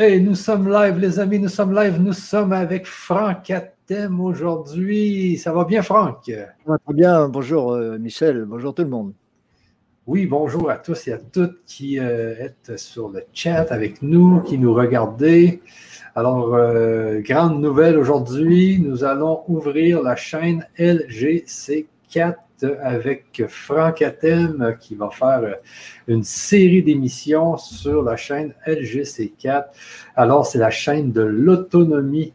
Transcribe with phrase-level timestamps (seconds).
[0.00, 2.00] Hey, nous sommes live, les amis, nous sommes live.
[2.00, 5.36] Nous sommes avec Franck Atem aujourd'hui.
[5.38, 6.22] Ça va bien, Franck?
[6.26, 7.28] Ça va très bien.
[7.28, 8.44] Bonjour, euh, Michel.
[8.44, 9.12] Bonjour tout le monde.
[10.06, 14.40] Oui, bonjour à tous et à toutes qui euh, êtes sur le chat avec nous,
[14.42, 15.62] qui nous regardez.
[16.14, 22.36] Alors, euh, grande nouvelle aujourd'hui, nous allons ouvrir la chaîne LGC4
[22.82, 25.56] avec Franck Atem qui va faire
[26.06, 29.66] une série d'émissions sur la chaîne LGC4.
[30.16, 32.32] Alors, c'est la chaîne de l'autonomie.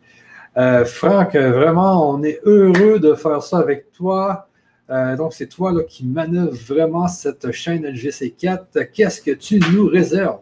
[0.58, 4.48] Euh, Franck, vraiment, on est heureux de faire ça avec toi.
[4.90, 8.91] Euh, donc, c'est toi qui manœuvre vraiment cette chaîne LGC4.
[8.91, 10.40] Qu'est-ce que tu nous réserves?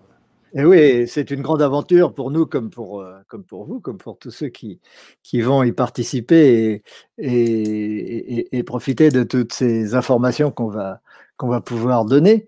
[0.53, 3.79] Et eh oui, c'est une grande aventure pour nous comme pour, euh, comme pour vous,
[3.79, 4.81] comme pour tous ceux qui,
[5.23, 6.83] qui vont y participer
[7.17, 10.99] et, et, profiter de toutes ces informations qu'on va,
[11.41, 12.47] va pouvoir donner.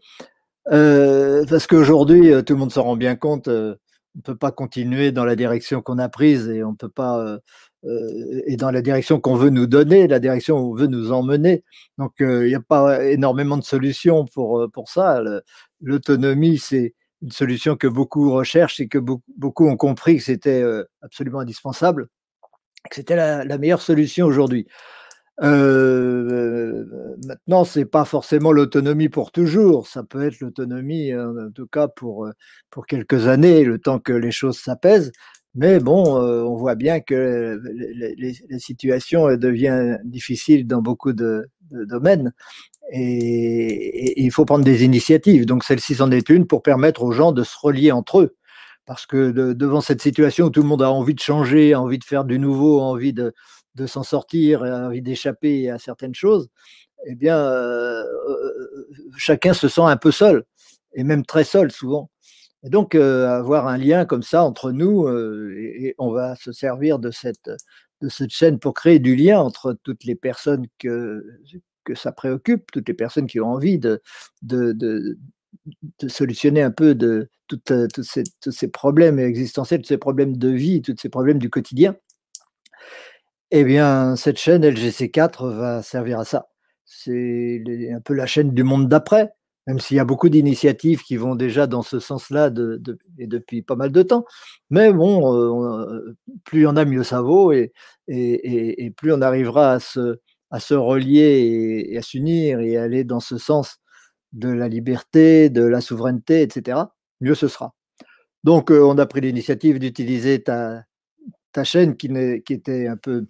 [0.72, 3.52] Euh, parce qu'aujourd'hui, euh, tout le monde s'en rend bien compte, on
[4.16, 7.40] ne peut pas continuer dans la direction qu'on a prise et on peut pas
[8.48, 11.64] et dans la direction qu'on veut nous donner, la direction où veut nous emmener.
[11.98, 15.22] Donc, il n'y a pas énormément de solutions pour, pour ça.
[15.82, 16.94] L'autonomie, c'est
[17.24, 22.10] une solution que beaucoup recherchent et que beaucoup ont compris que c'était euh, absolument indispensable,
[22.90, 24.68] que c'était la, meilleure solution aujourd'hui.
[25.42, 26.86] Euh,
[27.26, 29.88] maintenant, c'est pas forcément l'autonomie pour toujours.
[29.88, 32.30] Ça peut être l'autonomie, en tout cas pour
[32.70, 35.12] pour quelques années, le temps que les choses s'apaisent.
[35.56, 37.60] Mais bon, euh, on voit bien que
[38.50, 42.34] la situation devient difficile dans beaucoup de domaines
[42.92, 45.46] et, il faut prendre des initiatives.
[45.46, 48.36] Donc celle-ci c'en est une pour permettre aux gens de se relier entre eux.
[48.86, 52.00] Parce que devant cette situation où tout le monde a envie de changer, a envie
[52.00, 53.34] de faire du nouveau, a envie de,
[53.88, 56.50] s'en sortir, a envie d'échapper à certaines choses,
[57.06, 60.44] eh bien, euh, euh, chacun se sent un peu seul,
[60.96, 62.10] et même très seul souvent.
[62.64, 67.00] Et donc, euh, avoir un lien comme ça entre nous, et, on va se servir
[67.00, 67.50] de cette,
[68.02, 71.26] de cette chaîne pour créer du lien entre toutes les personnes que,
[71.84, 74.02] que ça préoccupe, toutes les personnes qui ont envie de,
[74.42, 75.18] de, de,
[76.08, 77.30] solutionner un peu de
[77.72, 81.50] euh, tous ces, ces, problèmes existentiels, tous ces problèmes de vie, tous ces problèmes du
[81.50, 81.96] quotidien,
[83.52, 86.50] eh bien, cette chaîne LGC4 va servir à ça.
[86.86, 87.62] C'est
[87.94, 89.32] un peu la chaîne du monde d'après,
[89.68, 92.82] même s'il y a beaucoup d'initiatives qui vont déjà dans ce sens-là de,
[93.20, 94.26] et depuis pas mal de temps.
[94.70, 97.74] Mais bon, euh, plus on a, mieux ça vaut, et,
[98.08, 100.20] et, et plus on arrivera à se,
[100.54, 103.80] à se relier et, à s'unir et aller dans ce sens
[104.34, 106.80] de la liberté, de la souveraineté, etc.,
[107.22, 107.74] mieux ce sera.
[108.44, 110.86] Donc, euh, on a pris l'initiative d'utiliser ta,
[111.64, 112.10] chaîne qui,
[112.46, 113.26] qui, était un peu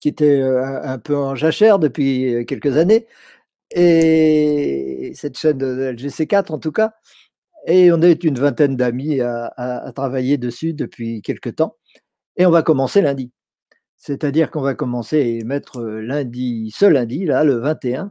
[0.00, 3.06] qui était euh, un peu en jachère depuis euh, quelques années,
[3.72, 6.94] et cette chaîne de LGC4 en tout cas,
[7.66, 11.76] et on est une vingtaine d'amis à, à, travailler dessus depuis quelques temps,
[12.36, 13.32] et on va commencer lundi.
[14.02, 18.10] C'est-à-dire qu'on va commencer à émettre lundi, ce lundi, là, le 21,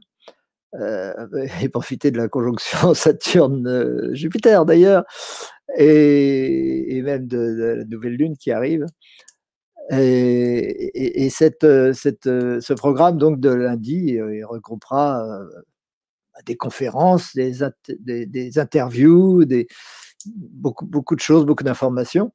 [0.76, 1.14] euh,
[1.62, 5.04] et profiter de la conjonction Saturne-Jupiter d'ailleurs,
[5.78, 8.86] et, même de, la nouvelle lune qui arrive.
[9.92, 15.42] Et, ce programme donc de lundi il regroupera
[16.46, 19.44] des conférences, des, interviews,
[20.26, 22.32] beaucoup, beaucoup de choses, beaucoup d'informations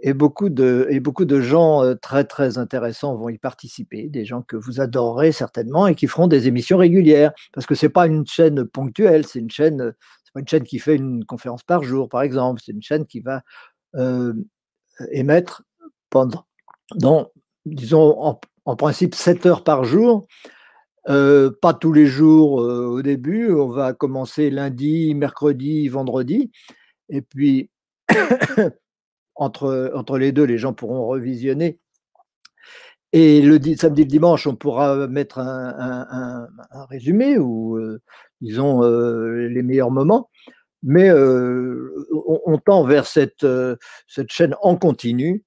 [0.00, 4.24] et beaucoup de, et beaucoup de gens euh, très très intéressants vont y participer, des
[4.24, 8.06] gens que vous adorerez certainement et qui feront des émissions régulières, parce que c'est pas
[8.06, 9.92] une chaîne ponctuelle, c'est une chaîne,
[10.24, 13.06] c'est pas une chaîne qui fait une conférence par jour, par exemple, c'est une chaîne
[13.06, 13.42] qui va
[13.96, 14.34] euh,
[15.10, 15.62] émettre
[16.10, 16.46] pendant,
[16.94, 17.32] dans,
[17.66, 20.26] disons en, principe 7 heures par jour.
[21.08, 26.50] Euh, pas tous les jours au début, on va commencer lundi, mercredi, vendredi,
[27.08, 27.70] et puis
[29.38, 31.78] entre, entre les deux, les gens pourront revisionner.
[33.12, 36.48] Et le samedi, le dimanche, on pourra mettre un,
[36.90, 38.02] résumé ou, euh,
[38.42, 40.28] disons, euh, les meilleurs moments.
[40.82, 41.92] Mais euh,
[42.44, 43.46] on, tend vers cette,
[44.06, 45.44] cette chaîne en continu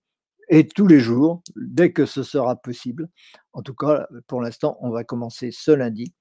[0.49, 3.07] et tous les jours, dès que ce sera possible.
[3.53, 6.13] En tout cas, pour l'instant, on va commencer ce lundi.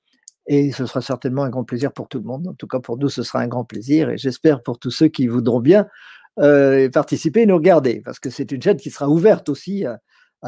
[0.46, 2.48] Et ce sera certainement un grand plaisir pour tout le monde.
[2.48, 4.10] En tout cas, pour nous, ce sera un grand plaisir.
[4.10, 5.88] Et j'espère pour tous ceux qui voudront bien euh,
[6.36, 10.00] participer et nous regarder, parce que c'est une chaîne qui sera ouverte aussi à,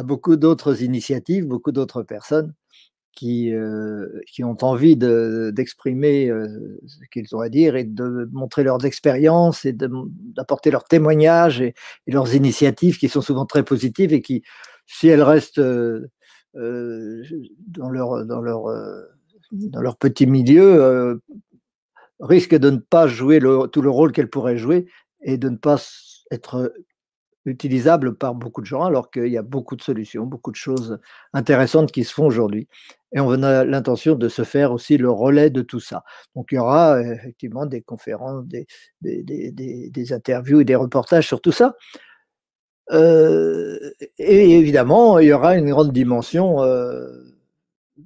[0.02, 2.55] beaucoup d'autres initiatives, beaucoup d'autres personnes
[3.14, 8.64] qui, euh, qui ont envie d'exprimer euh, ce qu'ils ont à dire et de montrer
[8.64, 11.75] leurs expériences et d'apporter leurs témoignages et,
[12.06, 14.43] leurs initiatives qui sont souvent très positives et qui,
[14.87, 18.64] si elles restent dans, leur, dans, leur,
[19.52, 21.20] dans leur petit milieu,
[22.20, 23.40] risquent de ne pas jouer
[23.73, 24.87] tout le rôle qu'elles pourraient jouer
[25.22, 25.76] et de ne pas
[26.30, 26.72] être
[27.44, 30.98] utilisable par beaucoup de gens, alors qu'il y a beaucoup de solutions, beaucoup de choses
[31.32, 32.69] intéressantes qui se font aujourd'hui.
[33.12, 36.04] Et on a l'intention de se faire aussi le relais de tout ça.
[36.34, 38.66] Donc il y aura effectivement des conférences, des,
[39.02, 41.74] des, interviews et des reportages sur tout ça.
[42.90, 46.58] Et évidemment, il y aura une grande dimension,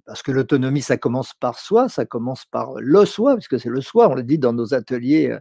[0.04, 3.81] parce que l'autonomie, ça commence par soi, ça commence par le soi, puisque c'est le
[3.81, 5.37] soi, on le dit dans nos ateliers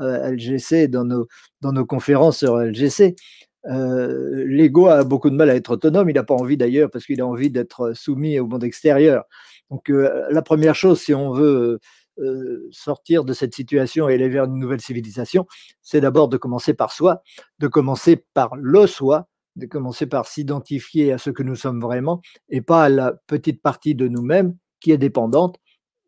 [0.00, 1.26] euh, LGC, dans nos,
[1.60, 3.16] dans nos conférences sur LGC.
[3.64, 7.20] L'ego a beaucoup de mal à être autonome, il n'a pas envie d'ailleurs, parce qu'il
[7.20, 9.24] a envie d'être soumis au monde extérieur.
[9.70, 11.78] Donc la première chose, si on veut
[12.20, 15.46] euh, sortir de cette situation et aller vers une nouvelle civilisation,
[15.80, 17.22] c'est d'abord de commencer par soi,
[17.60, 22.20] de commencer par le soi, de commencer par s'identifier à ce que nous sommes vraiment
[22.48, 25.58] et pas à la petite partie de nous-mêmes qui est dépendante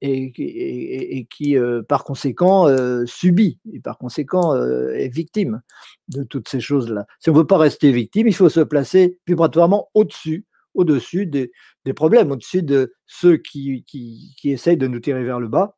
[0.05, 0.33] et,
[1.31, 5.63] qui, euh, par conséquent, euh, subit et par conséquent est victime
[6.09, 7.07] de toutes ces choses-là.
[7.21, 11.53] Si on ne veut pas rester victime, il faut se placer vibratoirement au-dessus au-dessus des,
[11.95, 15.77] problèmes, au-dessus de ceux qui, qui, qui essayent de nous tirer vers le bas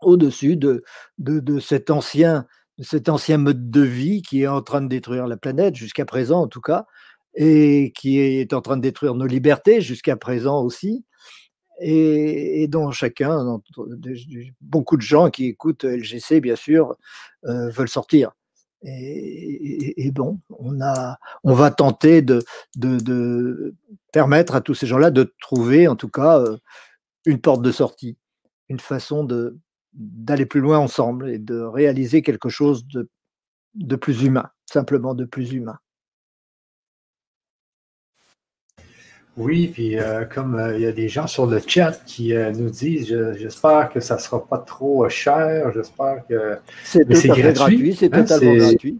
[0.00, 0.82] au-dessus de,
[1.18, 2.46] de, cet ancien, de
[2.80, 6.42] cet ancien mode de vie qui est en train de détruire la planète, jusqu'à présent
[6.42, 6.86] en tout cas,
[7.34, 11.04] et qui est en train de détruire nos libertés, jusqu'à présent aussi,
[11.80, 13.60] et, dont chacun,
[14.62, 16.96] beaucoup de gens qui écoutent LGC, bien sûr,
[17.44, 18.32] euh, veulent sortir.
[18.82, 22.44] Et, bon, on, a, on va tenter de,
[22.76, 23.74] de, de
[24.12, 26.56] permettre à tous ces gens-là de trouver, en tout cas, euh,
[27.24, 28.16] une porte de sortie,
[28.68, 29.58] une façon de,
[29.96, 33.08] d'aller plus loin ensemble et de réaliser quelque chose de,
[33.74, 35.78] de plus humain, simplement de plus humain.
[39.36, 42.52] Oui, puis euh, comme euh, il y a des gens sur le chat qui euh,
[42.52, 47.94] nous disent, j'espère que ça ne sera pas trop cher, j'espère que c'est gratuit.
[47.94, 48.98] c'est hein, totalement gratuit.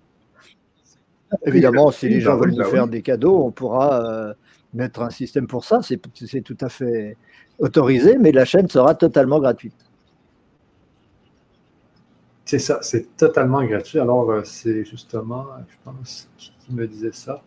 [1.47, 4.35] Évidemment, si les gens veulent nous bah faire des cadeaux, on pourra
[4.75, 5.99] mettre un système pour ça, c'est
[6.43, 7.17] tout à fait
[7.59, 9.86] autorisé, mais la chaîne sera totalement gratuite.
[12.47, 13.99] C'est ça, c'est totalement gratuit.
[13.99, 17.43] Alors, euh, c'est justement, je pense, qui, me disait ça.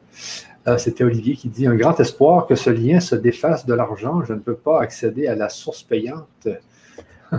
[0.68, 4.24] Euh, c'était Olivier qui dit Un grand espoir que ce lien se défasse de l'argent.
[4.25, 6.50] Je ne peux pas accéder à la source payante.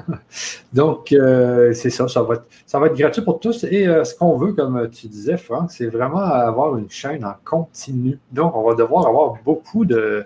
[0.72, 3.64] Donc, euh, c'est ça, ça va, être, ça va être gratuit pour tous.
[3.64, 8.18] Et ce qu'on veut, comme tu disais, Franck, c'est vraiment avoir une chaîne en continu.
[8.32, 10.24] Donc, on va devoir avoir beaucoup de,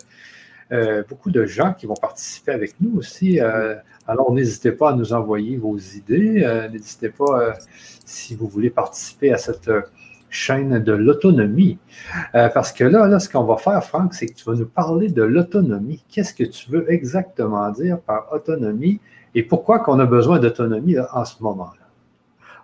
[1.09, 3.41] beaucoup de gens qui vont participer avec nous aussi.
[4.07, 6.43] Alors, n'hésitez pas à nous envoyer vos idées.
[6.45, 7.53] Euh, n'hésitez pas, euh,
[8.05, 9.81] si vous voulez participer à cette euh,
[10.29, 11.79] chaîne de l'autonomie.
[12.33, 15.09] parce que là, là ce qu'on va faire, Franck, c'est que tu vas nous parler
[15.09, 16.05] de l'autonomie.
[16.09, 19.01] Qu'est-ce que tu veux exactement dire par autonomie
[19.37, 21.87] et pourquoi qu'on a besoin d'autonomie en ce moment-là?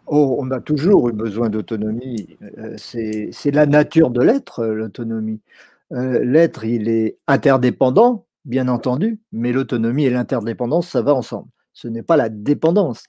[0.08, 2.36] Oh, on a toujours eu besoin d'autonomie.
[2.76, 5.40] C'est la nature de l'être, l'autonomie.
[5.90, 11.48] L'être, il est interdépendant bien entendu, mais l'autonomie et l'interdépendance, ça va ensemble.
[11.72, 13.04] Ce n'est pas la dépendance.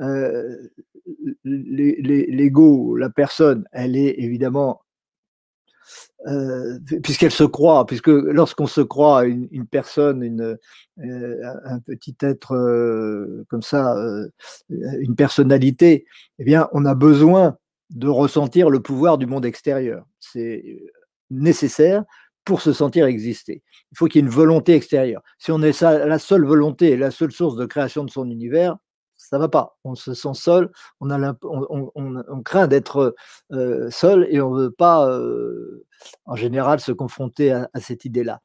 [0.00, 0.68] Euh,
[1.44, 4.82] l'ego, la personne, elle est évidemment,
[6.26, 10.56] euh, puisqu'elle se croit, puisque lorsqu'on se croit une, personne, une,
[11.00, 13.96] euh, un petit être comme ça,
[14.68, 16.06] une personnalité,
[16.38, 17.58] eh bien, on a besoin
[17.90, 20.06] de ressentir le pouvoir du monde extérieur.
[20.18, 20.64] C'est
[21.30, 22.04] nécessaire
[22.44, 23.62] pour se sentir exister.
[23.92, 25.22] Il faut qu'il y ait une volonté extérieure.
[25.38, 28.76] Si on est la seule volonté, la seule source de création de son univers,
[29.16, 29.78] ça va pas.
[29.84, 30.70] On se sent seul,
[31.00, 33.14] on, craint d'être
[33.52, 35.86] euh, seul et on ne veut pas, euh,
[36.26, 38.40] en général, se confronter à, cette idée-là.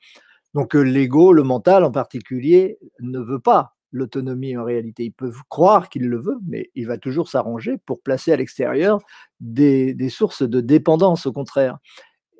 [0.53, 5.06] Donc euh, l'ego, le mental en particulier, ne veut pas l'autonomie en réalité.
[5.06, 9.00] Il peut croire qu'il le veut, mais il va toujours s'arranger pour placer à l'extérieur
[9.39, 11.77] des, sources de dépendance, au contraire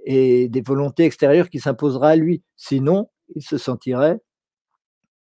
[0.06, 2.44] et des volontés extérieures qui s'imposeraient à lui.
[2.56, 4.20] Sinon, il se sentirait,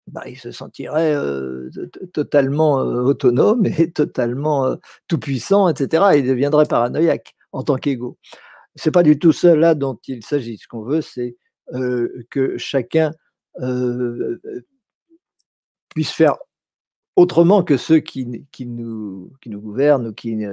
[0.07, 1.69] bah, il se sentirait euh,
[2.13, 4.75] totalement euh, autonome et totalement euh,
[5.07, 6.03] tout-puissant, etc.
[6.17, 8.17] il deviendrait paranoïaque en tant qu'ego.
[8.75, 10.57] C'est pas du tout cela dont il s'agit.
[10.57, 11.37] Ce qu'on veut, c'est
[12.29, 13.11] que chacun
[15.89, 16.35] puisse faire
[17.15, 18.25] autrement que ceux qui,
[18.65, 20.45] nous, gouvernent ou qui,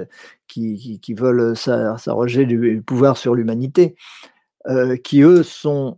[0.47, 3.95] qui veulent s'arroger du pouvoir sur l'humanité,
[4.67, 5.97] euh, qui eux sont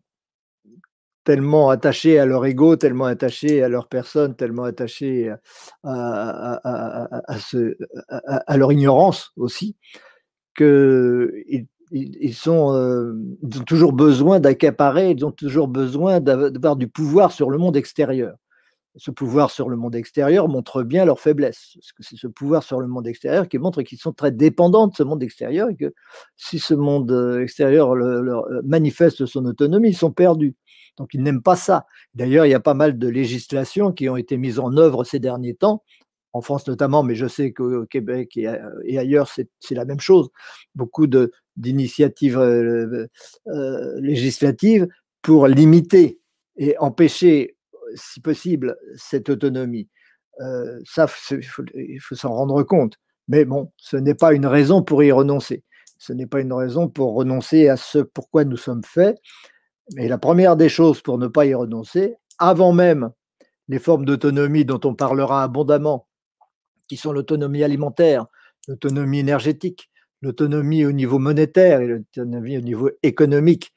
[1.23, 5.33] tellement attachés à leur ego, tellement attachés à leur personne, tellement attachés
[5.83, 6.59] à,
[8.55, 9.75] leur ignorance aussi,
[10.57, 11.65] qu'ils euh,
[12.47, 18.35] ont toujours besoin d'accaparer, ils ont toujours besoin d'avoir du pouvoir sur le monde extérieur.
[18.95, 21.77] Ce pouvoir sur le monde extérieur montre bien leur faiblesse.
[21.99, 25.01] C'est ce pouvoir sur le monde extérieur qui montre qu'ils sont très dépendants de ce
[25.01, 25.93] monde extérieur et que
[26.35, 30.55] si ce monde euh, extérieur leur manifeste son autonomie, ils sont perdus.
[30.97, 31.85] Donc ils n'aiment pas ça.
[32.13, 35.19] D'ailleurs, il y a pas mal de législations qui ont été mises en œuvre ces
[35.19, 35.83] derniers temps
[36.33, 40.29] en France notamment, mais je sais qu'au Québec et, ailleurs, c'est la même chose.
[40.75, 41.07] Beaucoup
[41.55, 43.07] d'initiatives euh,
[43.47, 44.87] euh, législatives
[45.21, 46.19] pour limiter
[46.57, 47.55] et empêcher,
[47.95, 49.89] si possible, cette autonomie.
[50.41, 52.95] Euh, ça, il faut, s'en rendre compte.
[53.27, 55.63] Mais bon, ce n'est pas une raison pour y renoncer.
[55.97, 59.17] Ce n'est pas une raison pour renoncer à ce pourquoi nous sommes faits.
[59.95, 63.11] Mais la première des choses pour ne pas y renoncer, avant même
[63.67, 66.07] les formes d'autonomie dont on parlera abondamment
[66.87, 68.25] qui sont l'autonomie alimentaire,
[68.67, 69.89] l'autonomie énergétique,
[70.21, 73.72] l'autonomie au niveau monétaire et l'autonomie au niveau économique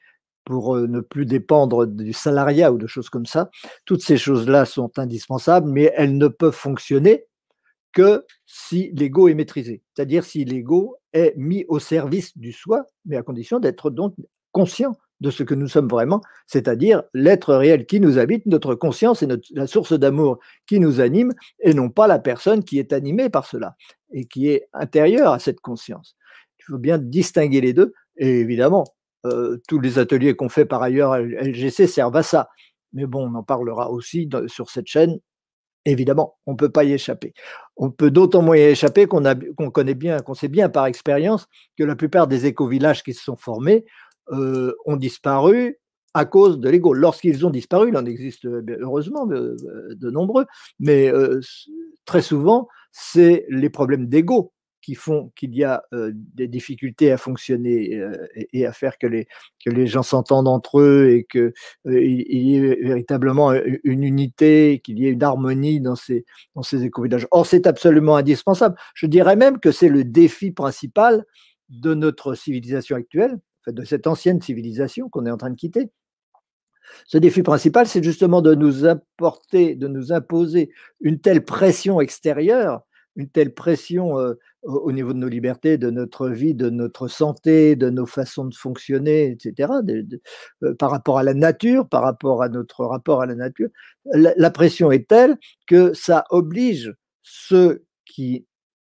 [0.47, 3.49] pour euh, ne plus dépendre du salariat ou de choses comme ça.
[3.83, 7.25] Toutes ces choses-là sont indispensables, mais elles ne peuvent fonctionner
[7.91, 13.17] que si l'ego est maîtrisé, c'est-à-dire si l'ego est mis au service du soi, mais
[13.17, 14.15] à condition d'être donc
[14.53, 19.23] conscient de ce que nous sommes vraiment, c'est-à-dire l'être réel qui nous habite, notre conscience
[19.23, 23.29] et la source d'amour qui nous anime, et non pas la personne qui est animée
[23.29, 23.75] par cela
[24.13, 26.15] et qui est intérieure à cette conscience.
[26.59, 28.85] Il faut bien distinguer les deux, et évidemment,
[29.33, 32.49] euh, tous les ateliers qu'on fait par ailleurs à LGC servent à ça.
[32.93, 35.19] Mais bon, on en parlera aussi sur cette chaîne.
[35.85, 37.33] Évidemment, on ne peut pas y échapper.
[37.77, 41.83] On peut d'autant moins y échapper qu'on connaît bien, qu'on sait bien par expérience que
[41.83, 43.85] la plupart des éco-villages qui se sont formés
[44.31, 45.79] euh, ont disparu
[46.13, 46.93] à cause de l'ego.
[46.93, 49.55] Lorsqu'ils ont disparu, il en existe euh, heureusement de,
[50.09, 50.45] nombreux,
[50.79, 51.11] mais
[52.05, 54.51] très souvent, c'est les problèmes d'ego
[54.87, 58.01] qui font qu'il y a des difficultés à fonctionner
[58.53, 59.27] et, à faire que les,
[59.65, 61.51] que les gens s'entendent entre eux et qu'il
[61.83, 63.51] y ait véritablement
[63.83, 66.23] une unité, qu'il y ait une harmonie dans ces,
[66.55, 67.27] dans ces éco-villages.
[67.31, 68.77] Or, c'est absolument indispensable.
[68.93, 71.25] Je dirais même que c'est le défi principal
[71.67, 75.91] de notre civilisation actuelle, de cette ancienne civilisation qu'on est en train de quitter.
[77.03, 82.83] Ce défi principal, c'est justement de nous apporter, de nous imposer une telle pression extérieure,
[83.17, 84.35] une telle pression euh,
[84.67, 88.53] au niveau de nos libertés, de notre vie, de notre santé, de nos façons de
[88.53, 89.71] fonctionner, etc.,
[90.63, 93.69] euh, par rapport à la nature, par rapport à notre rapport à la nature.
[94.13, 96.93] la pression est telle que ça oblige
[97.23, 98.45] ceux qui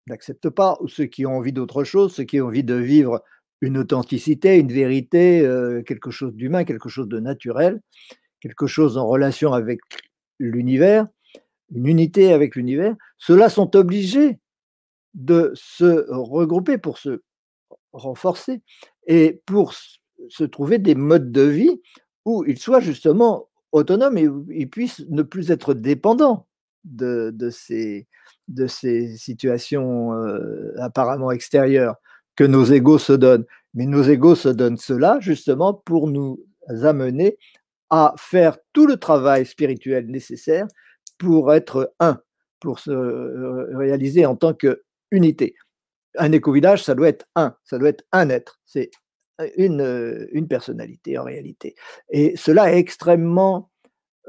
[0.08, 3.22] n'acceptent pas ou ceux qui ont envie d'autre chose, ceux qui ont envie de vivre
[3.62, 7.82] une authenticité, une vérité, euh, quelque chose d'humain, quelque chose de naturel,
[8.40, 9.80] quelque chose en relation avec
[10.40, 11.08] l'univers,
[11.74, 14.40] une unité avec l'univers, ceux-là sont obligés
[15.16, 17.22] de se regrouper pour se
[17.94, 18.62] renforcer
[19.08, 21.82] et pour se trouver des modes de vie
[22.26, 26.48] où ils soient justement autonomes et où ils puissent ne plus être dépendants
[26.84, 28.08] de, ces,
[28.48, 30.12] de ces situations
[30.78, 31.96] apparemment extérieures
[32.36, 33.46] que nos égaux se donnent.
[33.74, 36.40] Mais nos égaux se donnent cela justement pour nous
[36.84, 37.38] amener
[37.90, 40.68] à faire tout le travail spirituel nécessaire
[41.18, 42.20] pour être un,
[42.60, 42.92] pour se
[43.76, 44.54] réaliser en tant
[45.12, 45.56] qu'unité.
[46.18, 48.92] Un éco-village, ça doit être un, ça doit être un être, c'est
[49.58, 51.76] une, euh, une personnalité en réalité.
[52.10, 53.70] Et cela est extrêmement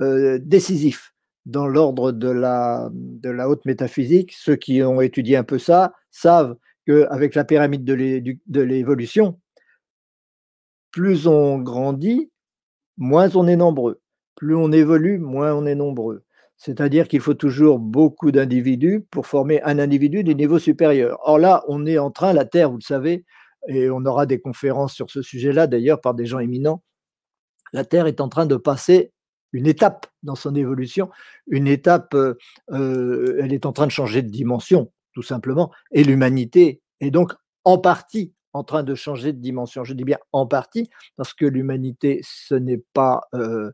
[0.01, 1.15] euh, décisif
[1.45, 4.33] dans l'ordre de la, de la haute métaphysique.
[4.33, 6.57] Ceux qui ont étudié un peu ça savent
[6.87, 9.39] qu'avec la pyramide de l'évolution,
[10.91, 12.31] plus on grandit,
[12.97, 14.01] moins on est nombreux.
[14.35, 16.26] Plus on évolue, moins on est nombreux.
[16.57, 21.19] C'est-à-dire qu'il faut toujours beaucoup d'individus pour former un individu du niveau supérieur.
[21.23, 23.25] Or là, on est en train, la Terre, vous le savez,
[23.69, 26.83] et on aura des conférences sur ce sujet-là d'ailleurs par des gens éminents,
[27.73, 29.13] la Terre est en train de passer
[29.53, 31.11] une étape dans son évolution,
[31.47, 32.37] une étape, euh,
[32.73, 37.33] euh, elle est en train de changer de dimension tout simplement, et l'humanité est donc
[37.65, 39.85] en partie en train de changer de dimension.
[39.85, 43.71] Je dis bien en partie parce que l'humanité, ce n'est pas, euh,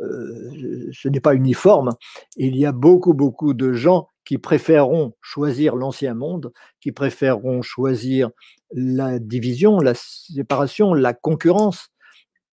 [0.00, 1.94] euh, pas uniforme.
[2.36, 8.30] Il y a beaucoup, beaucoup de gens qui préféreront choisir l'ancien monde, qui préféreront choisir
[8.72, 11.88] la division, la séparation, la concurrence,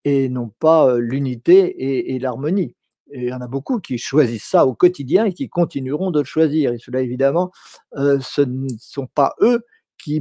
[0.05, 2.75] et non pas euh, l'unité et l'harmonie.
[3.11, 6.19] Et il y en a beaucoup qui choisissent ça au quotidien et qui continueront de
[6.19, 6.73] le choisir.
[6.73, 7.51] Et cela, évidemment,
[7.95, 9.61] ce ne sont pas eux
[9.99, 10.19] qui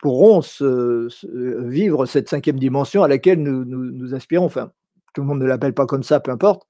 [0.00, 0.40] pourront
[1.10, 4.46] vivre cette cinquième dimension à laquelle nous, nous, aspirons.
[4.46, 4.72] Enfin,
[5.14, 6.66] tout le monde ne l'appelle pas comme ça, peu importe.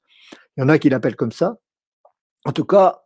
[0.56, 1.56] Il y en a qui l'appellent comme ça.
[2.44, 3.02] En tout cas,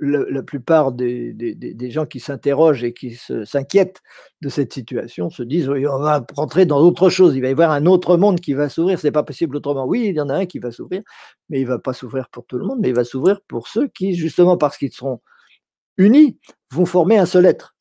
[0.00, 4.00] la, plupart des, gens qui s'interrogent et qui s'inquiètent
[4.40, 7.70] de cette situation se disent on va rentrer dans autre chose, il va y avoir
[7.72, 9.84] un autre monde qui va s'ouvrir, ce n'est pas possible autrement.
[9.86, 11.02] Oui, il y en a un qui va s'ouvrir,
[11.48, 13.68] mais il ne va pas s'ouvrir pour tout le monde, mais il va s'ouvrir pour
[13.68, 15.20] ceux qui, justement parce qu'ils seront
[15.96, 16.38] unis,
[16.70, 17.74] vont former un seul être.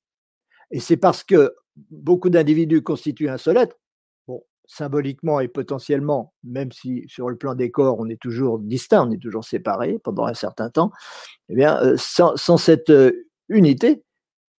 [0.71, 1.53] Et c'est parce que
[1.89, 3.77] beaucoup d'individus constituent un seul être
[4.71, 9.11] symboliquement et potentiellement, même si sur le plan des corps, on est toujours distinct, on
[9.11, 10.91] est toujours séparés pendant un certain temps,
[11.49, 14.01] eh bien, euh, sans, cette euh, unité,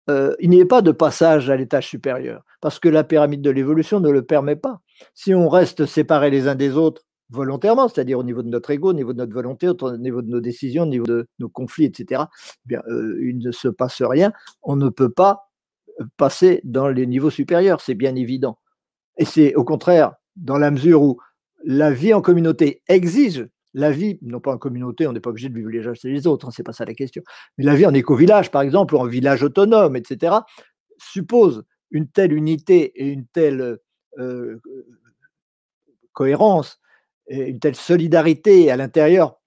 [0.10, 3.50] euh, il n'y a pas de passage à l'étage supérieur, parce que la pyramide de
[3.50, 4.82] l'évolution ne le permet pas.
[5.14, 8.90] Si on reste séparés les uns des autres volontairement, c'est-à-dire au niveau de notre ego,
[8.90, 11.86] au niveau de notre volonté, au niveau de nos décisions, au niveau de nos conflits,
[11.86, 14.34] etc., eh bien, il ne se passe rien.
[14.64, 15.51] On ne peut pas
[16.18, 18.60] passer dans les niveaux supérieurs, c'est bien évident.
[19.18, 21.20] Et c'est au contraire, dans la mesure où
[21.64, 25.50] la vie en communauté exige la vie, non pas en communauté, on n'est pas obligé
[25.50, 27.24] de vivre les uns chez les autres, hein, c'est pas ça la question,
[27.58, 30.36] mais la vie en éco-village, par exemple, ou en village autonome, etc.,
[30.98, 33.80] suppose une telle unité et une telle
[34.20, 34.62] euh,
[36.14, 36.80] cohérence,
[37.28, 39.40] et une telle solidarité à l'intérieur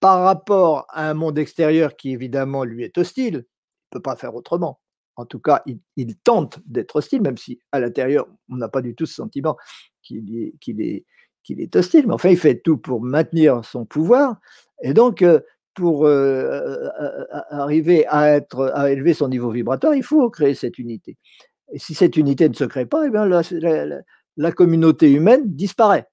[0.00, 4.16] par rapport à un monde extérieur qui évidemment lui est hostile, il ne peut pas
[4.16, 4.80] faire autrement
[5.16, 5.62] en tout cas,
[5.96, 9.56] il, tente d'être hostile, même si à l'intérieur, on n'a pas du tout ce sentiment
[10.02, 10.30] qu'il
[10.80, 12.06] est, hostile.
[12.06, 14.36] Mais enfin, il fait tout pour maintenir son pouvoir.
[14.82, 15.40] Et donc, euh,
[15.74, 16.88] pour euh,
[17.50, 18.38] arriver à,
[18.90, 21.16] élever son niveau vibratoire, il faut créer cette unité.
[21.72, 23.26] Et si cette unité ne se crée pas, eh bien,
[24.36, 26.06] la, communauté humaine disparaît.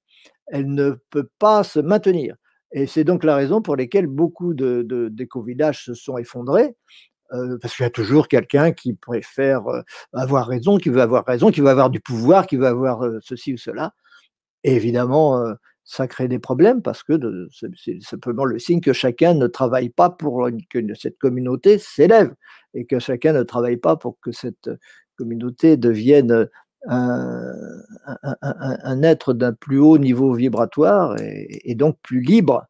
[0.47, 2.35] Elle ne peut pas se maintenir.
[2.73, 6.75] Et c'est donc la raison pour laquelle beaucoup d'éco-villages se sont effondrés,
[7.33, 9.81] euh, parce qu'il y a toujours quelqu'un qui préfère euh,
[10.13, 13.19] avoir raison, qui veut avoir raison, qui veut avoir du pouvoir, qui veut avoir euh,
[13.21, 13.93] ceci ou cela.
[14.63, 15.43] Et évidemment,
[15.83, 17.19] ça crée des problèmes parce que
[17.75, 22.35] c'est simplement le signe que chacun ne travaille pas pour que cette communauté s'élève
[22.75, 24.69] et que chacun ne travaille pas pour que cette
[25.15, 26.47] communauté devienne
[26.87, 32.67] un, être d'un plus haut niveau vibratoire et donc plus libre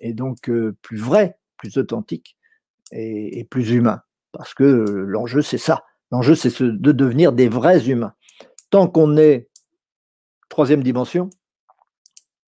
[0.00, 2.35] et donc plus vrai, plus authentique
[2.92, 4.00] et, plus humain.
[4.32, 5.84] Parce que l'enjeu, c'est ça.
[6.10, 8.14] L'enjeu, c'est de devenir des vrais humains.
[8.70, 9.48] Tant qu'on est
[10.48, 11.30] troisième dimension,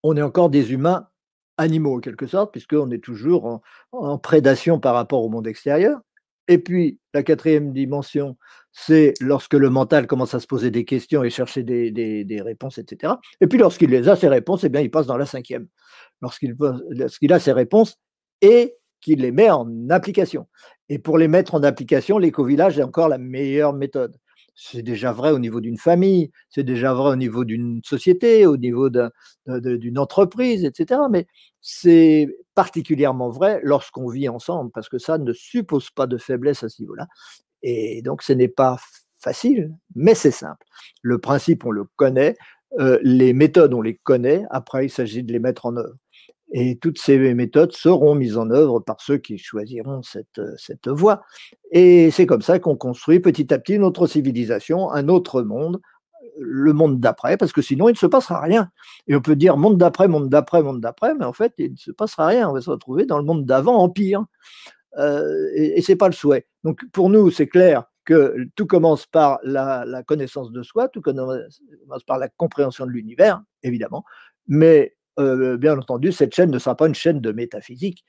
[0.03, 1.09] on est encore des humains
[1.57, 3.63] animaux, en quelque sorte, puisqu'on est toujours
[3.93, 6.01] en, prédation par rapport au monde extérieur.
[6.47, 8.39] Et puis, la quatrième dimension,
[8.73, 13.15] c'est lorsque le mental commence à se poser des questions et chercher des, réponses, etc.
[13.41, 15.67] Et puis, lorsqu'il les a, ces réponses, eh bien, il passe dans la cinquième.
[16.23, 17.97] Lorsqu'il a ses réponses
[18.41, 20.47] et qu'il les met en application.
[20.89, 24.17] Et pour les mettre en application, l'éco-village est encore la meilleure méthode.
[24.55, 28.57] C'est déjà vrai au niveau d'une famille, c'est déjà vrai au niveau d'une société, au
[28.57, 28.91] niveau
[29.47, 31.03] d'une entreprise, etc.
[31.11, 31.27] Mais
[31.61, 36.69] c'est particulièrement vrai lorsqu'on vit ensemble, parce que ça ne suppose pas de faiblesse à
[36.69, 37.07] ce niveau-là.
[37.63, 38.79] Et donc, ce n'est pas
[39.21, 40.67] facile, mais c'est simple.
[41.03, 42.37] Le principe, on le connaît,
[42.79, 45.95] euh, les méthodes, on les connaît, après, il s'agit de les mettre en œuvre.
[46.53, 51.23] Et toutes ces méthodes seront mises en œuvre par ceux qui choisiront cette, cette voie.
[51.73, 55.81] Et c'est comme ça qu'on construit petit à petit notre civilisation, un autre monde,
[56.41, 58.71] le monde d'après, parce que sinon il ne se passera rien.
[59.07, 61.77] Et on peut dire monde d'après, monde d'après, monde d'après, mais en fait il ne
[61.77, 62.49] se passera rien.
[62.49, 64.25] On va se retrouver dans le monde d'avant en pire.
[64.97, 66.47] Euh, et, et ce n'est pas le souhait.
[66.65, 71.03] Donc pour nous, c'est clair que tout commence par la, la, connaissance de soi, tout
[71.03, 71.43] commence
[72.07, 74.03] par la compréhension de l'univers, évidemment,
[74.47, 78.05] mais euh, bien entendu, cette chaîne ne sera pas une chaîne de métaphysique.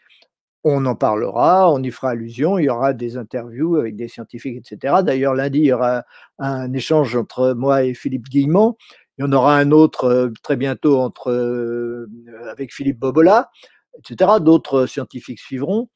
[0.63, 4.57] On en parlera, on y fera allusion, il y aura des interviews avec des scientifiques,
[4.57, 4.95] etc.
[5.03, 6.03] D'ailleurs, lundi, il y aura
[6.37, 8.75] un échange entre moi et Philippe Guillemont.
[9.17, 12.07] Il y en aura un autre euh, très bientôt entre, euh,
[12.49, 13.49] avec Philippe Bobola,
[13.97, 14.31] etc.
[14.41, 15.89] D'autres scientifiques suivront.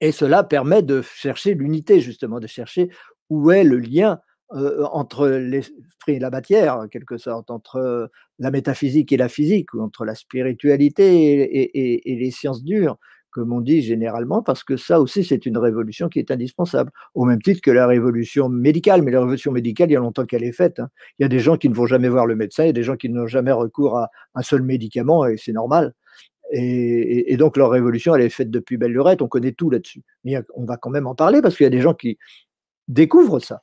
[0.00, 2.90] Et cela permet de chercher l'unité, justement, de chercher
[3.30, 9.12] où est le lien entre l'esprit et la matière, en quelque sorte, entre la métaphysique
[9.12, 12.96] et la physique, ou entre la spiritualité et, les sciences dures,
[13.30, 17.24] comme on dit généralement, parce que ça aussi, c'est une révolution qui est indispensable, au
[17.24, 19.02] même titre que la révolution médicale.
[19.02, 20.78] Mais la révolution médicale, il y a longtemps qu'elle est faite.
[20.78, 20.88] Hein.
[21.18, 22.72] Il y a des gens qui ne vont jamais voir le médecin, il y a
[22.72, 25.92] des gens qui n'ont jamais recours à un seul médicament, et c'est normal.
[26.52, 30.02] Et, donc leur révolution, elle est faite depuis belle lurette, on connaît tout là-dessus.
[30.24, 32.18] Mais on va quand même en parler parce qu'il y a des gens qui
[32.88, 33.62] découvrent ça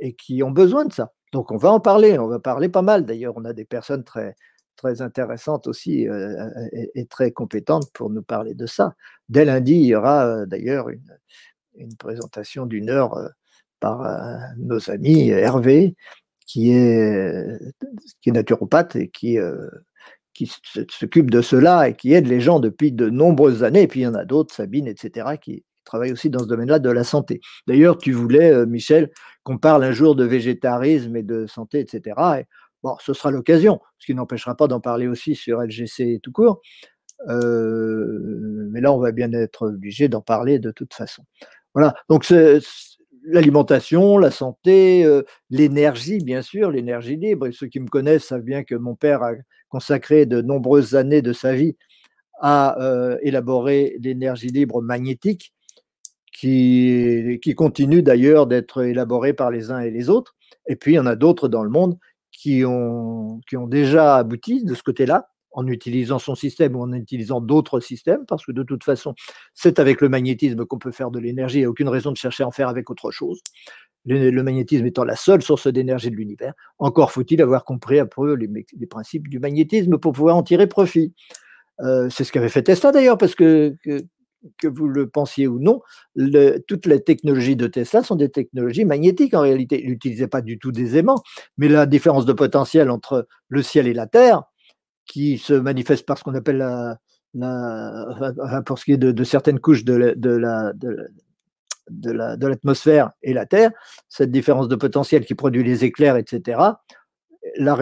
[0.00, 1.12] et qui ont besoin de ça.
[1.32, 3.06] Donc on va en parler, on va parler pas mal.
[3.06, 4.34] D'ailleurs, on a des personnes très,
[4.76, 8.94] très intéressantes aussi euh, et, très compétentes pour nous parler de ça.
[9.28, 13.28] Dès lundi, il y aura euh, d'ailleurs une, présentation d'une heure euh,
[13.80, 14.06] par
[14.58, 15.96] nos amis Hervé,
[16.46, 17.58] qui est,
[18.20, 19.38] qui est naturopathe et qui,
[20.34, 20.52] qui
[20.88, 23.82] s'occupe de cela et qui aide les gens depuis de nombreuses années.
[23.82, 26.78] Et puis il y en a d'autres, Sabine, etc., qui travaille aussi dans ce domaine-là
[26.78, 27.40] de la santé.
[27.66, 29.10] D'ailleurs, tu voulais, Michel,
[29.42, 32.40] qu'on parle un jour de végétarisme et de santé, etc.
[32.40, 32.44] Et,
[32.82, 36.60] bon, ce sera l'occasion, ce qui n'empêchera pas d'en parler aussi sur LGC tout court.
[37.26, 41.24] mais là, on va bien être obligé d'en parler de toute façon.
[41.74, 42.26] Voilà, donc
[43.24, 45.08] l'alimentation, la santé,
[45.50, 47.46] l'énergie, bien sûr, l'énergie libre.
[47.46, 49.32] Et ceux qui me connaissent savent bien que mon père a
[49.68, 51.76] consacré de nombreuses années de sa vie
[52.40, 52.76] à
[53.22, 55.52] élaborer l'énergie libre magnétique,
[56.42, 60.34] qui, qui continue d'ailleurs d'être élaborée par les uns et les autres.
[60.66, 61.96] Et puis, il y en a d'autres dans le monde
[62.32, 66.92] qui ont, qui ont déjà abouti de ce côté-là en utilisant son système ou en
[66.94, 69.14] utilisant d'autres systèmes, parce que de toute façon,
[69.54, 72.16] c'est avec le magnétisme qu'on peut faire de l'énergie, il n'y a aucune raison de
[72.16, 73.40] chercher à en faire avec autre chose.
[74.04, 78.34] Le, magnétisme étant la seule source d'énergie de l'univers, encore faut-il avoir compris un peu
[78.34, 81.14] les, principes du magnétisme pour pouvoir en tirer profit.
[81.82, 83.76] Euh, c'est ce qu'avait fait Tesla d'ailleurs, parce que,
[84.64, 85.80] vous le pensiez ou non,
[86.66, 89.82] toutes les technologies de Tesla sont des technologies magnétiques en réalité.
[89.82, 91.22] Il n'utilisait pas du tout des aimants,
[91.58, 94.42] mais la différence de potentiel entre le ciel et la Terre,
[95.06, 96.58] qui se manifeste par ce qu'on appelle
[97.34, 101.08] la, pour ce qui est de, certaines couches de, la, de,
[101.88, 103.70] de l'atmosphère et la Terre,
[104.08, 106.60] cette différence de potentiel qui produit les éclairs, etc.,
[107.56, 107.76] la,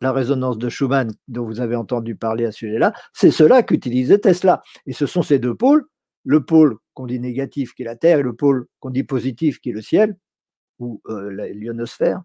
[0.00, 4.18] la résonance de Schumann dont vous avez entendu parler à ce sujet-là, c'est cela qu'utilisait
[4.18, 4.62] Tesla.
[4.86, 5.84] Et ce sont ces deux pôles,
[6.24, 9.60] le pôle qu'on dit négatif qui est la Terre et le pôle qu'on dit positif
[9.60, 10.16] qui est le ciel,
[10.78, 12.22] ou euh, l'ionosphère,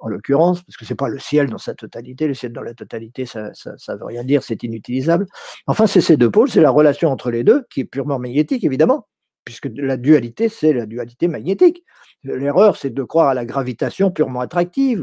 [0.00, 2.62] en l'occurrence, parce que ce n'est pas le ciel dans sa totalité, le ciel dans
[2.62, 5.26] la totalité, ça ne veut rien dire, c'est inutilisable.
[5.66, 8.64] Enfin, c'est ces deux pôles, c'est la relation entre les deux, qui est purement magnétique,
[8.64, 9.08] évidemment,
[9.48, 11.82] puisque la dualité, c'est la dualité magnétique.
[12.22, 15.02] L'erreur, c'est de croire à la gravitation purement attractive.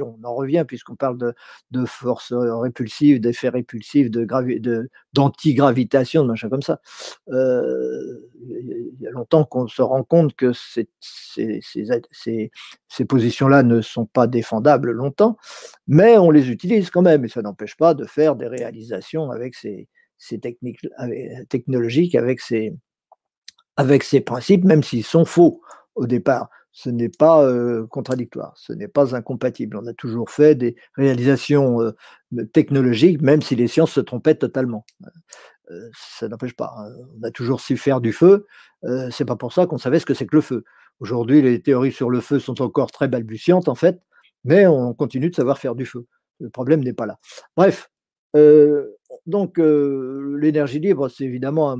[0.00, 1.34] On en revient, puisqu'on parle de,
[1.72, 4.10] de force répulsive, d'effet répulsif,
[5.12, 6.80] d'antigravitation, de, machin comme ça.
[7.28, 10.88] Euh, il y a longtemps qu'on se rend compte que ces
[13.04, 15.36] positions-là ne sont pas défendables longtemps,
[15.86, 19.54] mais on les utilise quand même, et ça n'empêche pas de faire des réalisations avec
[19.54, 19.86] ces,
[20.40, 20.80] techniques
[21.50, 22.72] technologiques, avec ces
[23.76, 25.60] avec ces principes, même s'ils sont faux
[25.94, 26.48] au départ.
[26.74, 29.76] Ce n'est pas euh, contradictoire, ce n'est pas incompatible.
[29.76, 31.92] On a toujours fait des réalisations euh,
[32.54, 34.86] technologiques, même si les sciences se trompaient totalement.
[35.70, 36.74] Euh, ça n'empêche pas.
[36.78, 36.90] Hein.
[37.20, 38.46] On a toujours su faire du feu.
[39.10, 40.64] c'est pas pour ça qu'on savait ce que c'est que le feu.
[40.98, 44.00] Aujourd'hui, les théories sur le feu sont encore très balbutiantes, en fait,
[44.44, 46.06] mais on continue de savoir faire du feu.
[46.40, 47.18] Le problème n'est pas là.
[47.56, 47.90] Bref,
[49.26, 51.76] donc, l'énergie libre, c'est évidemment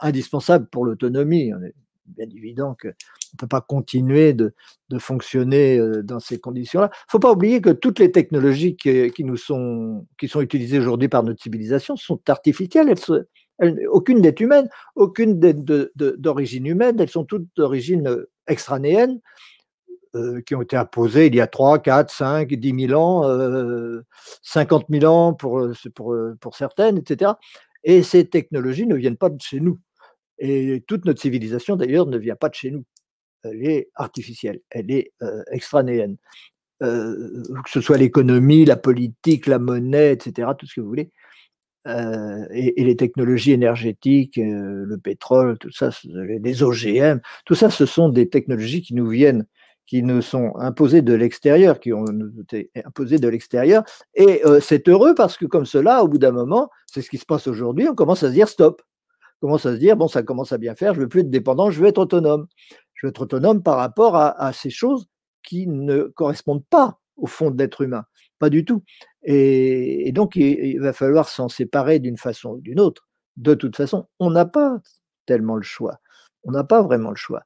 [0.00, 1.52] indispensable pour l'autonomie.
[2.06, 4.52] Bien évident qu'on ne peut pas continuer de,
[4.98, 6.90] fonctionner dans ces conditions-là.
[6.92, 11.22] Il ne faut pas oublier que toutes les technologies qui, nous sont utilisées aujourd'hui par
[11.22, 12.94] notre civilisation sont artificielles.
[13.90, 19.20] aucune n'est humaine, aucune d'origine humaine, elles sont toutes d'origine extranéenne.
[20.16, 24.04] Euh, qui ont été imposées il y a 3, 4, 5, 10 000 ans, euh,
[24.42, 27.32] 50 000 ans pour, euh, pour, euh, pour, certaines, etc.
[27.82, 29.80] Et ces technologies ne viennent pas de chez nous.
[30.38, 32.84] Et toute notre civilisation, d'ailleurs, ne vient pas de chez nous.
[33.42, 35.10] Elle est artificielle, elle est
[35.50, 36.16] extranéenne.
[36.80, 41.10] que ce soit l'économie, la politique, la monnaie, etc., tout ce que vous voulez.
[41.86, 48.08] Et, et, les technologies énergétiques, le pétrole, tout ça, les OGM, tout ça, ce sont
[48.08, 49.44] des technologies qui nous viennent
[49.86, 52.04] qui nous sont imposés de l'extérieur, qui ont
[52.40, 53.84] été imposés de l'extérieur.
[54.14, 57.18] Et euh, c'est heureux parce que comme cela, au bout d'un moment, c'est ce qui
[57.18, 58.82] se passe aujourd'hui, on commence à se dire stop.
[59.42, 61.20] On commence à se dire, bon, ça commence à bien faire, je ne veux plus
[61.20, 62.46] être dépendant, je veux être autonome.
[62.94, 65.06] Je veux être autonome par rapport à, ces choses
[65.42, 68.04] qui ne correspondent pas au fond de l'être humain.
[68.38, 68.82] Pas du tout.
[69.24, 73.06] Et, donc, il va falloir s'en séparer d'une façon ou d'une autre.
[73.36, 74.80] De toute façon, on n'a pas
[75.26, 75.98] tellement le choix.
[76.44, 77.42] On n'a pas vraiment le choix.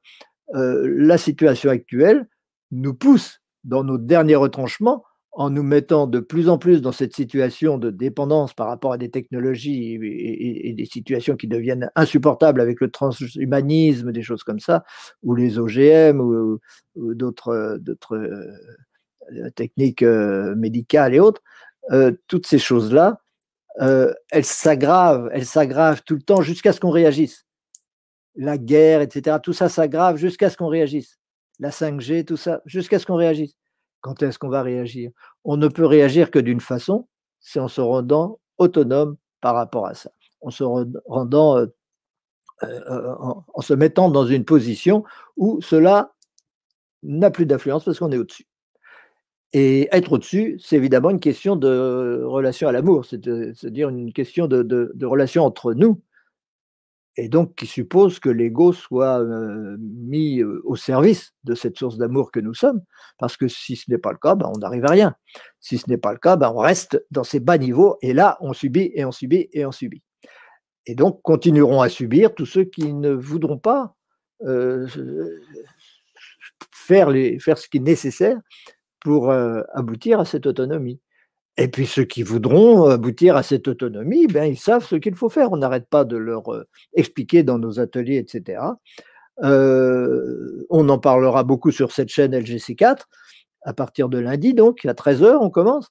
[0.55, 2.27] Euh, la situation actuelle
[2.71, 7.15] nous pousse dans nos derniers retranchements en nous mettant de plus en plus dans cette
[7.15, 12.81] situation de dépendance par rapport à des technologies et, des situations qui deviennent insupportables avec
[12.81, 14.83] le transhumanisme, des choses comme ça,
[15.23, 16.59] ou les OGM ou,
[16.95, 17.79] d'autres
[18.13, 21.41] euh, techniques euh, médicales et autres,
[22.27, 23.21] toutes ces choses-là,
[23.79, 27.45] elles s'aggravent, elles s'aggravent tout le temps jusqu'à ce qu'on réagisse
[28.39, 29.37] la guerre, etc.
[29.43, 31.19] Tout ça s'aggrave jusqu'à ce qu'on réagisse.
[31.59, 33.55] La 5G, tout ça, jusqu'à ce qu'on réagisse.
[33.99, 35.11] Quand est-ce qu'on va réagir?
[35.43, 37.07] On ne peut réagir que d'une façon,
[37.41, 40.11] c'est en se rendant autonome par rapport à ça.
[40.39, 41.65] En se rendant, euh,
[42.63, 43.15] euh,
[43.53, 45.03] en, se mettant dans une position
[45.35, 46.13] où cela
[47.03, 48.47] n'a plus d'influence parce qu'on est au-dessus.
[49.51, 55.05] Et être au-dessus, c'est évidemment une question de relation à l'amour, c'est-à-dire une question de
[55.05, 56.01] relation entre nous
[57.17, 61.97] et donc qui suppose que l'ego soit euh, mis euh, au service de cette source
[61.97, 62.81] d'amour que nous sommes,
[63.17, 65.15] parce que si ce n'est pas le cas, ben, on n'arrive à rien.
[65.59, 68.37] Si ce n'est pas le cas, ben, on reste dans ces bas niveaux, et là,
[68.41, 70.01] on subit et on subit et on subit.
[70.85, 73.95] Et donc, continueront à subir tous ceux qui ne voudront pas
[74.43, 74.87] euh,
[76.71, 78.37] faire, les, faire ce qui est nécessaire
[79.01, 80.99] pour aboutir à cette autonomie.
[81.59, 85.27] Et puis ceux qui voudront aboutir à cette autonomie, ben, ils savent ce qu'il faut
[85.27, 85.51] faire.
[85.51, 88.61] On n'arrête pas de leur euh, expliquer dans nos ateliers, etc.
[89.43, 92.99] Euh, on en parlera beaucoup sur cette chaîne LGC4
[93.63, 95.89] à partir de lundi, donc à 13h, on commence.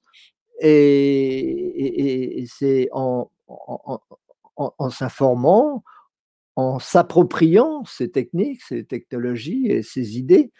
[0.61, 3.31] Et, c'est en,
[4.57, 5.85] en s'informant,
[6.57, 10.50] en s'appropriant ces techniques, ces technologies et ces idées,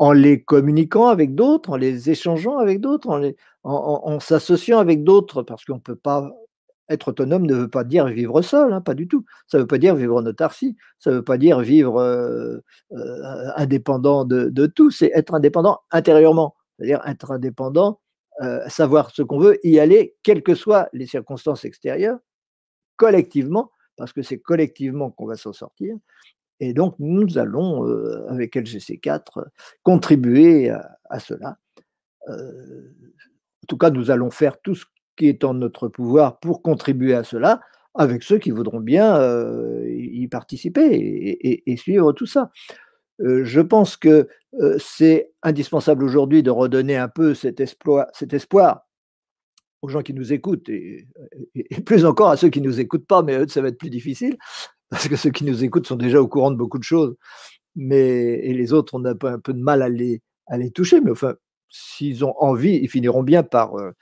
[0.00, 3.34] en les communiquant avec d'autres, en les échangeant avec d'autres,
[3.64, 6.30] en, s'associant avec d'autres, parce qu'on ne peut pas
[6.88, 9.26] être autonome ne veut pas dire vivre seul, hein, pas du tout.
[9.46, 12.60] Ça ne veut pas dire vivre en autarcie, ça ne veut pas dire vivre euh,
[12.92, 18.00] euh, indépendant de, tout, c'est être indépendant intérieurement, c'est-à-dire être indépendant,
[18.40, 22.18] euh, savoir ce qu'on veut, y aller, quelles que soient les circonstances extérieures,
[22.96, 25.94] collectivement, parce que c'est collectivement qu'on va s'en sortir,
[26.60, 29.46] et donc, nous allons, euh, avec LGC4,
[29.82, 31.56] contribuer à, cela.
[32.28, 32.92] Euh,
[33.64, 34.84] en tout cas, nous allons faire tout ce
[35.16, 37.60] qui est en notre pouvoir pour contribuer à cela,
[37.94, 40.88] avec ceux qui voudront bien euh, y participer
[41.66, 42.50] et, suivre tout ça.
[43.18, 44.28] je pense que
[44.78, 48.86] c'est indispensable aujourd'hui de redonner un peu cet espoir,
[49.82, 51.06] aux gens qui nous écoutent et,
[51.86, 53.90] plus encore à ceux qui ne nous écoutent pas, mais eux, ça va être plus
[53.90, 54.36] difficile,
[55.00, 57.16] parce que ceux qui nous écoutent sont déjà au courant de beaucoup de choses,
[57.76, 60.20] mais et les autres, on a un peu, de mal à les,
[60.72, 61.34] toucher, mais enfin,
[61.68, 63.92] s'ils ont envie, ils finiront bien par, euh,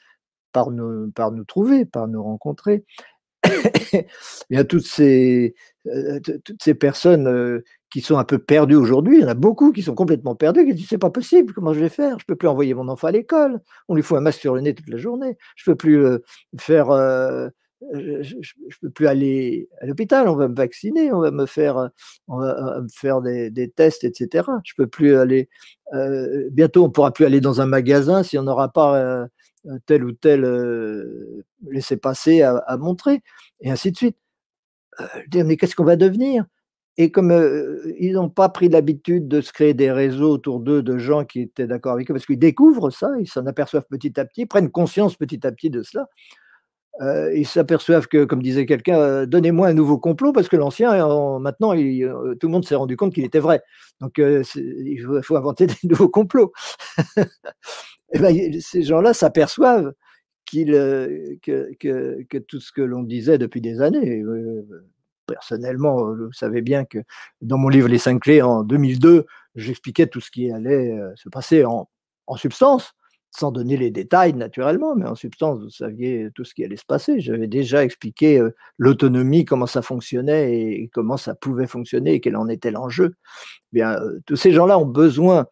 [0.70, 2.84] nous, trouver, par nous rencontrer.
[4.50, 5.54] Bien, toutes ces,
[5.86, 9.34] euh, toutes ces personnes euh, qui sont un peu perdues aujourd'hui, il y en a
[9.34, 12.18] beaucoup qui sont complètement perdus, qui disent c'est pas possible, comment je vais faire?
[12.18, 14.60] Je peux plus envoyer mon enfant à l'école, on lui fout un masque sur le
[14.62, 16.04] nez toute la journée, je peux plus
[16.58, 16.90] faire
[17.92, 21.90] je ne peux plus aller à l'hôpital, on va me vacciner, on va me faire,
[22.26, 24.44] on va me faire des, tests, etc.
[24.64, 25.48] Je peux plus aller.
[25.94, 29.26] Euh, bientôt, on pourra plus aller dans un magasin si on n'aura pas euh,
[29.86, 33.22] tel ou tel euh, laissez-passer à, montrer,
[33.60, 34.16] et ainsi de suite.
[35.32, 36.44] mais qu'est-ce qu'on va devenir?
[37.00, 37.30] Et comme
[38.00, 41.42] ils n'ont pas pris l'habitude de se créer des réseaux autour d'eux de gens qui
[41.42, 44.70] étaient d'accord avec eux, parce qu'ils découvrent ça, ils s'en aperçoivent petit à petit, prennent
[44.70, 46.08] conscience petit à petit de cela
[47.00, 50.90] euh, ils s'aperçoivent que, comme disait quelqu'un, euh, donnez-moi un nouveau complot parce que l'ancien,
[51.38, 53.62] maintenant, euh, tout le monde s'est rendu compte qu'il était vrai.
[54.00, 56.52] Donc, il faut, inventer des nouveaux complots.
[58.12, 59.92] Et ben, ces gens-là s'aperçoivent
[60.50, 64.24] que, que, tout ce que l'on disait depuis des années,
[65.26, 66.98] personnellement, vous savez bien que
[67.42, 71.66] dans mon livre Les cinq clés en 2002, j'expliquais tout ce qui allait se passer
[71.66, 71.88] en,
[72.26, 72.94] en substance
[73.30, 76.84] sans donner les détails naturellement, mais en substance, vous saviez tout ce qui allait se
[76.84, 77.20] passer.
[77.20, 82.36] J'avais déjà expliqué euh, l'autonomie, comment ça fonctionnait et comment ça pouvait fonctionner et quel
[82.36, 83.14] en était l'enjeu.
[83.72, 85.46] Bien, euh, tous ces gens-là ont besoin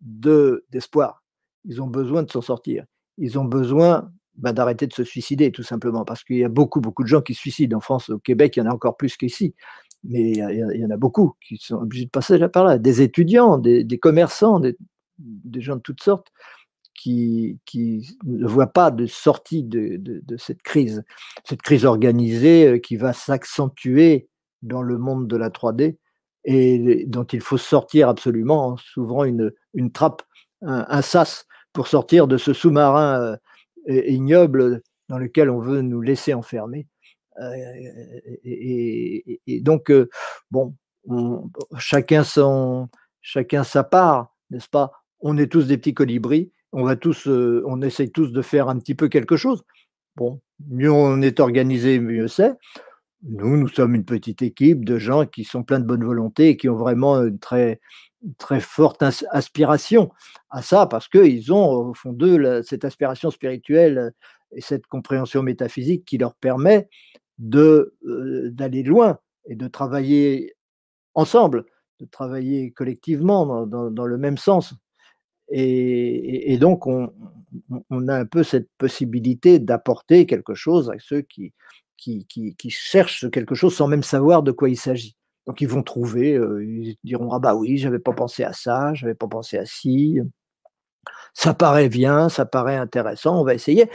[0.00, 1.22] de d'espoir.
[1.64, 2.84] Ils ont besoin de s'en sortir.
[3.18, 6.80] Ils ont besoin bah, d'arrêter de se suicider, tout simplement, parce qu'il y a beaucoup,
[6.80, 7.76] beaucoup de gens qui se suicident.
[7.76, 9.54] En France, au Québec, il y en a encore plus qu'ici.
[10.02, 12.78] Mais il y, en a beaucoup qui sont obligés de passer par là.
[12.78, 14.58] Des étudiants, des, commerçants,
[15.18, 16.32] des gens de toutes sortes
[17.00, 21.02] qui, ne voit pas de sortie de, cette crise,
[21.44, 24.28] cette crise organisée euh, qui va s'accentuer
[24.62, 25.96] dans le monde de la 3D
[26.44, 30.22] et dont il faut sortir absolument en s'ouvrant une, une trappe,
[30.62, 33.38] un, sas pour sortir de ce sous-marin
[33.88, 36.86] euh, ignoble dans lequel on veut nous laisser enfermer.
[37.40, 37.54] Euh,
[38.44, 39.92] et, donc,
[40.50, 40.74] bon,
[41.78, 42.88] chacun, son,
[43.20, 44.92] chacun sa part, n'est-ce pas?
[45.20, 48.78] On est tous des petits colibris on va tous, euh, essaye tous de faire un
[48.78, 49.62] petit peu quelque chose.
[50.16, 52.54] Bon, mieux on est organisé, mieux c'est.
[53.22, 56.56] Nous, nous sommes une petite équipe de gens qui sont pleins de bonne volonté et
[56.56, 57.80] qui ont vraiment une très,
[58.60, 60.10] forte aspiration
[60.50, 64.12] à ça parce qu'ils ont au fond d'eux cette aspiration spirituelle
[64.52, 66.88] et cette compréhension métaphysique qui leur permet
[67.38, 70.54] de euh, d'aller loin et de travailler
[71.14, 71.66] ensemble,
[71.98, 74.74] de travailler collectivement dans le même sens.
[75.50, 77.10] Et, donc, on,
[78.08, 81.52] a un peu cette possibilité d'apporter quelque chose à ceux qui,
[81.96, 85.16] qui, cherchent quelque chose sans même savoir de quoi il s'agit.
[85.46, 88.94] Donc, ils vont trouver, euh, ils diront Ah, bah oui, j'avais pas pensé à ça,
[88.94, 90.20] j'avais pas pensé à ci.
[91.34, 93.90] Ça paraît bien, ça paraît intéressant, on va essayer.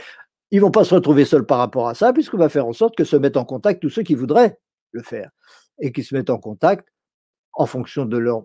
[0.50, 2.96] Ils vont pas se retrouver seuls par rapport à ça, puisqu'on va faire en sorte
[2.96, 4.58] que se mettent en contact tous ceux qui voudraient
[4.92, 5.30] le faire.
[5.80, 6.88] et qui se mettent en contact
[7.54, 8.44] en fonction de leurs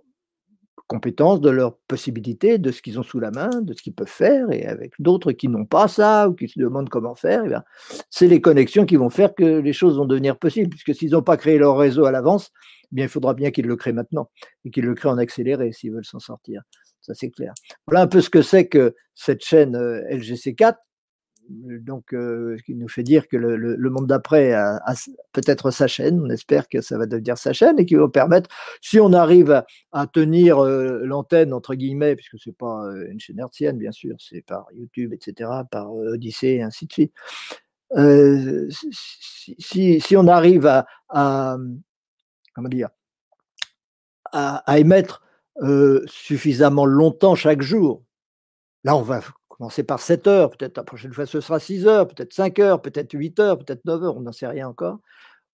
[0.88, 4.08] compétences, de leurs possibilités, de ce qu'ils ont sous la main, de ce qu'ils peuvent
[4.08, 7.56] faire, et avec d'autres qui n'ont pas ça ou qui se demandent comment faire, eh
[8.10, 11.22] c'est les connexions qui vont faire que les choses vont devenir possibles, puisque s'ils n'ont
[11.22, 12.52] pas créé leur réseau à l'avance,
[12.96, 14.30] eh il faudra bien qu'ils le créent maintenant,
[14.66, 16.62] et qu'ils le créent en accéléré s'ils veulent s'en sortir.
[17.00, 17.54] Ça, c'est clair.
[17.88, 20.76] Voilà un peu ce que c'est que cette chaîne euh, LGC4,
[21.50, 24.80] donc euh, ce qui nous fait dire que le, monde d'après a,
[25.34, 26.22] peut-être sa chaîne.
[26.22, 28.50] On espère que ça va devenir sa chaîne et qui va permettre,
[28.82, 33.40] si on arrive à, tenir euh, l'antenne entre guillemets, puisque c'est pas euh, une chaîne
[33.40, 37.14] hertzienne bien sûr, c'est par YouTube, etc., par Odyssée ainsi de suite.
[39.60, 40.66] Si, on arrive
[41.10, 41.58] à,
[42.56, 42.90] comment dire
[44.34, 45.24] à émettre
[46.06, 48.04] suffisamment longtemps chaque jour,
[48.86, 49.22] là on va
[49.62, 52.82] commencer par 7 heures, peut-être la prochaine fois ce sera 6 heures, peut-être 5 heures,
[52.82, 54.98] peut-être 8 heures, peut-être 9 heures, on n'en sait rien encore.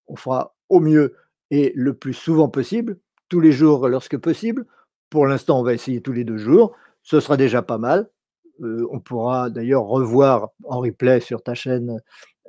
[0.07, 1.15] On fera au mieux
[1.51, 4.65] et le plus souvent possible, tous les jours lorsque possible.
[5.09, 6.73] Pour l'instant, on va essayer tous les deux jours.
[7.03, 8.09] Ce sera déjà pas mal.
[8.61, 11.99] Euh, on pourra d'ailleurs revoir en replay sur ta chaîne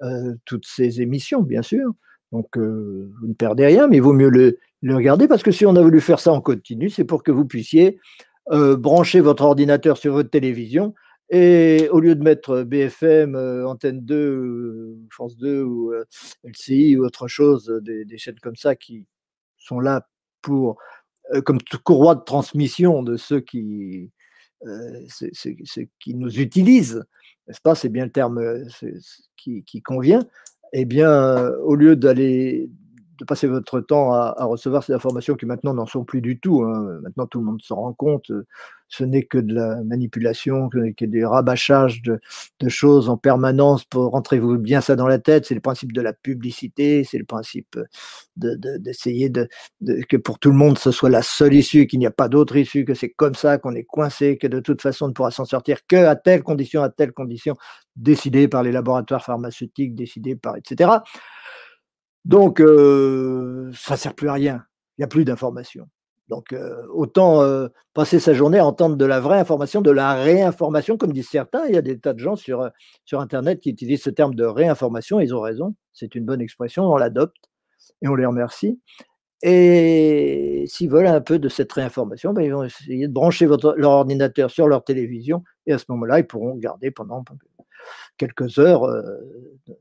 [0.05, 1.90] euh, toutes ces émissions, bien sûr.
[2.31, 5.51] Donc, euh, vous ne perdez rien, mais il vaut mieux le, le, regarder parce que
[5.51, 7.99] si on a voulu faire ça en continu, c'est pour que vous puissiez
[8.51, 10.94] brancher votre ordinateur sur votre télévision
[11.31, 16.05] et au lieu de mettre BFM, euh, Antenne 2, France 2 ou euh,
[16.45, 19.07] LCI ou autre chose, des, chaînes comme ça qui
[19.59, 20.09] sont là
[20.41, 20.79] pour,
[21.35, 24.11] euh, comme courroie de transmission de ceux qui,
[26.01, 27.05] qui nous utilisent,
[27.47, 27.75] n'est-ce pas?
[27.75, 28.41] C'est bien le terme
[29.37, 30.27] qui, convient.
[30.73, 32.71] Eh bien, au lieu d'aller
[33.18, 36.62] de passer votre temps à, recevoir ces informations qui maintenant n'en sont plus du tout.
[36.62, 37.00] Hein.
[37.02, 38.31] Maintenant, tout le monde s'en rend compte.
[38.90, 42.18] Ce n'est que de la manipulation, que, que des rabâchages de,
[42.68, 45.44] choses en permanence pour rentrer vous bien ça dans la tête.
[45.46, 47.78] C'est le principe de la publicité, c'est le principe
[48.37, 49.48] d'essayer de,
[50.09, 52.57] que pour tout le monde ce soit la seule issue, qu'il n'y a pas d'autre
[52.57, 55.33] issue, que c'est comme ça qu'on est coincé, que de toute façon on ne pourra
[55.33, 57.57] s'en sortir que à telle condition, à telle condition,
[57.96, 60.90] décidée par les laboratoires pharmaceutiques, décidée par etc.
[62.24, 64.64] Donc, euh, ça ne sert plus à rien.
[64.96, 65.88] Il n'y a plus d'information.
[66.28, 70.14] Donc, euh, autant euh, passer sa journée à entendre de la vraie information, de la
[70.14, 71.66] réinformation, comme disent certains.
[71.66, 72.70] Il y a des tas de gens sur,
[73.04, 75.20] sur Internet qui utilisent ce terme de réinformation.
[75.20, 75.74] Ils ont raison.
[75.94, 76.85] C'est une bonne expression.
[76.85, 77.48] On l'adopte
[78.02, 78.78] et on les remercie.
[79.42, 83.90] Et s'ils veulent un peu de cette réinformation, ben, ils vont essayer de brancher leur
[83.90, 85.44] ordinateur sur leur télévision.
[85.66, 87.24] Et à ce moment-là, ils pourront garder pendant
[88.16, 89.18] quelques heures euh,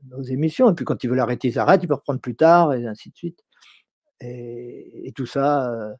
[0.08, 0.70] nos émissions.
[0.70, 3.10] Et puis quand ils veulent arrêter, ils arrêtent, ils peuvent reprendre plus tard, et ainsi
[3.10, 3.44] de suite.
[4.20, 5.94] Et, tout ça euh,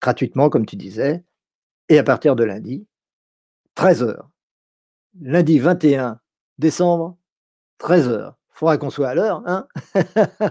[0.00, 1.24] gratuitement, comme tu disais.
[1.88, 2.86] Et à partir de lundi,
[3.74, 4.30] 13 heures.
[5.20, 6.20] Lundi 21
[6.58, 7.16] décembre,
[7.78, 8.38] 13 heures.
[8.47, 9.42] Il faudra qu'on soit à l'heure.
[9.46, 9.68] Hein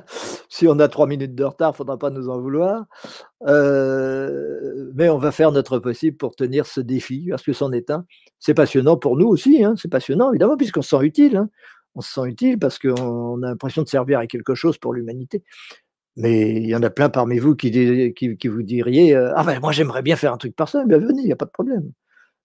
[0.50, 2.86] si on a trois minutes de retard, faudra pas nous en vouloir.
[3.46, 7.91] Euh, mais on va faire notre possible pour tenir ce défi, parce que c'en est
[7.91, 8.06] un.
[8.39, 9.63] C'est passionnant pour nous aussi.
[9.63, 9.76] Hein.
[9.78, 11.36] c'est passionnant, évidemment, puisqu'on se sent utile.
[11.36, 11.50] Hein.
[11.96, 15.43] on se sent utile parce qu'on a l'impression de servir à quelque chose pour l'humanité.
[16.15, 17.70] Mais il y en a plein parmi vous qui,
[18.48, 21.22] vous diriez euh, Ah ben moi j'aimerais bien faire un truc par ça, bien venez,
[21.22, 21.91] il n'y a pas de problème.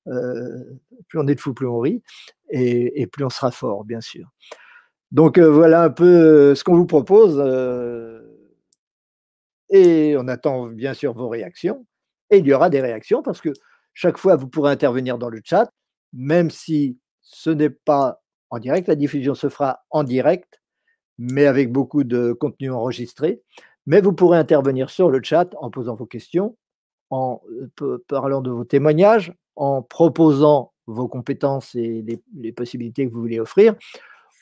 [0.09, 0.65] Euh,
[1.09, 2.03] plus on est de fous, plus on rit,
[2.51, 4.29] et plus on sera fort, bien sûr.
[5.13, 7.37] Donc euh, voilà un peu euh, ce qu'on vous propose.
[7.39, 8.21] Euh,
[9.69, 11.87] et on attend bien sûr vos réactions.
[12.31, 13.51] Et il y aura des réactions parce que
[13.95, 15.71] chaque fois, vous pourrez intervenir dans le chat,
[16.15, 18.89] même si ce n'est pas en direct.
[18.89, 20.63] La diffusion se fera en direct,
[21.19, 23.43] mais avec beaucoup de contenu enregistré.
[23.85, 26.57] Mais vous pourrez intervenir sur le chat en posant vos questions,
[27.11, 27.43] en
[28.09, 33.75] parlant de vos témoignages, en proposant vos compétences et les possibilités que vous voulez offrir.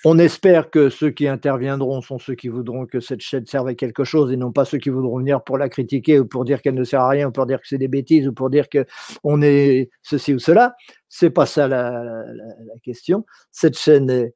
[0.05, 3.75] On espère que ceux qui interviendront sont ceux qui voudront que cette chaîne serve à
[3.75, 6.63] quelque chose et non pas ceux qui voudront venir pour la critiquer ou pour dire
[6.63, 8.71] qu'elle ne sert à rien ou pour dire que c'est des bêtises ou pour dire
[8.71, 8.87] que
[9.25, 10.75] on est ceci ou cela.
[11.11, 12.25] C'est pas ça la,
[12.83, 13.27] question.
[13.53, 14.31] Cette chaîne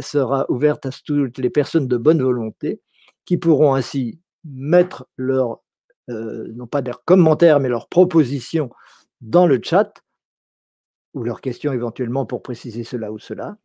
[0.00, 2.80] sera ouverte à toutes les personnes de bonne volonté
[3.26, 5.60] qui pourront ainsi mettre leurs,
[6.08, 8.70] euh, non pas leurs commentaires, mais leurs propositions
[9.20, 9.92] dans le chat
[11.12, 13.58] ou leurs questions éventuellement pour préciser cela ou cela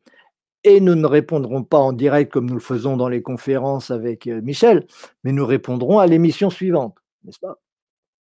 [0.66, 4.26] et nous ne répondrons pas en direct comme nous le faisons dans les conférences avec
[4.26, 4.88] euh, Michel,
[5.24, 7.62] mais nous répondrons à l'émission suivante, n'est-ce pas?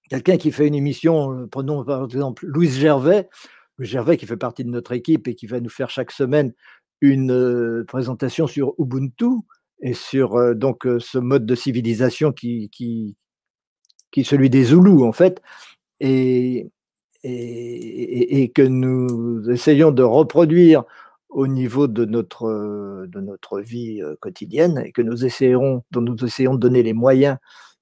[0.09, 3.29] Quelqu'un qui fait une émission, euh, prenons par exemple Louise Gervais,
[3.81, 6.53] Gervais qui fait partie de notre équipe et qui va nous faire chaque semaine
[7.01, 9.43] une euh, présentation sur Ubuntu
[9.81, 13.17] et sur donc ce mode de civilisation qui, qui,
[14.11, 15.41] qui est celui des Zoulous en fait,
[16.01, 16.69] et,
[17.23, 20.83] et, et que nous essayons de reproduire
[21.29, 26.55] au niveau de notre, de notre vie quotidienne et que nous essayerons, dont nous essayons
[26.55, 27.37] de donner les moyens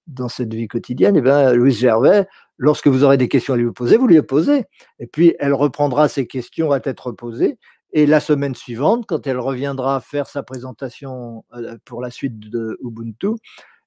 [0.07, 2.27] dans cette vie quotidienne, eh bien, Louise Gervais,
[2.59, 4.65] lorsque vous aurez des questions à lui poser, vous lui posez.
[4.99, 7.59] Et puis, elle reprendra ces questions à tête reposée.
[7.93, 12.79] Et la semaine suivante, quand elle reviendra faire sa présentation euh, pour la suite de
[12.83, 13.37] Ubuntu,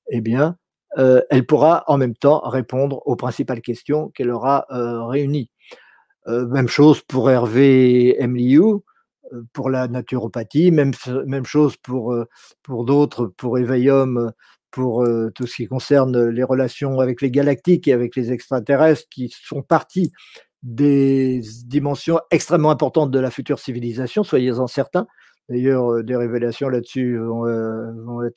[0.10, 0.58] eh bien,
[0.98, 5.52] euh, elle pourra en même temps répondre aux principales questions qu'elle aura euh, réunies.
[6.28, 8.84] même chose pour Hervé Mliou,
[9.54, 10.92] pour la naturopathie, même,
[11.26, 12.16] même chose pour,
[12.64, 14.32] pour d'autres, pour Éveillum,
[14.72, 15.06] pour
[15.36, 19.62] tout ce qui concerne les relations avec les galactiques et avec les extraterrestres qui sont
[19.62, 20.12] partis
[20.64, 25.08] des dimensions extrêmement importantes de la future civilisation, soyez-en certains.
[25.48, 27.46] D'ailleurs, des révélations là-dessus vont,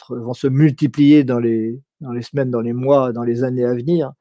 [0.08, 3.74] vont se multiplier dans les, dans les semaines, dans les mois, dans les années à
[3.74, 4.12] venir.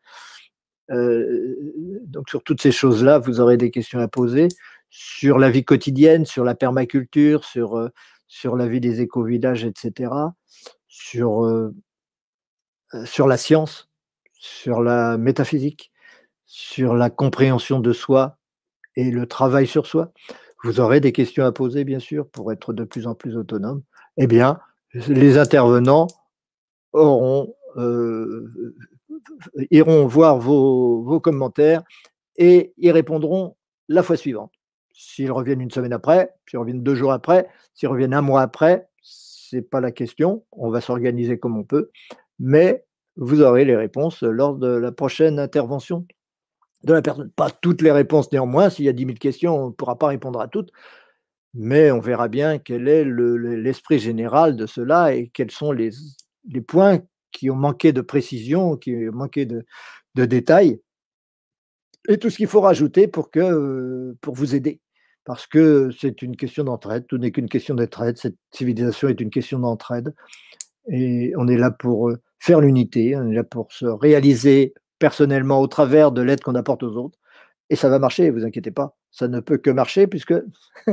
[0.90, 4.50] donc sur toutes ces choses-là, vous aurez des questions à poser
[4.92, 7.90] sur la vie quotidienne, sur la permaculture, sur, euh,
[8.56, 10.12] la vie des éco-villages, etc.,
[10.88, 11.74] sur, euh,
[12.94, 13.90] euh, sur la science,
[14.34, 15.92] sur la métaphysique,
[16.46, 18.38] sur la compréhension de soi
[18.98, 20.12] et le travail sur soi.
[20.64, 23.84] Vous aurez des questions à poser, bien sûr, pour être de plus en plus autonome.
[24.18, 24.60] Eh bien,
[24.94, 26.08] les intervenants
[26.94, 27.56] iront
[30.06, 31.84] voir vos, vos commentaires
[32.36, 33.56] et y répondront
[33.88, 34.52] la fois suivante.
[35.04, 38.88] S'ils reviennent une semaine après, s'ils reviennent deux jours après, s'ils reviennent un mois après,
[39.02, 40.46] ce n'est pas la question.
[40.52, 41.90] On va s'organiser comme on peut.
[42.38, 42.86] Mais
[43.16, 46.06] vous aurez les réponses lors de la prochaine intervention
[46.84, 47.32] de la personne.
[47.32, 48.70] Pas toutes les réponses néanmoins.
[48.70, 50.70] S'il y a 10 000 questions, on ne pourra pas répondre à toutes.
[51.56, 55.92] Mais on verra bien quel est l'esprit général de cela et quels sont les,
[56.68, 57.00] points
[57.32, 59.66] qui ont manqué de précision, qui ont manqué de,
[60.14, 60.80] de détails,
[62.08, 64.80] et tout ce qu'il faut rajouter pour, que, pour vous aider
[65.26, 69.30] parce que c'est une question d'entraide, tout n'est qu'une question d'entraide, cette civilisation est une
[69.30, 70.14] question d'entraide,
[70.90, 75.62] et on est là pour euh, faire l'unité, on est là pour se réaliser personnellement
[75.62, 77.20] au travers de l'aide qu'on apporte aux autres,
[77.70, 80.34] et ça va marcher, vous inquiétez pas, ça ne peut que marcher, puisque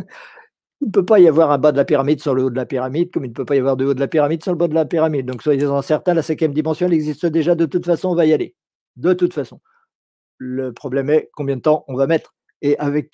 [0.81, 2.57] il ne peut pas y avoir un bas de la pyramide sur le haut de
[2.57, 4.53] la pyramide, comme il ne peut pas y avoir de haut de la pyramide sur
[4.53, 5.27] le bas de la pyramide.
[5.27, 8.33] Donc soyez-en certains, la cinquième dimension, elle existe déjà, de toute façon, on va y
[8.33, 8.55] aller.
[8.97, 9.61] De toute façon.
[10.39, 13.11] Le problème est combien de temps on va mettre et avec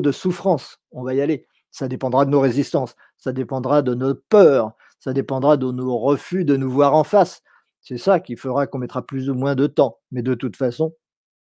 [0.00, 1.46] de souffrance, on va y aller.
[1.70, 6.44] Ça dépendra de nos résistances, ça dépendra de nos peurs, ça dépendra de nos refus
[6.44, 7.42] de nous voir en face.
[7.80, 9.98] C'est ça qui fera qu'on mettra plus ou moins de temps.
[10.10, 10.94] Mais de toute façon,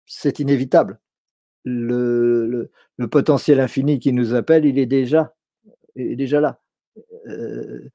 [0.05, 1.01] c'est inévitable.
[1.65, 2.71] Le,
[3.11, 5.35] potentiel infini qui nous appelle, il est déjà,
[5.97, 6.61] est déjà là.
[7.29, 7.89] Euh,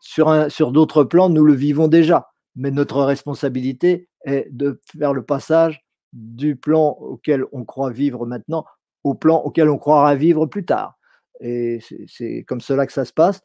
[0.00, 2.30] sur d'autres plans, nous le vivons déjà.
[2.56, 8.64] Mais notre responsabilité est de faire le passage du plan auquel on croit vivre maintenant
[9.04, 10.98] au plan auquel on croira vivre plus tard.
[11.40, 13.42] Et c'est comme cela que ça se passe.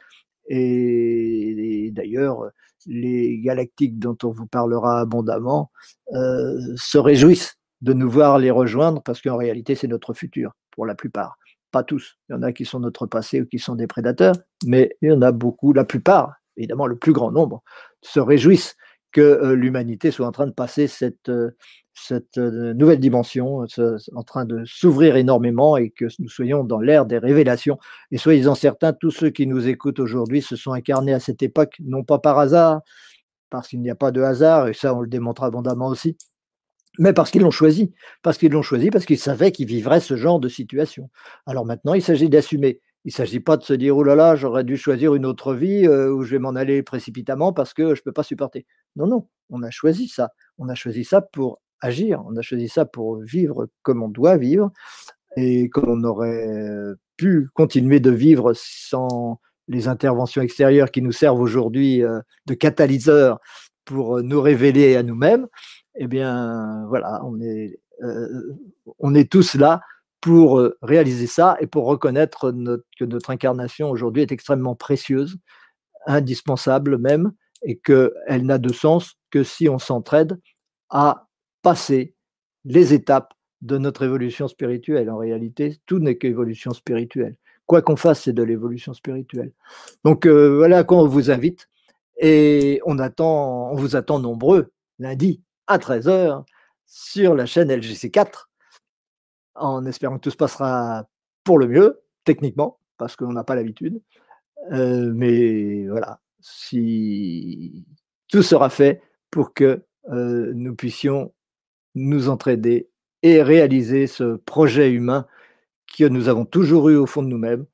[0.48, 2.50] Et, d'ailleurs,
[2.88, 5.72] les galactiques dont on vous parlera abondamment
[6.14, 10.86] euh, se réjouissent de nous voir les rejoindre parce qu'en réalité, c'est notre futur pour
[10.86, 11.38] la plupart.
[11.72, 12.18] Pas tous.
[12.28, 14.36] Il y en a qui sont notre passé ou qui sont des prédateurs,
[14.66, 17.62] mais il y en a beaucoup, la plupart, évidemment, le plus grand nombre,
[18.02, 18.76] se réjouissent
[19.12, 21.52] que euh, l'humanité soit en train de passer cette, euh,
[22.00, 23.66] cette euh, nouvelle dimension
[24.16, 27.78] en train de s'ouvrir énormément et que nous soyons dans l'ère des révélations.
[28.12, 31.76] Et soyez-en certains, tous ceux qui nous écoutent aujourd'hui se sont incarnés à cette époque,
[31.80, 32.82] non pas par hasard,
[33.50, 36.18] parce qu'il n'y a pas de hasard, et ça on le démontre abondamment aussi,
[36.98, 40.18] mais parce qu'ils l'ont choisi, parce qu'ils l'ont choisi, parce qu'ils savaient qu'ils vivraient ce
[40.18, 41.10] genre de situation.
[41.46, 42.82] Alors maintenant, il s'agit d'assumer.
[43.06, 45.54] Il ne s'agit pas de se dire, oh là là, j'aurais dû choisir une autre
[45.54, 48.66] vie euh, où je vais m'en aller précipitamment parce que je ne peux pas supporter.
[48.98, 50.32] Non, non, on a choisi ça.
[50.58, 52.24] On a choisi ça pour agir.
[52.28, 54.72] On a choisi ça pour vivre comme on doit vivre
[55.36, 56.48] et comme on aurait
[57.18, 63.40] pu continuer de vivre sans les interventions extérieures qui nous servent aujourd'hui euh, de catalyseur
[63.86, 65.48] pour nous révéler à nous-mêmes.
[65.96, 68.58] Eh bien, voilà, on est, euh,
[68.98, 69.82] on est tous là
[70.22, 72.52] pour euh, réaliser ça et pour reconnaître
[73.00, 75.38] que notre incarnation aujourd'hui est extrêmement précieuse,
[76.06, 77.32] indispensable même,
[77.64, 80.40] et qu'elle n'a de sens que si on s'entraide
[80.90, 81.28] à
[81.62, 82.16] passer
[82.66, 85.10] les étapes de notre évolution spirituelle.
[85.10, 87.36] En réalité, tout n'est qu'évolution spirituelle.
[87.66, 89.52] Quoi qu'on fasse, c'est de l'évolution spirituelle.
[90.04, 91.70] Donc euh, voilà qu'on vous invite
[92.18, 96.44] et on, attend, on vous attend nombreux lundi à 13h
[96.86, 98.46] sur la chaîne LGC4
[99.56, 101.08] en espérant que tout se passera
[101.44, 104.02] pour le mieux, techniquement, parce qu'on n'a pas l'habitude.
[104.72, 107.86] Euh, mais voilà, si
[108.28, 109.02] tout sera fait
[109.32, 111.34] pour que euh, nous puissions
[111.96, 112.90] nous entraider
[113.24, 115.26] et réaliser ce projet humain
[115.98, 117.66] que nous avons toujours eu au fond de nous-mêmes,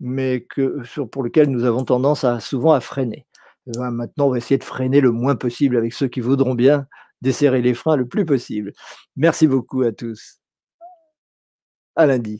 [0.00, 3.26] mais que, pour lequel nous avons tendance à souvent à freiner.
[3.66, 6.54] Eh ben, maintenant, on va essayer de freiner le moins possible avec ceux qui voudront
[6.54, 6.86] bien
[7.22, 8.72] desserrer les freins le plus possible.
[9.16, 10.38] Merci beaucoup à tous.
[11.96, 12.38] À lundi.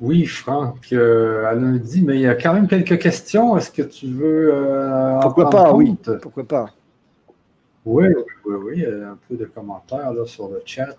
[0.00, 3.56] Oui, Franck, euh, à lundi, mais il y a quand même quelques questions.
[3.56, 4.54] Est-ce que tu veux.
[4.54, 5.96] Euh, Pourquoi pas, oui.
[6.22, 6.74] Pourquoi pas.
[7.84, 8.06] Oui,
[8.44, 10.96] oui, oui, un peu de commentaires là, sur le chat.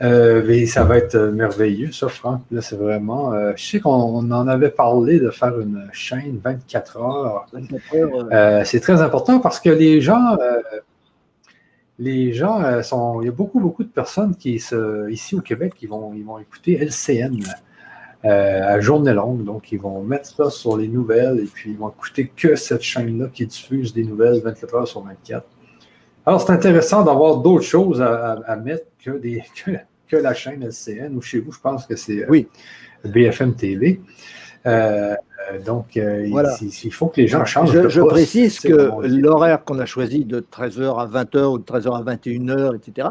[0.00, 2.42] Euh, ça va être merveilleux, ça, Franck.
[2.52, 3.32] Là, c'est vraiment.
[3.56, 7.46] je sais qu'on en avait parlé de faire une chaîne 24 heures.
[7.52, 10.36] 24 heures c'est très important parce que les gens
[11.98, 13.20] les gens sont.
[13.22, 14.62] Il y a beaucoup, beaucoup de personnes qui,
[15.10, 17.42] ici au Québec, qui vont, ils vont écouter LCN
[18.24, 19.44] euh, à journée longue.
[19.44, 22.82] Donc, ils vont mettre ça sur les nouvelles et puis ils vont écouter que cette
[22.82, 25.46] chaîne-là qui diffuse des nouvelles 24 heures sur 24.
[26.28, 29.42] Alors, c'est intéressant d'avoir d'autres choses à, mettre que, des,
[30.08, 32.48] que, la chaîne LCN ou chez vous, je pense que c'est euh, oui.
[33.02, 34.02] BFM TV.
[34.66, 35.14] Euh,
[35.64, 37.72] donc, il, faut que les gens changent.
[37.72, 41.96] Je, je précise que l'horaire qu'on a choisi de 13h à 20h ou de 13h
[41.96, 43.08] à 21h, etc.,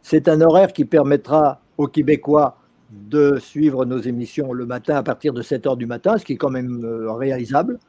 [0.00, 2.58] c'est un horaire qui permettra aux Québécois
[2.92, 6.34] de suivre nos émissions le matin à partir de 7 heures du matin, ce qui
[6.34, 7.80] est quand même euh, réalisable,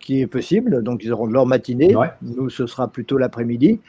[0.00, 0.82] qui est possible.
[0.82, 1.94] Donc, ils auront de leur matinée.
[2.22, 3.80] Nous, ce sera plutôt l'après-midi.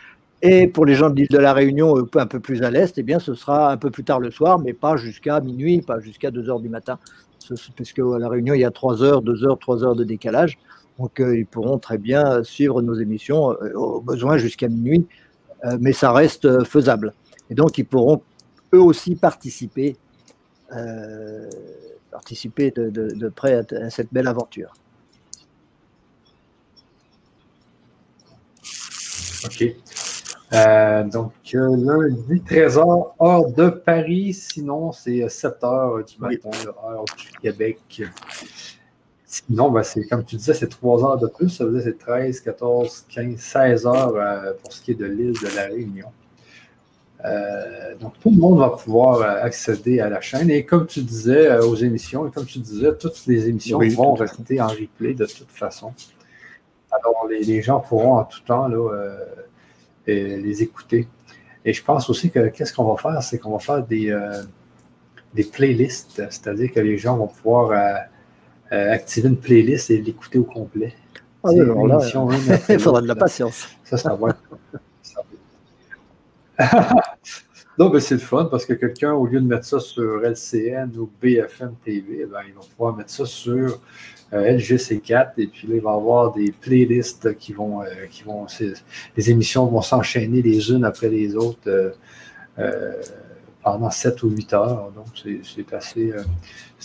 [0.44, 2.98] Et pour les gens de l'île de la Réunion, euh, un peu plus à l'est,
[2.98, 6.00] eh bien, ce sera un peu plus tard le soir, mais pas jusqu'à minuit, pas
[6.00, 6.98] jusqu'à 2 heures du matin.
[7.76, 10.58] Puisque à la Réunion, il y a 3 heures, 2 heures, 3 heures de décalage.
[11.00, 15.06] Donc, euh, ils pourront très bien suivre nos émissions, au besoin jusqu'à minuit,
[15.80, 17.14] mais ça reste faisable.
[17.52, 18.22] Et donc, ils pourront
[18.74, 19.98] eux aussi participer,
[20.76, 21.50] euh,
[22.12, 24.74] participer de, près à, cette belle aventure.
[29.46, 29.76] OK.
[30.54, 34.34] Euh, donc, euh, lundi, 13h, heure de Paris.
[34.34, 36.50] Sinon, c'est 7h du matin,
[36.84, 38.04] heure du Québec.
[39.26, 41.50] Sinon, ben, c'est comme tu disais, c'est 3 heures de plus.
[41.50, 45.34] Ça veut dire c'est 13, 14, 15, 16 heures pour ce qui est de l'île
[45.34, 46.08] de la Réunion.
[47.24, 50.50] Euh, donc, tout le monde va pouvoir euh, accéder à la chaîne.
[50.50, 54.14] Et comme tu disais euh, aux émissions, et comme tu disais, toutes les émissions vont
[54.14, 55.94] rester en replay de toute façon.
[56.92, 59.16] Alors, les, gens pourront en tout temps là,
[60.08, 61.08] les écouter.
[61.64, 64.18] Et je pense aussi que qu'est-ce qu'on va faire, c'est qu'on va faire des,
[65.34, 68.02] des playlists, c'est-à-dire que les gens vont pouvoir
[68.72, 70.94] activer une playlist et l'écouter au complet.
[71.44, 71.50] Ah
[72.70, 73.70] il faudra de la patience.
[73.84, 74.36] Ça, ça va
[77.80, 80.92] non, mais c'est le fun parce que quelqu'un, au lieu de mettre ça sur LCN
[80.98, 83.80] ou BFM TV, ben, il va pouvoir mettre ça sur euh,
[84.32, 88.46] LGC4 et puis là, il va avoir des playlists qui vont, euh, qui vont,
[89.18, 91.94] les émissions vont s'enchaîner les unes après les autres
[92.60, 92.94] euh,
[93.64, 94.92] pendant 7 ou 8 heures.
[94.96, 96.14] Donc, c'est assez,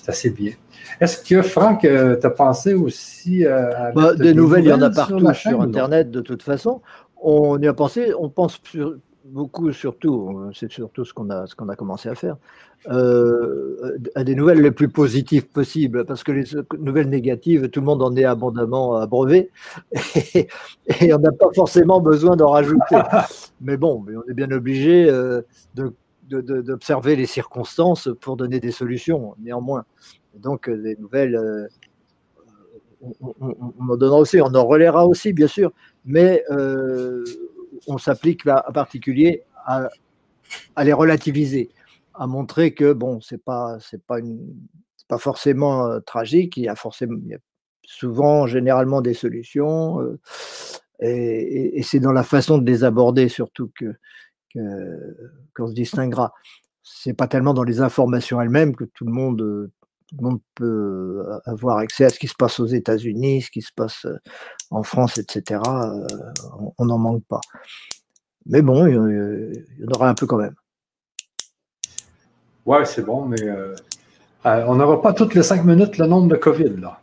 [0.07, 0.53] assez bien.
[1.01, 3.93] Est-ce que, Franck, tu as pensé aussi à.
[3.93, 6.83] Bah, des, nouvelles, il y en a partout sur, Internet de toute façon.
[7.23, 8.97] On y a pensé, on pense sur,
[9.27, 12.37] beaucoup surtout, euh, c'est surtout ce qu'on a, ce qu'on a commencé à faire,
[12.89, 16.45] euh, à des nouvelles les plus positives possibles, parce que les
[16.79, 19.51] nouvelles négatives, tout le monde en est abondamment abreuvé,
[20.35, 20.49] et,
[21.01, 23.01] et on n'a pas forcément besoin d'en rajouter.
[23.61, 25.43] Mais bon, on est bien obligé euh,
[25.75, 25.93] de,
[26.29, 29.85] d'observer les circonstances pour donner des solutions, néanmoins.
[30.35, 31.69] Donc, les nouvelles,
[33.21, 35.73] on, en donnera aussi, on en relaiera aussi, bien sûr,
[36.05, 36.43] mais
[37.87, 39.89] on s'applique en particulier à,
[40.85, 41.71] les relativiser,
[42.15, 44.19] à montrer que bon, c'est pas c'est pas
[45.09, 46.57] pas forcément euh, tragique.
[46.57, 47.19] Il y a forcément
[47.85, 50.19] souvent généralement des solutions euh,
[51.01, 53.95] et, c'est dans la façon de les aborder surtout que
[55.55, 56.33] qu'on se distinguera.
[56.83, 59.71] C'est pas tellement dans les informations elles-mêmes que tout le monde
[60.09, 63.63] tout le monde peut avoir accès à ce qui se passe aux États-Unis, ce qui
[63.63, 64.07] se passe
[64.71, 65.61] en France, etc.
[66.79, 67.41] On n'en manque pas.
[68.47, 68.95] Mais bon, il
[69.81, 70.55] y en aura un peu quand même.
[72.67, 73.75] Ouais, c'est bon, mais euh,
[74.45, 77.01] euh, on n'aura pas toutes les cinq minutes le nombre de COVID, là.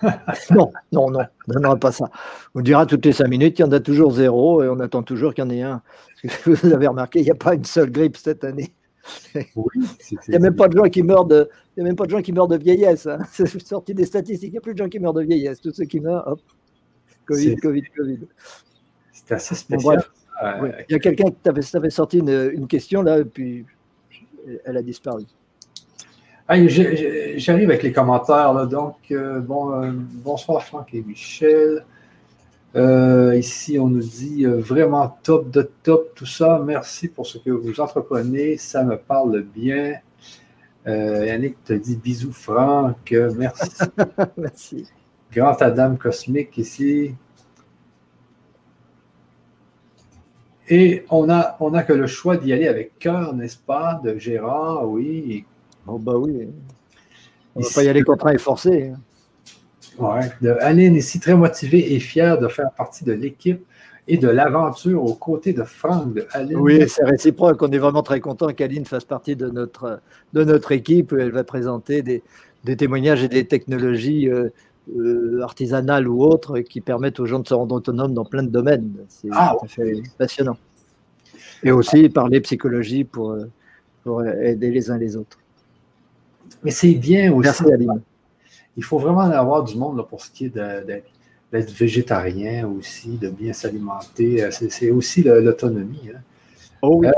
[0.50, 2.08] non, non, non, on n'aura pas ça.
[2.54, 5.02] On dira toutes les cinq minutes, il y en a toujours zéro et on attend
[5.02, 5.82] toujours qu'il y en ait un.
[6.46, 8.72] vous avez remarqué, il n'y a pas une seule grippe cette année.
[9.34, 12.04] il n'y a même pas de gens qui meurent de, il y a même pas
[12.04, 13.06] de gens qui meurent de vieillesse.
[13.06, 13.18] Hein.
[13.30, 15.60] C'est sorti des statistiques, il n'y a plus de gens qui meurent de vieillesse.
[15.60, 16.40] Tous ceux qui meurent, hop,
[17.26, 18.20] Covid, Covid, Covid.
[19.12, 20.02] C'est assez spécial.
[20.88, 23.64] Il y a quelqu'un qui t'avait sorti une, question là, et puis
[24.64, 25.24] elle a disparu.
[26.48, 28.52] J'arrive avec les commentaires.
[28.52, 31.84] Là, donc, euh, bon, euh, bonsoir Franck et Michel.
[32.74, 36.62] Euh, ici, on nous dit vraiment top de top tout ça.
[36.64, 38.56] Merci pour ce que vous entreprenez.
[38.56, 39.94] Ça me parle bien.
[40.86, 43.14] Euh, Yannick te dit bisous, Franck.
[43.36, 43.70] Merci.
[44.36, 44.88] Merci.
[45.32, 47.14] Grand Adam Cosmique ici.
[50.68, 54.16] Et on a, on a que le choix d'y aller avec cœur, n'est-ce pas, de
[54.18, 55.44] Gérard, oui.
[55.86, 56.48] Oh bah oui.
[57.54, 58.92] On ne va pas y aller contraint et forcé.
[59.98, 60.30] Ouais.
[60.40, 63.64] De Aline ici, très motivée et fière de faire partie de l'équipe
[64.08, 66.56] et de l'aventure aux côtés de Franck, de Aline.
[66.56, 67.62] Oui, c'est réciproque.
[67.62, 70.00] On est vraiment très content qu'Aline fasse partie de notre,
[70.32, 71.12] de notre équipe.
[71.12, 72.22] Elle va présenter des,
[72.64, 74.48] des témoignages et des technologies euh,
[74.96, 78.50] euh, artisanales ou autres qui permettent aux gens de se rendre autonomes dans plein de
[78.50, 78.92] domaines.
[79.08, 80.56] C'est Ah, tout à fait passionnant.
[81.62, 83.44] Et aussi parler psychologie pour, euh,
[84.02, 85.38] pour aider les uns les autres.
[86.64, 87.42] Mais c'est bien aussi.
[87.42, 88.00] Merci Aline.
[88.76, 93.18] Il faut vraiment en avoir du monde là, pour ce qui est d'être végétarien aussi,
[93.18, 94.42] de bien s'alimenter.
[94.44, 96.10] Euh, C'est aussi l'autonomie.
[96.14, 96.20] hein.
[96.80, 97.08] Oh oui.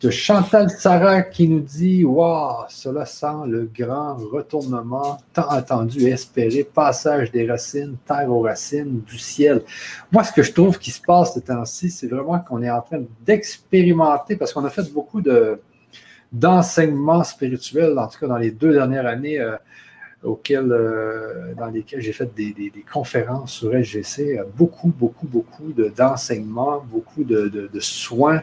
[0.00, 6.10] de Chantal Sarah qui nous dit Waouh, cela sent le grand retournement tant attendu et
[6.10, 9.62] espéré, passage des racines, terre aux racines, du ciel.
[10.10, 12.82] Moi, ce que je trouve qui se passe ce temps-ci, c'est vraiment qu'on est en
[12.82, 15.60] train d'expérimenter parce qu'on a fait beaucoup de
[16.32, 19.56] d'enseignements spirituels, en tout cas dans les deux dernières années euh,
[20.24, 25.88] euh, dans lesquelles j'ai fait des, des- conférences sur SGC, euh, beaucoup, beaucoup, beaucoup de-
[25.88, 28.42] d'enseignements, beaucoup de, de- soins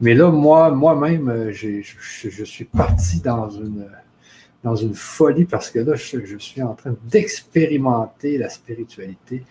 [0.00, 3.86] mais là, moi, moi-même, euh, je, je suis parti dans une,
[4.62, 9.44] dans une folie parce que là, je, je suis en train d'expérimenter la spiritualité.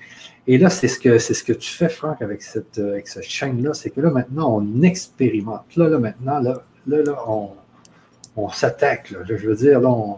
[0.46, 3.74] Et là, c'est ce que ce que tu fais, Franck, avec cette, avec cette chaîne-là,
[3.74, 5.76] c'est que là, maintenant, on expérimente.
[5.78, 7.52] Là, là, maintenant, là, là, là, on,
[8.36, 9.14] on s'attaque.
[9.26, 10.18] Je veux dire, là, on,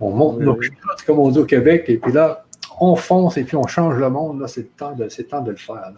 [0.00, 2.44] on monte Oui, nos culottes, comme on dit au Québec, et puis là,
[2.80, 4.40] on fonce et puis on change le monde.
[4.40, 5.92] Là, c'est le temps de, c'est le temps de le faire.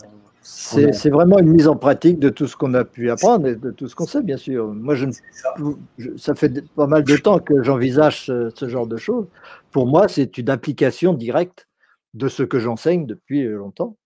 [0.45, 3.71] C'est vraiment une mise en pratique de tout ce qu'on a pu apprendre et de
[3.71, 4.67] tout ce qu'on sait, bien sûr.
[4.75, 5.55] Moi, je, ça.
[5.99, 9.27] je- ça fait pas mal de temps que j'envisage ce, ce genre de choses.
[9.71, 11.69] Pour moi, c'est une application directe
[12.15, 13.97] de ce que j'enseigne depuis euh, longtemps.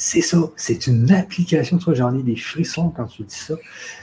[0.00, 1.76] C'est ça, c'est une application.
[1.78, 3.56] Toi, j'en ai des frissons quand tu dis ça.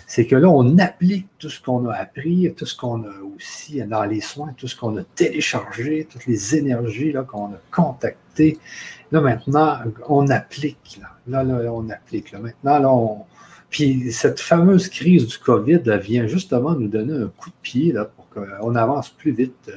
[0.07, 3.81] C'est que là, on applique tout ce qu'on a appris, tout ce qu'on a aussi
[3.81, 8.59] dans les soins, tout ce qu'on a téléchargé, toutes les énergies là, qu'on a contactées.
[9.13, 9.77] Là, maintenant,
[10.09, 10.99] on applique.
[11.29, 12.33] Là, là, là, on applique.
[12.33, 12.39] Là.
[12.39, 13.23] Maintenant, là, on.
[13.69, 17.93] Puis cette fameuse crise du COVID là, vient justement nous donner un coup de pied
[17.93, 19.55] là, pour qu'on avance plus vite.
[19.67, 19.71] Tu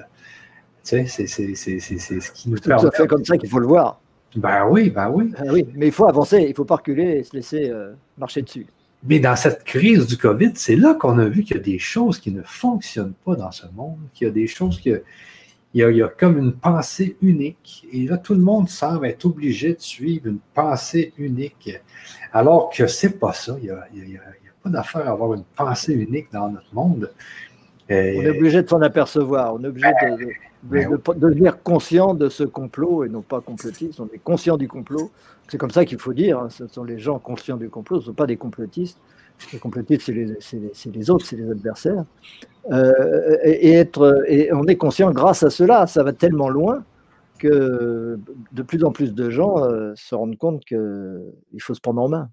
[0.83, 2.89] sais, c'est c'est- c'est- c'est- c'est ce qui nous C'est tout permet.
[2.89, 4.01] à fait comme ça qu'il faut le voir.
[4.37, 5.33] Ben oui, ben oui.
[5.39, 7.93] Ah oui, mais il faut avancer, il ne faut pas reculer et se laisser euh,
[8.19, 8.67] marcher dessus.
[9.05, 11.79] Mais dans cette crise du COVID, c'est là qu'on a vu qu'il y a des
[11.79, 15.03] choses qui ne fonctionnent pas dans ce monde, qu'il y a des choses que.
[15.75, 17.87] Il y, a, il y a comme une pensée unique.
[17.93, 21.79] Et là, tout le monde semble être obligé de suivre une pensée unique.
[22.33, 23.55] Alors que c'est pas ça.
[23.63, 24.21] Il n'y a,
[24.63, 27.11] pas d'affaire à avoir une pensée unique dans notre monde.
[27.91, 30.31] On est obligé de s'en apercevoir, on est obligé de, de-
[30.63, 34.01] de- ben de- de devenir conscient de ce complot et non pas complotiste.
[34.01, 35.11] On est conscient du complot.
[35.49, 36.39] C'est comme ça qu'il faut dire.
[36.41, 36.49] hein.
[36.51, 38.99] Ce sont les gens conscients du complot, ce ne sont pas des complotistes.
[39.53, 42.05] Les complotistes, c'est les, les- les autres, c'est les adversaires.
[42.73, 45.87] Euh, et, et être, et on est conscient grâce à cela.
[45.87, 46.85] Ça va tellement loin
[47.39, 48.19] que
[48.53, 50.83] de plus en plus de gens euh, se rendent compte qu'il
[51.61, 52.31] faut se prendre en main.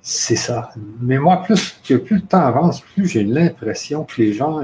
[0.00, 0.70] C'est ça.
[1.00, 4.60] Mais moi, plus que plus le temps avance, plus j'ai l'impression que les gens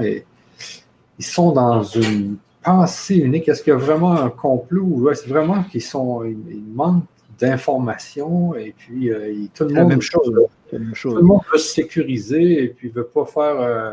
[1.21, 3.47] ils sont dans une pensée unique.
[3.47, 7.03] Est-ce qu'il y a vraiment un complot ou est-ce vraiment qu'ils sont ils, ils manquent
[7.39, 10.33] d'informations et puis euh, ils- tout le monde même chose.
[10.71, 11.15] La même tout chose.
[11.15, 13.91] le monde veut se sécuriser et puis ne veut pas faire, euh,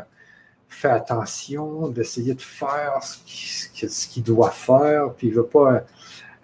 [0.69, 5.85] faire attention, d'essayer de faire ce qu'il doit faire, puis il ne veut pas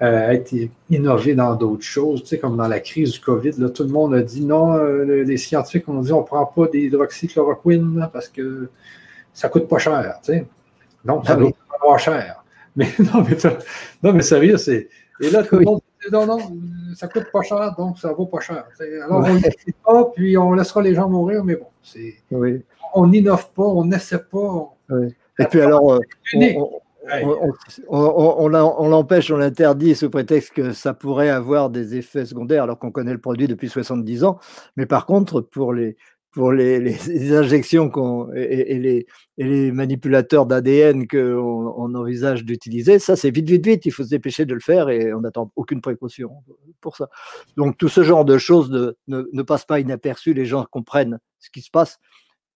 [0.03, 0.53] euh, être
[0.91, 2.23] innové dans d'autres choses.
[2.23, 4.75] Tu sais, comme dans la crise du COVID, là, tout le monde a dit non,
[4.75, 8.69] le- les scientifiques ont dit on ne prend pas d'hydroxychloroquine parce que
[9.33, 10.19] ça ne coûte pas cher.
[10.23, 10.47] Tu sais.
[11.05, 11.55] Donc, ça Ah doit oui.
[11.69, 12.45] pas avoir cher.
[12.77, 13.59] Mais non, mais, ça-
[14.03, 14.89] non, mais sérieux, c'est.
[15.21, 15.65] Et là, tout Oui.
[15.65, 16.39] le monde dit non, non,
[16.97, 18.65] ça coûte pas cher, donc ça vaut pas cher.
[19.05, 19.31] Alors, Ouais.
[19.31, 22.63] on dit pas, puis on laissera les gens mourir, mais bon, c'est Oui.
[22.95, 24.71] on n'innove pas, on n'essaie pas.
[25.39, 25.99] Et puis alors, euh,
[27.89, 32.91] on l'empêche, on l'interdit sous prétexte que ça pourrait avoir des effets secondaires alors qu'on
[32.91, 34.39] connaît le produit depuis 70 ans.
[34.77, 35.97] Mais par contre, pour les,
[36.35, 37.91] pour les, injections
[38.35, 39.07] et, et
[39.39, 41.19] les manipulateurs d'ADN qu'on
[41.77, 44.89] on envisage d'utiliser, ça c'est vite, vite, vite, il faut se dépêcher de le faire
[44.89, 46.31] et on n'attend aucune précaution
[46.81, 47.09] pour ça.
[47.57, 51.19] Donc tout ce genre de choses ne, ne, ne passe pas inaperçu, les gens comprennent
[51.39, 51.99] ce qui se passe.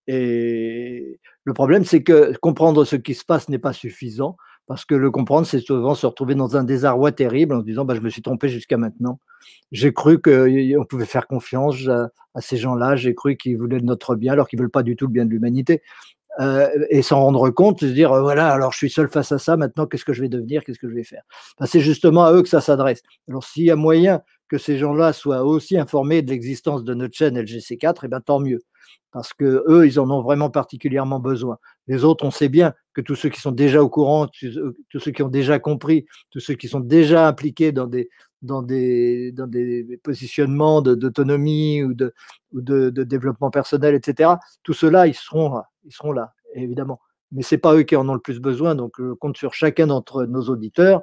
[0.07, 4.37] Et le problème, c'est que comprendre ce qui se passe n'est pas suffisant,
[4.69, 7.85] parce que le comprendre, c'est souvent se retrouver dans un désarroi terrible en se disant
[7.85, 9.19] bah, Je me suis trompé jusqu'à maintenant.
[9.71, 14.33] J'ai cru qu'on pouvait faire confiance à, ces gens-là, j'ai cru qu'ils voulaient notre bien,
[14.33, 15.81] alors qu'ils ne veulent pas du tout le bien de l'humanité.
[16.91, 19.87] et s'en rendre compte, se dire voilà, alors je suis seul face à ça, maintenant
[19.87, 21.23] qu'est-ce que je vais devenir, qu'est-ce que je vais faire?
[21.65, 23.01] C'est justement à eux que ça s'adresse.
[23.27, 27.15] Alors s'il y a moyen que ces gens-là soient aussi informés de l'existence de notre
[27.15, 28.61] chaîne LGC4, et bien tant mieux
[29.11, 31.57] parce que eux, ils en ont vraiment particulièrement besoin.
[31.89, 35.11] Les autres, on sait bien que tous ceux qui sont déjà au courant, tous ceux
[35.11, 38.09] qui ont déjà compris, tous ceux qui sont déjà impliqués dans des,
[40.03, 42.13] positionnements d'autonomie ou, de,
[43.03, 47.01] développement personnel, etc., tout cela, ils seront là, ils seront là, évidemment.
[47.31, 49.55] Mais ce n'est pas eux qui en ont le plus besoin, donc je compte sur
[49.55, 51.01] chacun d'entre nos auditeurs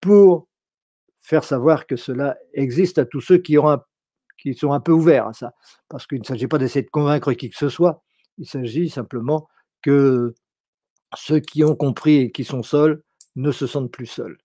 [0.00, 0.46] pour
[1.20, 3.56] faire savoir que cela existe à tous ceux qui
[4.36, 5.54] qui sont un peu ouverts à ça.
[5.88, 8.02] Parce qu'il ne s'agit pas d'essayer de convaincre qui que ce soit,
[8.36, 9.48] il s'agit simplement
[9.82, 10.34] que
[11.16, 13.02] ceux qui ont compris et qui sont seuls
[13.36, 14.38] ne se sentent plus seuls.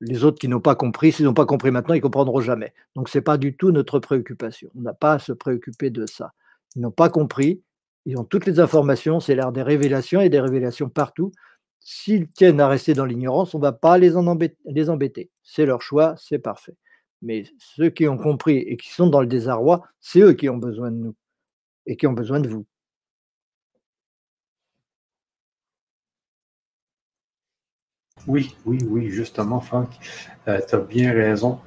[0.00, 2.72] Les autres qui n'ont pas compris, s'ils n'ont pas compris maintenant, ils comprendront jamais.
[2.96, 4.70] Donc ce n'est pas du tout notre préoccupation.
[4.74, 6.32] On n'a pas à se préoccuper de ça.
[6.74, 7.62] Ils n'ont pas compris,
[8.06, 11.32] ils ont toutes les informations, c'est l'air des révélations et des révélations partout.
[11.80, 15.30] S'ils tiennent à rester dans l'ignorance, on ne va pas les embêter.
[15.42, 16.76] C'est leur choix, c'est parfait.
[17.22, 20.56] Mais ceux qui ont compris et qui sont dans le désarroi, c'est eux qui ont
[20.56, 21.14] besoin de nous
[21.86, 22.66] et qui ont besoin de vous.
[28.26, 29.88] Oui, oui, oui, justement, Franck,
[30.48, 31.58] euh, tu as bien raison.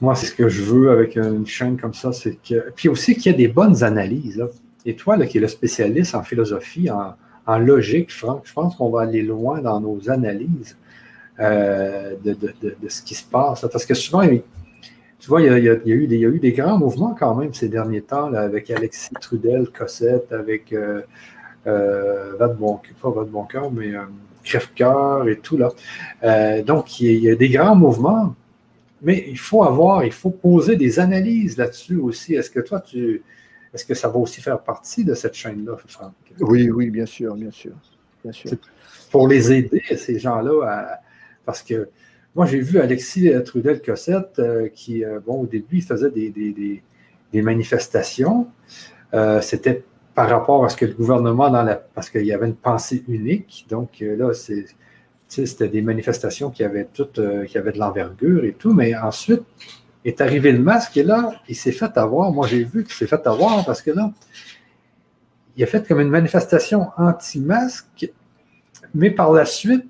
[0.00, 2.70] Moi, c'est ce que je veux avec une chaîne comme ça, c'est que.
[2.74, 4.44] Puis aussi qu'il y ait des bonnes analyses.
[4.86, 8.90] Et toi, là, qui es le spécialiste en philosophie, en, logique, Franck, je pense qu'on
[8.90, 10.76] va aller loin dans nos analyses
[11.40, 12.36] euh, de,
[12.88, 13.66] ce qui se passe.
[13.70, 14.22] Parce que souvent,
[15.20, 18.70] tu vois, il y, a, eu des, grands mouvements quand même ces derniers temps, avec
[18.70, 21.02] Alexis Trudel, Cossette, avec euh,
[21.66, 24.04] euh, pas Vadeboncoeur, mais euh,
[24.44, 25.56] Crève-Cœur et tout.
[25.56, 25.70] là.
[26.22, 28.34] Euh, donc, il y, a, des grands mouvements,
[29.02, 32.34] mais il faut avoir, il faut poser des analyses là-dessus aussi.
[32.34, 33.22] Est-ce que toi, tu.
[33.72, 36.12] Est-ce que ça va aussi faire partie de cette chaîne-là, Franck?
[36.40, 37.72] Oui, oui, bien sûr, bien sûr.
[38.24, 38.50] Bien sûr.
[39.12, 41.00] Pour les aider, ces gens-là,
[41.44, 41.88] parce que
[42.34, 46.82] moi, j'ai vu Alexis Trudel-Cossette euh, qui, euh, bon, au début, il faisait des,
[47.42, 48.46] manifestations.
[49.14, 49.82] Euh, c'était
[50.20, 53.02] par rapport à ce que le gouvernement, dans la, parce qu'il y avait une pensée
[53.08, 53.64] unique.
[53.70, 58.74] Donc là, c'était des manifestations qui avaient, toutes, qui avaient de l'envergure et tout.
[58.74, 59.40] Mais ensuite,
[60.04, 62.32] est arrivé le masque et là, il s'est fait avoir.
[62.32, 64.12] Moi, j'ai vu qu'il s'est fait avoir parce que là,
[65.56, 68.12] il a fait comme une manifestation anti-masque,
[68.94, 69.86] mais par la suite,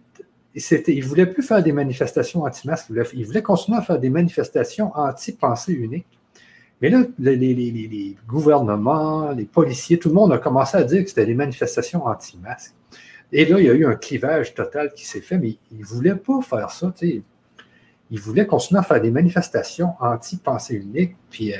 [0.54, 4.92] il ne voulait plus faire des manifestations anti-masques, il, voulait, continuer à faire des manifestations
[4.94, 6.19] anti-pensée unique.
[6.80, 11.26] Mais là, les, gouvernements, les policiers, tout le monde a commencé à dire que c'était
[11.26, 12.74] des manifestations anti-masques.
[13.32, 15.84] Et là, il y a eu un clivage total qui s'est fait, mais il ne
[15.84, 16.92] voulait pas faire ça.
[17.02, 21.58] Il voulait continuer à faire des manifestations anti-pensée unique, puis euh,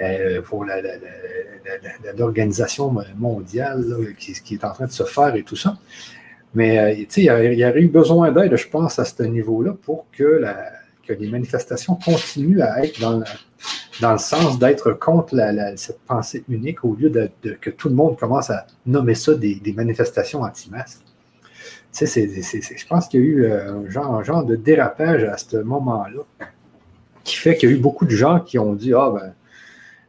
[0.00, 0.64] euh, pour
[2.16, 3.84] l'organisation mondiale
[4.18, 5.78] qui, est en train de se faire et tout ça.
[6.54, 7.30] Mais euh, il y,
[7.64, 10.42] aurait eu besoin d'aide, je pense, à ce niveau-là pour que,
[11.08, 13.22] les manifestations continuent à être dans,
[14.00, 15.36] le sens d'être contre
[15.76, 17.30] cette pensée unique au lieu de,
[17.60, 21.02] que tout le monde commence à nommer ça des, manifestations anti-masques.
[21.92, 26.22] je pense qu'il y a eu euh, un genre, de dérapage à ce moment-là
[27.24, 29.12] qui fait qu'il y a eu beaucoup de gens qui ont dit Ah,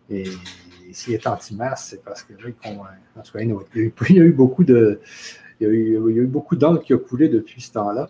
[0.10, 0.26] ben,
[0.92, 5.00] s'il est anti-masque, c'est parce que, en tout cas, il y a eu beaucoup de,
[5.60, 8.10] il y a eu, beaucoup d'encre qui a coulé depuis ce temps-là.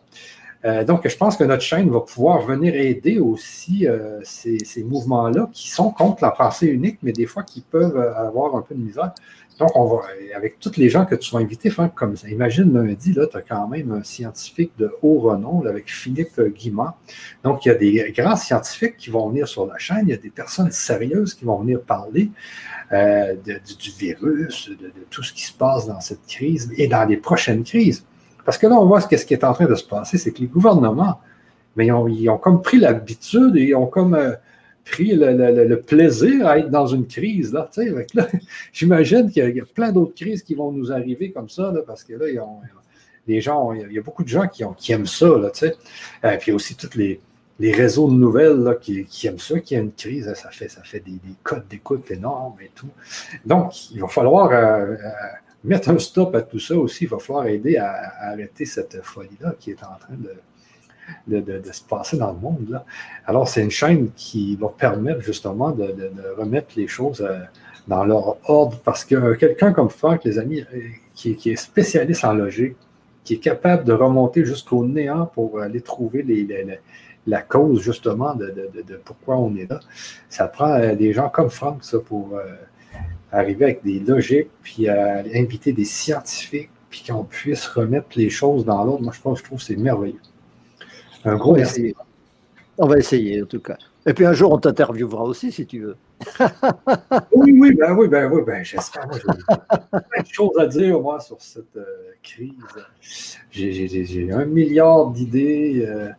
[0.65, 5.49] Euh, donc, je pense que notre chaîne va pouvoir venir aider aussi euh, ces, mouvements-là
[5.53, 8.81] qui sont contre la pensée unique, mais des fois qui peuvent avoir un peu de
[8.81, 9.13] misère.
[9.57, 10.03] Donc, on va,
[10.35, 13.41] avec tous les gens que tu vas inviter, Franck, comme ça, imagine lundi, tu as
[13.41, 16.97] quand même un scientifique de haut renom avec Philippe Guimard.
[17.43, 20.13] Donc, il y a des grands scientifiques qui vont venir sur la chaîne, il y
[20.13, 22.31] a des personnes sérieuses qui vont venir parler.
[22.91, 27.17] Euh, du, virus, de, tout ce qui se passe dans cette crise et dans les
[27.17, 28.03] prochaines crises.
[28.49, 30.31] Parce que là, on voit ce, ce qui est en train de se passer, c'est
[30.31, 31.19] que les gouvernements,
[31.75, 34.31] mais ils, ont, comme pris l'habitude et ils ont comme euh,
[34.83, 37.53] pris le, plaisir à être dans une crise.
[37.53, 37.69] Là,
[38.15, 38.27] là,
[38.73, 42.13] J'imagine qu'il y, a plein d'autres crises qui vont nous arriver comme ça, parce que
[42.13, 42.25] là,
[43.39, 45.27] gens, il y a beaucoup de gens qui, qui aiment ça.
[45.27, 45.51] Là,
[46.23, 47.21] euh, puis aussi toutes les,
[47.59, 51.01] réseaux de nouvelles qui, aiment ça, qu'il y a une crise, ça fait, ça fait
[51.01, 52.89] des, codes d'écoute énormes et tout.
[53.45, 54.95] Donc, il va falloir euh, euh,
[55.63, 57.05] mettre un stop à tout ça aussi.
[57.05, 60.15] Il va falloir aider à, arrêter cette folie-là qui est en train
[61.27, 62.67] de, de, se passer dans le monde.
[62.69, 62.85] Là.
[63.25, 65.93] Alors, c'est une chaîne qui va permettre justement de,
[66.37, 67.39] remettre les choses euh,
[67.87, 70.63] dans leur ordre parce que quelqu'un comme Franck, les amis,
[71.13, 72.75] qui, qui, est spécialiste en logique,
[73.23, 76.79] qui est capable de remonter jusqu'au néant pour aller trouver les, les
[77.29, 78.69] la cause justement de,
[79.05, 79.79] pourquoi on est là.
[80.29, 82.43] Ça prend euh, des gens comme Franck, ça, pour euh,
[83.31, 88.65] arriver avec des logiques, puis à inviter des scientifiques, puis qu'on puisse remettre les choses
[88.65, 89.03] dans l'ordre.
[89.03, 90.21] Moi, je pense, je trouve que c'est merveilleux.
[91.25, 91.93] Un gros merci.
[92.77, 93.77] On va essayer, en tout cas.
[94.05, 95.97] Et puis un jour, on t'interviewera aussi, si tu veux.
[97.35, 99.07] oui, oui, ben oui, ben oui, ben j'espère.
[99.13, 101.83] J'ai plein de choses à dire, moi, sur cette euh,
[102.23, 102.53] crise.
[103.51, 105.85] J'ai un milliard d'idées.
[105.85, 106.09] Euh,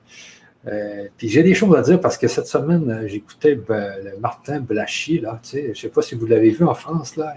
[0.67, 5.21] euh, puis j'ai des choses à dire parce que cette semaine, j'écoutais ben, Martin Blachier,
[5.21, 7.35] là, tu sais, je ne sais pas si vous l'avez vu en France, là.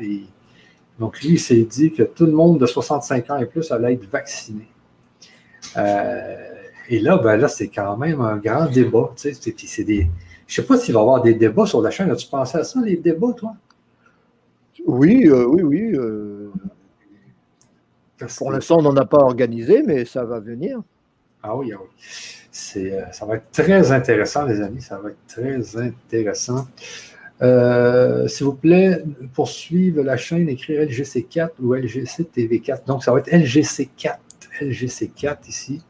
[1.00, 3.94] donc lui, il s'est dit que tout le monde de 65 ans et plus allait
[3.94, 4.68] être vacciné.
[5.76, 10.10] et là, ben là, c'est quand même un grand débat, tu sais, c'est des
[10.54, 12.12] je ne sais pas s'il va y avoir des débats sur la chaîne.
[12.12, 13.56] As-tu pensé à ça, les débats, toi?
[14.86, 15.92] Oui, euh, oui, oui.
[15.96, 16.52] Euh.
[18.38, 20.82] Pour l'instant, on n'en a pas organisé, mais ça va venir.
[21.42, 21.88] Ah oui, ah oui.
[22.76, 24.82] Euh, ça va être très intéressant, les amis.
[24.82, 26.68] Ça va être très intéressant.
[27.42, 32.86] S'il vous plaît, poursuivre la chaîne, écrire LGC4 ou LGC TV4.
[32.86, 34.18] Donc, ça va être LGC4.
[34.62, 35.82] LGC4 ici.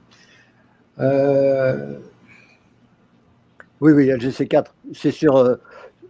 [1.00, 2.00] Euh,
[3.84, 4.68] oui, oui, LGC4.
[4.94, 5.36] C'est sûr.
[5.36, 5.56] Euh,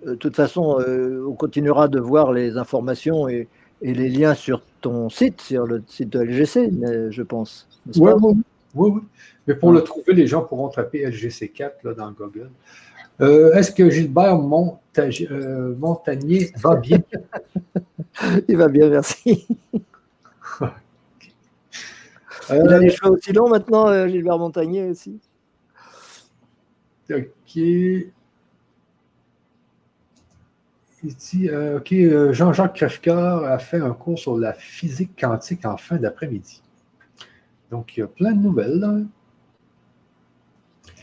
[0.05, 3.47] euh, de toute façon, euh, on continuera de voir les informations et,
[3.81, 6.71] les liens sur ton site, sur le site de LGC,
[7.09, 7.67] je pense.
[7.97, 8.35] Oui, oui,
[8.73, 9.01] oui,
[9.47, 12.49] Mais pour le trouver, les gens pourront taper LGC4 là, dans Google.
[13.19, 16.99] Est-ce que Gilbert Montagnier va bien?
[18.47, 19.47] Il va bien, merci.
[22.49, 25.19] Il a les cheveux aussi longs maintenant, Gilbert Montagnier aussi.
[27.11, 27.59] OK.
[31.03, 35.75] Ici, euh, OK, euh, Jean-Jacques Crèvecoeur a fait un cours sur la physique quantique en
[35.75, 36.62] fin d'après-midi.
[37.73, 39.07] Donc, il y a plein de nouvelles.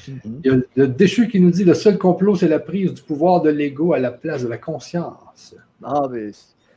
[0.06, 0.40] Mm-hmm.
[0.44, 3.02] Il y a le déchu qui nous dit le seul complot, c'est la prise du
[3.02, 5.56] pouvoir de l'ego à la place de la conscience.
[5.82, 6.30] Ah, mais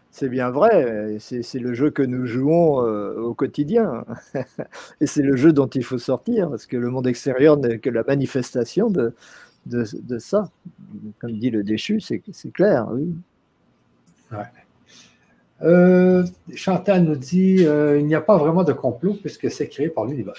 [0.09, 1.17] c'est bien vrai.
[1.19, 4.03] C'est le jeu que nous jouons euh, au quotidien.
[4.99, 7.91] Et c'est le jeu dont il faut sortir, parce que le monde extérieur n'est que
[7.91, 9.13] la manifestation de,
[9.67, 10.49] de, ça.
[11.19, 13.13] Comme dit le déchu, c'est clair, oui.
[15.63, 16.23] Euh,
[16.55, 20.05] Chantal nous dit euh, il n'y a pas vraiment de complot puisque c'est créé par
[20.05, 20.35] l'univers.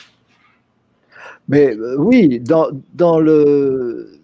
[1.49, 4.21] Mais euh, oui, dans, dans le,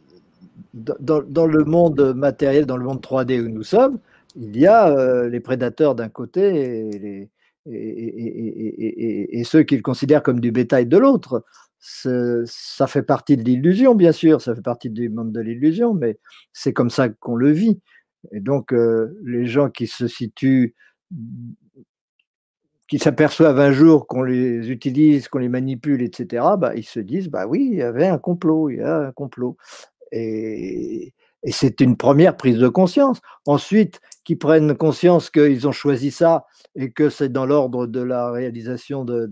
[0.75, 3.99] dans, dans, le monde matériel, dans le monde 3D où nous sommes,
[4.37, 7.29] il y a les prédateurs d'un côté
[7.67, 11.45] et, et, ceux qu'ils considèrent comme du bétail de l'autre
[11.83, 16.19] ça fait partie de l'illusion, bien sûr, ça fait partie du monde de l'illusion, mais
[16.53, 17.81] c'est comme ça qu'on le vit.
[18.33, 18.75] Et donc,
[19.25, 20.75] les gens qui se situent,
[22.89, 27.29] qui s'aperçoivent un jour qu'on les utilise, qu'on les manipule, etc., bah, ils se disent,
[27.29, 29.57] bah oui, il y avait un complot, il y a un complot.
[30.13, 31.15] Et,
[31.49, 33.21] c'est une première prise de conscience.
[33.47, 36.45] Ensuite, qu'ils prennent conscience qu'ils ont choisi ça
[36.75, 39.27] et que c'est dans l'ordre de la réalisation de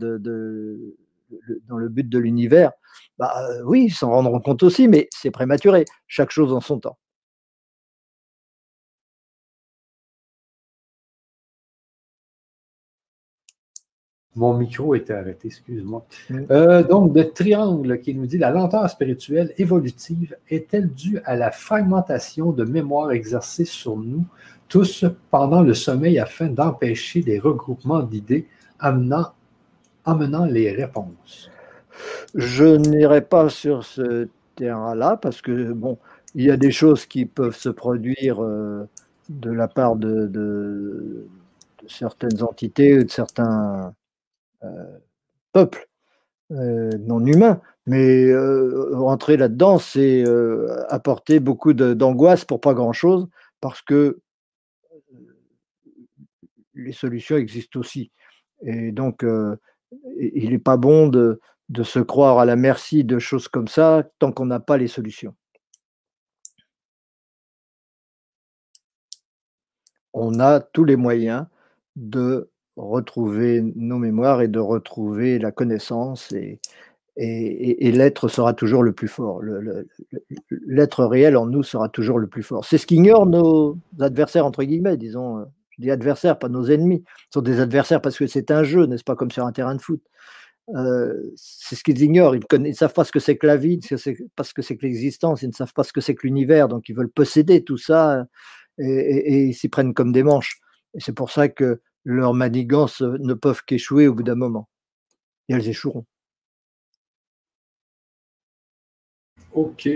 [1.68, 2.72] dans le but de l'univers,
[3.18, 5.84] bah, euh, oui, ils s'en rendront compte aussi, mais c'est prématuré.
[6.06, 6.98] Chaque chose en son temps.
[14.38, 16.06] Mon micro était arrêté, excuse-moi.
[16.52, 21.50] Euh, donc, le triangle qui nous dit la lenteur spirituelle évolutive est-elle due à la
[21.50, 24.24] fragmentation de mémoire exercée sur nous
[24.68, 28.46] tous pendant le sommeil afin d'empêcher les regroupements d'idées
[28.78, 29.32] amenant
[30.04, 31.50] amenant les réponses?
[32.36, 35.98] Je n'irai pas sur ce terrain-là parce que, bon,
[36.36, 38.88] il y a des choses qui peuvent se produire euh,
[39.28, 41.26] de la part de,
[41.88, 43.94] certaines entités ou de certains
[44.64, 44.98] euh,
[45.52, 45.88] peuples
[46.52, 47.60] euh, non humains.
[47.86, 48.30] Mais
[48.92, 50.22] rentrer là-dedans, c'est
[50.90, 53.28] apporter beaucoup d'angoisse pour pas grand-chose
[53.62, 54.20] parce que
[56.74, 58.12] les solutions existent aussi.
[58.60, 59.24] Et donc,
[60.18, 61.40] il n'est pas bon de,
[61.82, 65.34] se croire à la merci de choses comme ça tant qu'on n'a pas les solutions.
[70.12, 71.46] On a tous les moyens
[71.96, 76.60] de retrouver nos mémoires et de retrouver la connaissance et,
[77.16, 79.42] et, l'être sera toujours le plus fort.
[80.50, 82.64] L'être réel en nous sera toujours le plus fort.
[82.64, 85.44] C'est ce qu'ignorent nos adversaires, entre guillemets, disons,
[85.78, 87.02] des adversaires, pas nos ennemis.
[87.30, 89.74] Ce sont des adversaires parce que c'est un jeu, n'est-ce pas, comme sur un terrain
[89.74, 90.00] de foot.
[90.76, 92.36] Euh, c'est ce qu'ils ignorent.
[92.36, 93.80] Ils ne savent pas ce que c'est que la vie,
[94.36, 96.68] pas ce que c'est que l'existence, ils ne savent pas ce que c'est que l'univers,
[96.68, 98.26] donc ils veulent posséder tout ça
[98.78, 100.60] et, ils s'y prennent comme des manches.
[100.98, 104.66] C'est pour ça que leurs manigances ne peuvent qu'échouer au bout d'un moment.
[105.48, 106.06] Et elles échoueront.
[109.52, 109.88] Ok.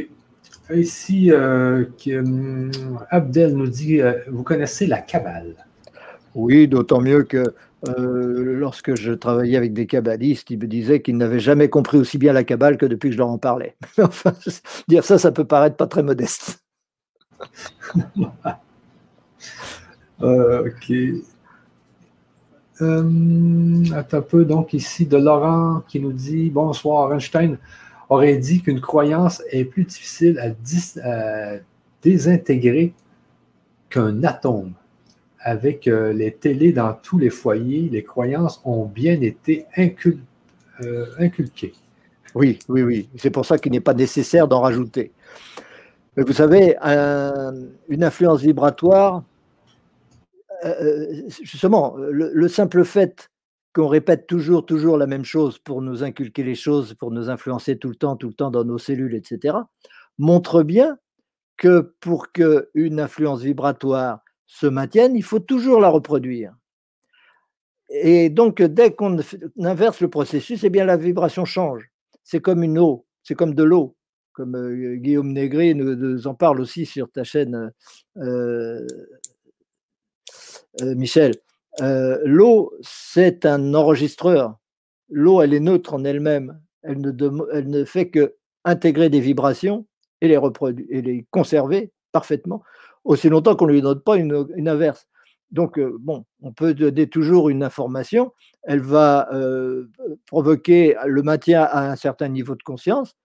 [0.70, 2.70] Ici, euh, hum,
[3.10, 5.56] Abdel nous dit, euh, vous connaissez la cabale
[6.34, 7.54] Oui, d'autant mieux que
[7.88, 12.18] euh, lorsque je travaillais avec des kabbalistes, ils me disaient qu'ils n'avaient jamais compris aussi
[12.18, 13.76] bien la kabbale que depuis que je leur en parlais.
[13.98, 14.34] enfin,
[14.86, 16.62] dire ça, ça peut paraître pas très modeste.
[20.22, 20.92] Euh, ok.
[22.82, 27.56] Euh, un peu, donc ici de Laurent qui nous dit Bonsoir, Einstein
[28.08, 31.58] aurait dit qu'une croyance est plus difficile à
[32.02, 32.92] désintégrer
[33.88, 34.72] qu'un atome
[35.38, 41.74] avec euh, les télés dans tous les foyers, les croyances ont bien été euh, inculquées.
[42.34, 43.08] Oui, oui, oui.
[43.16, 45.12] C'est pour ça qu'il n'est pas nécessaire d'en rajouter.
[46.16, 46.76] Mais vous savez,
[47.88, 49.22] une influence vibratoire,
[50.64, 53.30] euh, justement, le, simple fait
[53.74, 57.78] qu'on répète toujours, toujours la même chose pour nous inculquer les choses, pour nous influencer
[57.78, 59.56] tout le temps, tout le temps dans nos cellules, etc.,
[60.18, 60.98] montre bien
[61.56, 66.54] que pour qu'une influence vibratoire se maintienne, il faut toujours la reproduire.
[67.88, 69.18] Et donc, dès qu'on
[69.60, 71.90] inverse le processus, eh bien, la vibration change.
[72.24, 73.96] C'est comme une eau, c'est comme de l'eau,
[74.32, 77.72] comme euh, Guillaume Négri nous, en parle aussi sur ta chaîne,
[78.16, 78.86] euh, euh,
[80.80, 81.34] Michel.
[81.80, 84.58] l'eau, c'est un enregistreur.
[85.10, 86.60] L'eau, elle est neutre en elle-même.
[86.82, 89.86] Elle ne, fait que intégrer des vibrations
[90.20, 90.38] et les,
[90.88, 92.62] et les conserver parfaitement
[93.04, 95.06] aussi longtemps qu'on ne lui donne pas une, inverse.
[95.50, 99.90] Donc, euh, bon, on peut donner toujours une information, elle va euh,
[100.26, 103.16] provoquer le maintien à un certain niveau de conscience,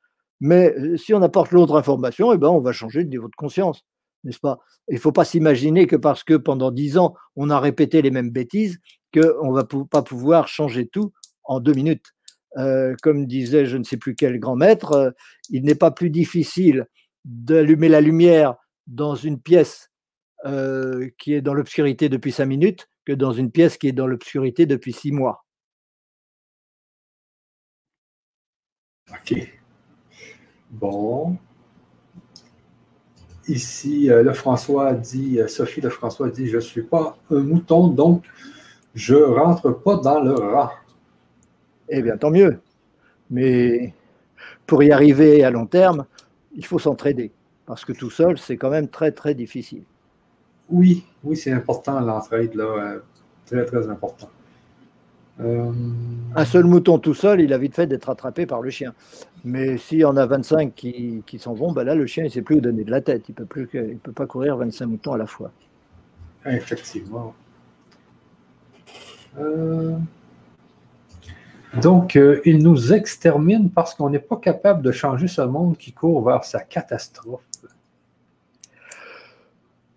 [0.41, 3.35] mais euh, si on apporte l'autre information, eh ben, on va changer de niveau de
[3.35, 3.85] conscience,
[4.27, 4.59] n'est-ce pas?
[4.89, 8.11] Il ne faut pas s'imaginer que parce que pendant dix ans, on a répété les
[8.11, 8.79] mêmes bêtises,
[9.13, 11.11] qu'on ne va pas pouvoir changer tout
[11.43, 12.13] en deux minutes.
[13.01, 15.15] comme disait je ne sais plus quel grand maître,
[15.49, 16.85] il n'est pas plus difficile
[17.25, 18.55] d'allumer la lumière
[18.87, 19.89] dans une pièce
[20.45, 24.07] euh, qui est dans l'obscurité depuis cinq minutes que dans une pièce qui est dans
[24.07, 25.45] l'obscurité depuis six mois.
[29.09, 29.33] OK.
[30.69, 31.37] Bon.
[33.47, 37.39] Ici, euh, le François dit, euh, Sophie le François dit, je ne suis pas un
[37.39, 38.25] mouton, donc
[38.93, 40.73] je ne rentre pas dans le rat.
[41.89, 42.59] Eh bien, tant mieux.
[43.29, 43.93] Mais
[44.65, 46.05] pour y arriver à long terme,
[46.53, 47.31] il faut s'entraider
[47.67, 49.83] parce que tout seul, c'est quand même très, très difficile.
[50.69, 52.99] Oui, oui, c'est important l'entraide, là, euh,
[53.45, 54.29] très, très important.
[55.39, 55.71] Euh,
[56.35, 58.93] Un seul mouton tout seul, il a vite fait d'être attrapé par le chien.
[59.45, 62.31] Mais s'il y en a 25 qui, s'en vont, ben là, le chien, il ne
[62.31, 63.29] sait plus où donner de la tête.
[63.29, 65.51] Il ne peut, peut pas courir 25 moutons à la fois.
[66.45, 67.33] Effectivement.
[69.37, 69.95] Euh,
[71.81, 76.25] donc, il nous extermine parce qu'on n'est pas capable de changer ce monde qui court
[76.25, 77.41] vers sa catastrophe.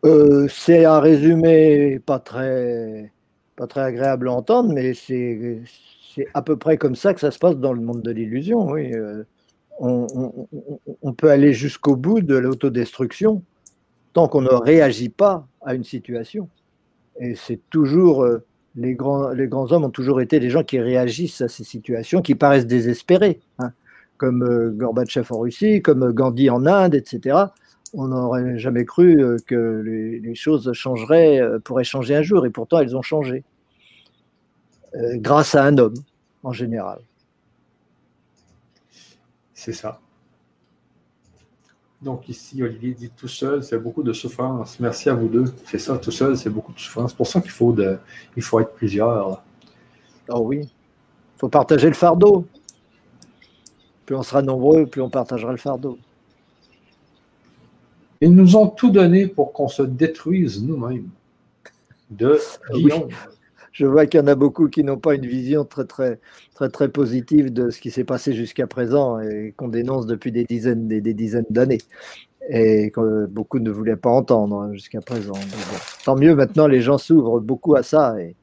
[0.04, 3.12] Euh, c'est un résumé pas très,
[3.60, 5.60] pas très agréable à entendre, mais c'est
[6.32, 8.70] à peu près comme ça que ça se passe dans le monde de l'illusion.
[8.70, 8.94] Oui.
[8.94, 9.22] Euh,
[9.80, 13.42] on, peut aller jusqu'au bout de l'autodestruction
[14.14, 16.48] tant qu'on ne réagit pas à une situation.
[17.18, 18.42] Et c'est toujours, euh,
[18.76, 22.22] les, grands, les grands hommes ont toujours été des gens qui réagissent à ces situations
[22.22, 23.72] qui paraissent désespérées, hein,
[24.16, 27.48] comme Gorbatchev en Russie, comme Gandhi en Inde, etc
[27.94, 29.82] on n'aurait jamais cru euh, que
[30.22, 33.44] les, choses changeraient, euh, pourraient changer un jour, et pourtant elles ont changé,
[34.94, 35.94] euh, grâce à un homme
[36.42, 37.00] en général.
[39.54, 40.00] C'est ça.
[42.02, 44.80] Donc ici, Olivier dit tout seul, c'est beaucoup de souffrance.
[44.80, 45.44] Merci à vous deux.
[45.66, 47.10] C'est ça, tout seul, c'est beaucoup de souffrance.
[47.10, 47.76] C'est pour ça qu'il faut,
[48.36, 49.42] il faut être plusieurs.
[50.30, 52.46] Oh oui, il faut partager le fardeau.
[54.06, 55.98] Plus on sera nombreux, plus on partagera le fardeau.
[58.22, 61.08] Ils nous ont tout donné pour qu'on se détruise nous-mêmes.
[62.10, 62.38] De
[62.72, 63.08] Guillaume.
[63.72, 66.18] Je vois qu'il y en a beaucoup qui n'ont pas une vision très, très,
[66.54, 70.44] très, très positive de ce qui s'est passé jusqu'à présent et qu'on dénonce depuis des
[70.44, 71.80] dizaines, des, dizaines d'années.
[72.48, 75.34] Et que beaucoup ne voulaient pas entendre jusqu'à présent.
[76.04, 78.20] tant mieux, maintenant, les gens s'ouvrent beaucoup à ça.
[78.20, 78.34] Et,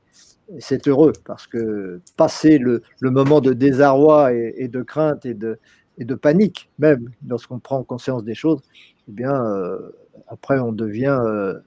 [0.59, 5.59] c'est heureux parce que passer le, moment de désarroi et, de crainte et de,
[5.97, 8.61] et de panique, même lorsqu'on prend conscience des choses,
[9.09, 9.91] eh bien, euh,
[10.27, 11.59] après, on devient euh,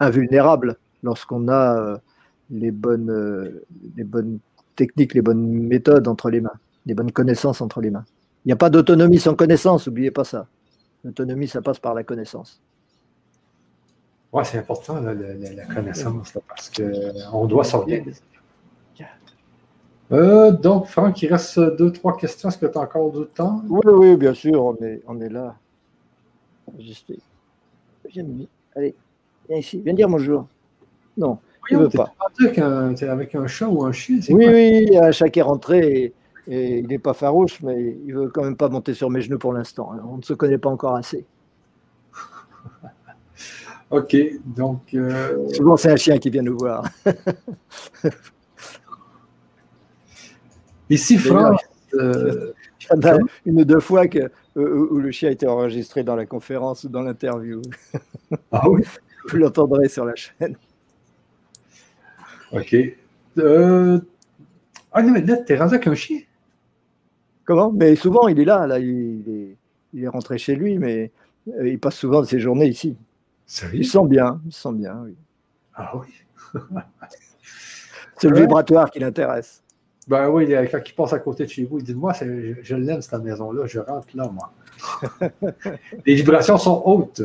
[0.00, 1.96] invulnérable lorsqu'on a euh,
[2.50, 3.60] les, bonnes,
[3.96, 4.38] les bonnes
[4.74, 8.04] techniques, les bonnes méthodes entre les mains, les bonnes connaissances entre les mains.
[8.44, 10.46] Il n'y a pas d'autonomie sans connaissance, n'oubliez pas ça.
[11.04, 12.60] L'autonomie, ça passe par la connaissance.
[14.32, 15.14] Oui, c'est important, la,
[15.66, 18.20] connaissance, parce qu'on doit s'organiser.
[20.10, 22.48] donc, Franck, il reste deux, trois questions.
[22.48, 23.62] Est-ce que tu as encore du temps?
[23.68, 25.56] Oui, oui, bien sûr, on est, on est là.
[26.78, 27.12] Juste.
[28.10, 28.26] Viens,
[28.74, 28.94] allez,
[29.48, 30.46] viens ici, viens dire bonjour.
[31.16, 31.38] Non,
[31.70, 32.14] il veut pas.
[33.08, 36.14] avec un chat ou un chien Oui, oui, un chat qui est rentré
[36.48, 39.38] et, il n'est pas farouche, mais il veut quand même pas monter sur mes genoux
[39.38, 39.90] pour l'instant.
[40.08, 41.26] On ne se connaît pas encore assez.
[43.90, 44.94] ok, donc.
[44.94, 46.84] Euh, Souvent, c'est un chien qui vient nous voir.
[50.88, 51.60] Ici, France.
[51.94, 52.52] Euh,
[53.44, 56.84] une ou deux fois que, euh, où le chien a été enregistré dans la conférence
[56.84, 57.60] ou dans l'interview.
[58.52, 58.82] Ah oui
[59.28, 60.56] Vous l'entendrez sur la chaîne.
[62.52, 62.76] OK.
[63.38, 64.00] Euh...
[64.92, 66.20] Ah non, mais là, t'es rendu avec un chien
[67.44, 67.70] Comment?
[67.70, 68.66] Mais souvent, il est là.
[68.66, 69.56] là il,
[69.96, 71.12] est, rentré chez lui, mais
[71.48, 72.96] euh, il passe souvent de ses journées ici.
[73.46, 73.80] Sérieux?
[73.80, 75.14] Il sent bien, il sent bien, oui.
[75.74, 76.08] Ah oui
[78.18, 79.62] C'est le vibratoire qui l'intéresse.
[80.08, 82.76] Ben oui, quand il passe à côté de chez vous, il dit Moi, je, je
[82.76, 84.52] l'aime, cette maison-là, je rentre là, moi.
[86.06, 87.22] Les vibrations sont hautes.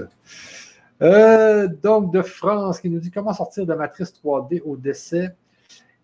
[1.01, 5.35] Euh, donc, de France, qui nous dit comment sortir de matrice 3D au décès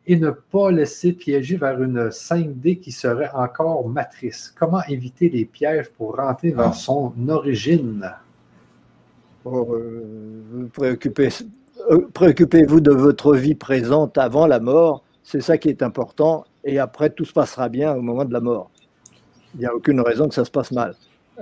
[0.08, 4.54] et ne pas laisser piéger vers une 5D qui serait encore matrice.
[4.58, 8.10] Comment éviter les pièges pour rentrer vers son origine?
[9.46, 15.04] Euh, euh, préoccupez-vous de votre vie présente avant la mort.
[15.24, 16.46] C'est ça qui est important.
[16.64, 18.72] Et après, tout se passera bien au moment de la mort.
[19.54, 20.96] Il n'y a aucune raison que ça se passe mal.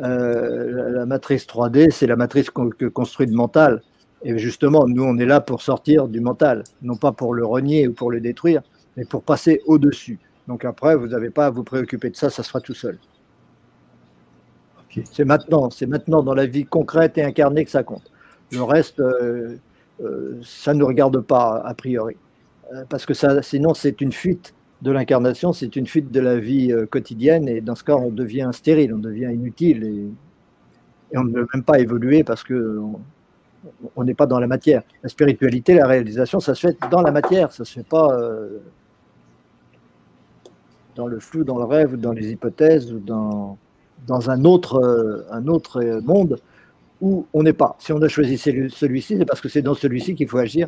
[0.04, 3.82] Euh, la matrice 3D, c'est la matrice que construit le mental.
[4.24, 7.88] Et justement, nous, on est là pour sortir du mental, non pas pour le renier
[7.88, 8.62] ou pour le détruire,
[8.98, 10.20] mais pour passer au-dessus.
[10.48, 12.98] Donc après, vous n'avez pas à vous préoccuper de ça, ça sera tout seul.
[15.12, 18.10] C'est maintenant, c'est maintenant dans la vie concrète et incarnée que ça compte.
[18.52, 19.58] Le reste, euh,
[20.02, 22.16] euh, ça ne nous regarde pas a priori,
[22.90, 24.54] parce que ça, sinon c'est une fuite
[24.86, 28.12] de l'incarnation, c'est une fuite de la vie euh, quotidienne et dans ce cas, on
[28.12, 32.82] devient stérile, on devient inutile et, on ne peut même pas évoluer parce que
[33.96, 34.84] on n'est pas dans la matière.
[35.02, 38.60] La spiritualité, la réalisation, ça se fait dans la matière, ça se fait pas euh,
[40.96, 43.58] dans le flou, dans le rêve, ou dans les hypothèses, ou dans,
[44.06, 46.40] dans un, autre, euh, un autre monde
[47.02, 47.76] où on n'est pas.
[47.80, 50.68] Si on a choisi celui-ci, c'est parce que c'est dans celui-ci qu'il faut agir,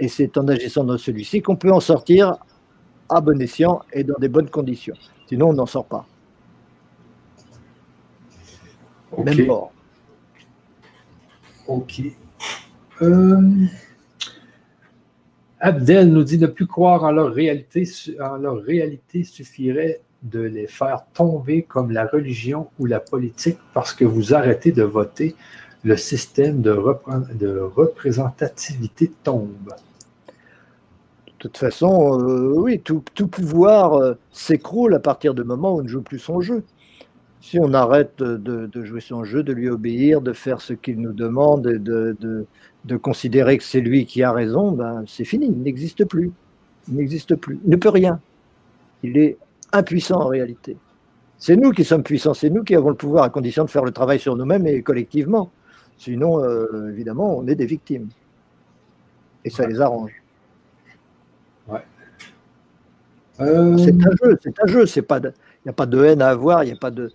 [0.00, 2.38] et c'est en agissant dans celui-ci qu'on peut en sortir
[3.14, 4.94] à bon escient et dans des bonnes conditions.
[5.28, 6.06] Sinon, on n'en sort pas.
[9.18, 9.72] Même mort.
[11.66, 12.02] Ok.
[13.02, 13.66] Euh,
[15.60, 17.88] Abdel nous dit ne plus croire en leur réalité,
[18.20, 23.92] en leur réalité suffirait de les faire tomber comme la religion ou la politique parce
[23.92, 25.34] que vous arrêtez de voter,
[25.84, 26.76] le système de,
[27.34, 29.74] de représentativité tombe.
[31.42, 35.82] De toute façon, euh, oui, tout, pouvoir euh, s'écroule à partir du moment où on
[35.82, 36.62] ne joue plus son jeu.
[37.40, 41.12] Si on arrête de, jouer son jeu, de lui obéir, de faire ce qu'il nous
[41.12, 42.16] demande et de,
[42.84, 46.30] de considérer que c'est lui qui a raison, ben, c'est fini, il n'existe plus.
[46.86, 47.58] Il n'existe plus.
[47.64, 48.20] Il ne peut rien.
[49.02, 49.36] Il est
[49.72, 50.76] impuissant en réalité.
[51.38, 53.84] C'est nous qui sommes puissants, c'est nous qui avons le pouvoir à condition de faire
[53.84, 55.50] le travail sur nous-mêmes et collectivement.
[55.98, 58.10] Sinon, euh, évidemment, on est des victimes.
[59.44, 60.21] Et ça les arrange.
[63.40, 64.84] Euh, c'est un jeu, c'est un jeu.
[64.86, 65.32] il
[65.64, 67.10] n'y a pas de haine à avoir, il n'y a pas de,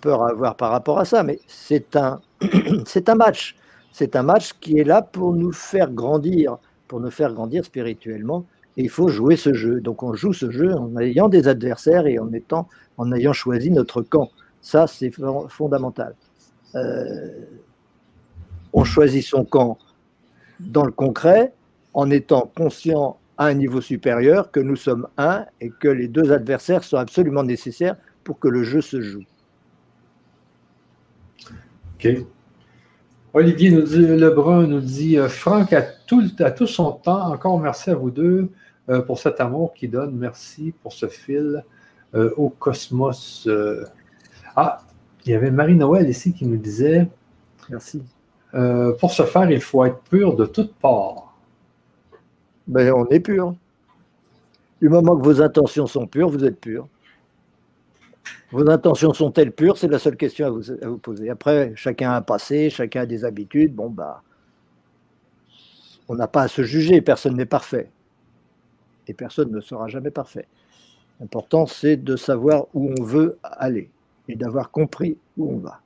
[0.00, 2.20] peur à avoir par rapport à ça, mais c'est un,
[2.86, 3.56] c'est un match.
[3.92, 6.58] C'est un match qui est là pour nous faire grandir,
[6.88, 8.44] pour nous faire grandir spirituellement.
[8.76, 9.80] Et il faut jouer ce jeu.
[9.80, 13.70] Donc on joue ce jeu en ayant des adversaires et en étant, en ayant choisi
[13.70, 14.30] notre camp.
[14.60, 15.12] Ça, c'est
[15.48, 16.16] fondamental.
[16.74, 17.28] Euh,
[18.72, 19.78] on choisit son camp
[20.58, 21.52] dans le concret,
[21.92, 26.32] en étant conscient à un niveau supérieur, que nous sommes un et que les deux
[26.32, 29.24] adversaires sont absolument nécessaires pour que le jeu se joue.
[31.94, 32.08] OK.
[33.32, 37.58] Olivier nous dit, Lebrun nous dit, euh, Franck a tout, à tout son temps, encore
[37.58, 38.48] merci à vous deux
[38.88, 40.14] euh, pour cet amour qui donne.
[40.16, 41.64] Merci pour ce fil
[42.14, 43.48] euh, au cosmos.
[44.54, 44.82] Ah,
[45.26, 47.08] il y avait Marie-Noël ici qui nous disait,
[47.68, 48.02] merci.
[49.00, 51.33] pour ce faire, il faut être pur de toutes parts
[52.66, 53.54] ben, on est pur.
[54.80, 56.88] Du moment que vos intentions sont pures, vous êtes pur.
[58.50, 59.76] Vos intentions sont-elles pures?
[59.76, 61.30] C'est la seule question à vous, poser.
[61.30, 63.74] Après, chacun a un passé, chacun a des habitudes.
[63.74, 64.22] Bon, bah,
[66.08, 67.90] on n'a pas à se juger, personne n'est parfait.
[69.08, 70.46] Et personne ne sera jamais parfait.
[71.20, 73.90] L'important, c'est de savoir où on veut aller
[74.28, 75.80] et d'avoir compris où on va.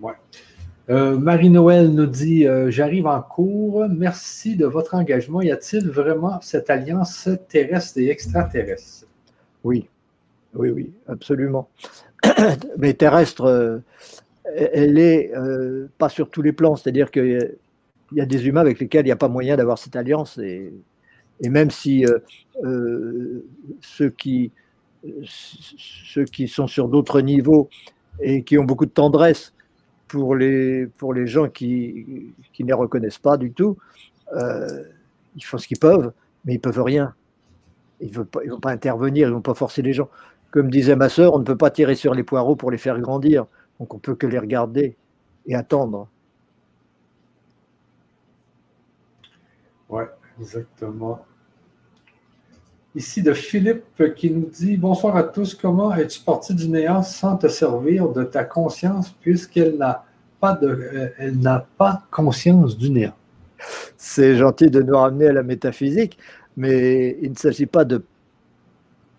[0.00, 0.14] Ouais.
[0.88, 3.86] Euh, Marie-Noël nous dit euh, J'arrive en cours.
[3.88, 5.42] Merci de votre engagement.
[5.42, 9.06] Y a-t-il vraiment cette alliance terrestre et extraterrestre?
[9.64, 9.88] Oui,
[10.54, 11.68] oui, oui, absolument.
[12.78, 13.78] Mais terrestre, euh,
[14.54, 15.32] elle est
[15.98, 16.76] pas sur tous les plans.
[16.76, 17.56] C'est-à-dire qu'il
[18.12, 20.38] il y a des humains avec lesquels il n'y a pas moyen d'avoir cette alliance.
[20.38, 20.72] Et,
[21.42, 22.06] même si
[23.80, 24.52] ceux, qui,
[25.24, 27.68] ceux qui sont sur d'autres niveaux
[28.20, 29.52] et qui ont beaucoup de tendresse
[30.08, 33.76] pour les, pour les gens qui, ne les reconnaissent pas du tout,
[34.34, 36.12] ils font ce qu'ils peuvent,
[36.44, 37.14] mais ils ne peuvent rien.
[38.00, 40.08] Ils ne vont pas intervenir, ils ne vont pas forcer les gens.
[40.50, 42.98] Comme disait ma sœur, on ne peut pas tirer sur les poireaux pour les faire
[43.00, 43.46] grandir.
[43.78, 44.96] Donc on peut que les regarder
[45.46, 46.08] et attendre.
[49.88, 50.04] Oui,
[50.40, 51.24] exactement.
[52.96, 57.36] Ici de Philippe qui nous dit Bonsoir à tous, comment es-tu parti du néant sans
[57.36, 60.06] te servir de ta conscience puisqu'elle n'a
[60.40, 63.12] pas, euh, pas conscience du néant?
[63.98, 66.16] C'est gentil de nous ramener à la métaphysique,
[66.56, 68.02] mais il ne s'agit pas de,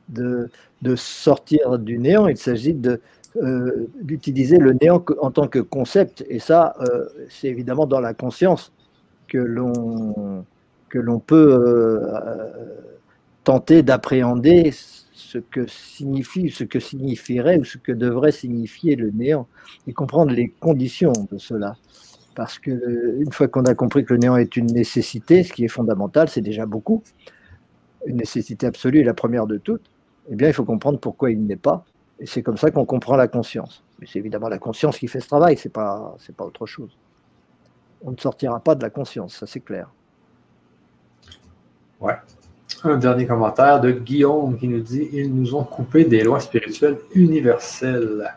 [0.10, 0.50] de,
[0.82, 3.00] de, sortir du néant, il s'agit de,
[3.36, 6.26] euh, d'utiliser le néant en tant que concept.
[6.30, 8.72] Et ça, euh, c'est évidemment dans la conscience
[9.28, 10.44] que l'on
[10.90, 12.02] que l'on peut
[13.48, 19.48] tenter d'appréhender ce que signifie, ce que signifierait ou ce que devrait signifier le néant
[19.88, 21.78] et comprendre les conditions de cela.
[22.36, 25.64] Parce que une fois qu'on a compris que le néant est une nécessité, ce qui
[25.64, 27.04] est fondamental, c'est déjà beaucoup,
[28.06, 29.90] une nécessité absolue la première de toutes,
[30.30, 31.86] eh bien, il faut comprendre pourquoi il n'est pas
[32.20, 33.82] et c'est comme ça qu'on comprend la conscience.
[34.00, 36.98] Mais c'est évidemment la conscience qui fait ce travail, ce n'est pas, pas autre chose.
[38.02, 39.90] On ne sortira pas de la conscience, ça c'est clair.
[42.02, 42.16] Ouais.
[42.84, 46.98] Un dernier commentaire de Guillaume qui nous dit Ils nous ont coupé des lois spirituelles
[47.14, 48.36] universelles.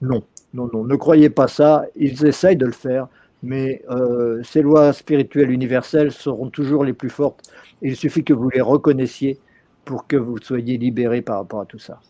[0.00, 1.84] Non, non, non, ne croyez pas ça.
[1.96, 3.08] Ils essayent de le faire,
[3.42, 7.42] mais euh, ces lois spirituelles universelles seront toujours les plus fortes.
[7.80, 9.38] il suffit que vous les reconnaissiez
[9.84, 12.00] pour que vous soyez libérés par rapport à tout ça.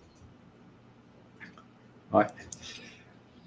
[2.13, 2.27] Ouais.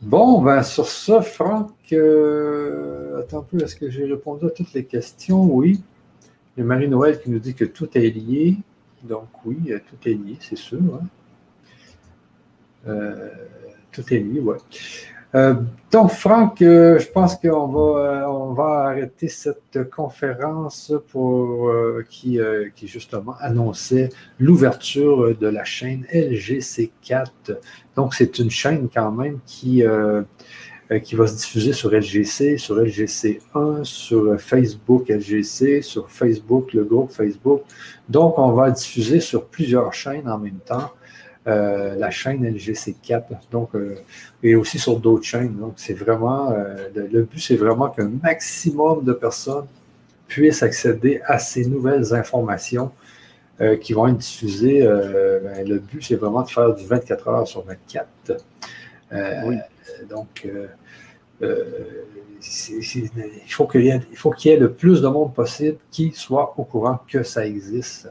[0.02, 4.74] Bon, ben sur ça, Franck, euh, attends un peu, est-ce que j'ai répondu à toutes
[4.74, 5.44] les questions?
[5.44, 5.82] Oui.
[6.56, 8.58] Il y a Marie-Noël qui nous dit que tout est lié.
[9.04, 9.58] Donc oui,
[9.90, 10.80] tout est lié, c'est sûr.
[10.80, 11.08] Hein.
[12.88, 13.30] Euh,
[13.92, 14.56] tout est lié, oui.
[15.36, 15.56] Euh,
[15.92, 21.72] donc, Franck, euh, je pense qu'on va, euh, va arrêter cette conférence pour,
[22.10, 22.40] qui,
[22.76, 24.10] qui, justement annonçait
[24.40, 27.58] l'ouverture de la chaîne LGC4.
[27.98, 29.84] Donc, c'est une chaîne quand même qui,
[31.04, 37.12] qui va se diffuser sur LGC, sur LGC1, sur Facebook LGC, sur Facebook, le groupe
[37.12, 37.64] Facebook.
[38.08, 40.92] Donc, on va diffuser sur plusieurs chaînes en même temps.
[41.48, 43.98] Euh, la chaîne LGC4, donc, euh,
[44.42, 45.56] et aussi sur d'autres chaînes.
[45.56, 49.68] Donc, c'est vraiment, euh, le, but, c'est vraiment qu'un maximum de personnes
[50.28, 52.92] puissent accéder à ces nouvelles informations
[53.80, 54.82] qui vont être diffusées.
[54.82, 58.44] Ben, le but, c'est vraiment de faire du 24 heures sur 24.
[59.46, 59.56] oui.
[60.10, 60.48] Donc,
[62.42, 63.90] il faut qu'il y,
[64.50, 68.10] ait le plus de monde possible qui soit au courant que ça existe.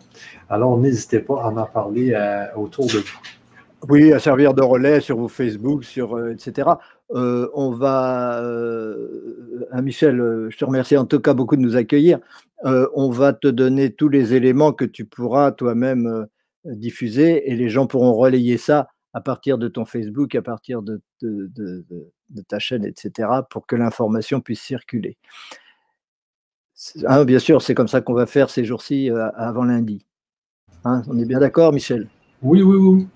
[0.49, 3.19] Alors, n'hésitez pas à en parler euh, autour de vous.
[3.89, 6.71] Oui, à servir de relais sur vos Facebook, sur, euh, etc.
[7.15, 8.43] Euh, on va,
[9.83, 12.19] Michel, je te remercie en tout cas beaucoup de nous accueillir.
[12.63, 16.27] on va te donner tous les éléments que tu pourras toi-même
[16.65, 21.01] diffuser et les gens pourront relayer ça à partir de ton Facebook, à partir de,
[22.49, 25.17] ta chaîne, etc., pour que l'information puisse circuler.
[27.07, 30.05] Hein, bien sûr, c'est comme ça qu'on va faire ces jours-ci euh, avant lundi.
[30.85, 32.09] Hein, on est bien d'accord, Michel?
[32.43, 33.07] Oui, oui, oui.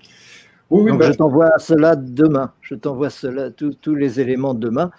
[0.69, 2.53] oui, Donc, bah je t'envoie cela demain.
[2.61, 4.91] Je t'envoie cela, tous les éléments demain,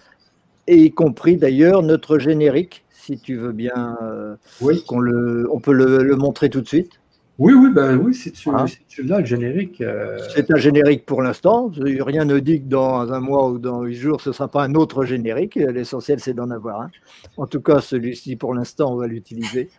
[0.66, 4.85] et y compris d'ailleurs notre générique, si tu veux bien euh, oui.
[4.85, 6.99] qu'on le, on peut le montrer tout de suite.
[7.41, 8.15] Oui, oui, ben oui,
[8.49, 8.67] hein
[9.03, 9.81] l'as, le générique.
[9.81, 11.73] Euh, c'est un générique pour l'instant.
[11.75, 14.62] Rien ne dit que dans un mois ou dans huit jours, ce ne sera pas
[14.62, 15.55] un autre générique.
[15.55, 16.91] L'essentiel, c'est d'en avoir un.
[17.39, 19.71] En tout cas, celui-ci, pour l'instant, on va l'utiliser.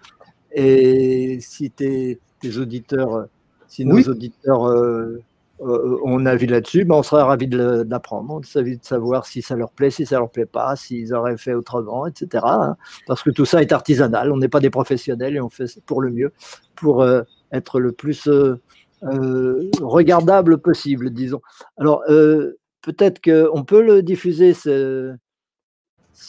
[0.52, 2.20] Et si tes,
[2.58, 3.28] auditeurs,
[3.68, 5.22] si nos auditeurs euh,
[5.62, 9.56] euh, ont un avis là-dessus, ben on sera ravis d'apprendre, de, de savoir si ça
[9.56, 12.44] leur plaît, si ça leur plaît pas, s'ils auraient fait autrement, etc.
[12.44, 12.76] Hein.
[13.06, 14.32] parce que tout ça est artisanal.
[14.32, 16.34] On n'est pas des professionnels et on fait pour le mieux,
[16.76, 17.06] pour
[17.52, 18.60] être le plus euh,
[19.04, 21.42] euh, regardable possible, disons.
[21.78, 25.16] Alors, euh, peut-être qu'on peut le diffuser, ce,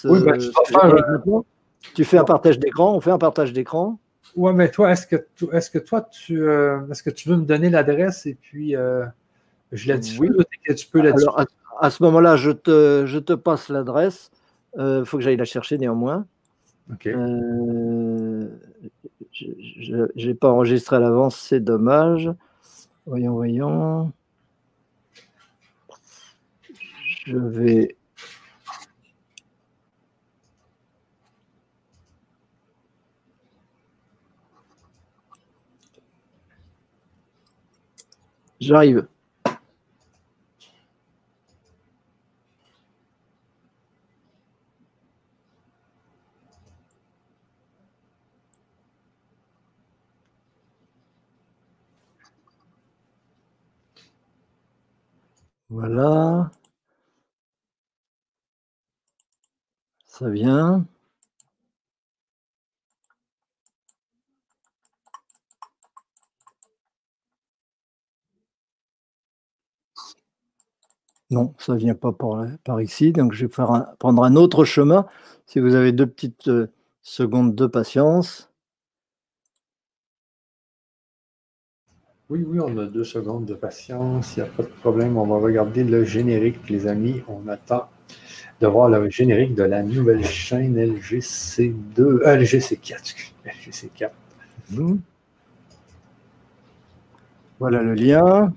[0.05, 0.39] oui, ben,
[1.95, 3.99] Tu fais un partage d'écran, on fait un partage d'écran.
[4.37, 5.17] Oui, mais toi, est-ce que,
[5.53, 6.49] est que toi, tu,
[6.91, 8.75] est-ce que tu veux me donner l'adresse et puis
[9.73, 10.75] je la diffuse oui.
[10.75, 11.45] tu peux la Alors,
[11.81, 14.31] à, ce moment-là, je te, je te passe l'adresse.
[14.79, 16.27] Il faut que j'aille la chercher néanmoins.
[16.91, 17.09] Ok
[19.33, 22.31] je n'ai pas enregistré à l'avance, c'est dommage.
[23.07, 24.13] Voyons, voyons.
[27.27, 27.97] Je vais.
[38.61, 39.07] J'arrive.
[55.73, 56.51] Voilà.
[60.07, 60.87] Ça vient.
[71.31, 75.07] Non, ça ne vient pas par, ici, donc je vais prendre un autre chemin.
[75.47, 76.71] Si vous avez deux petites euh,
[77.03, 78.52] secondes de patience.
[82.33, 85.19] Oui, oui, on a deux secondes de patience, il n'y a pas de problème.
[85.19, 87.23] On va regarder le générique, les amis.
[87.29, 87.91] On attend
[88.59, 94.13] de voir le générique de la nouvelle chaîne LGC2, euh, LGC4, LGC4.
[97.59, 98.51] Voilà le lien.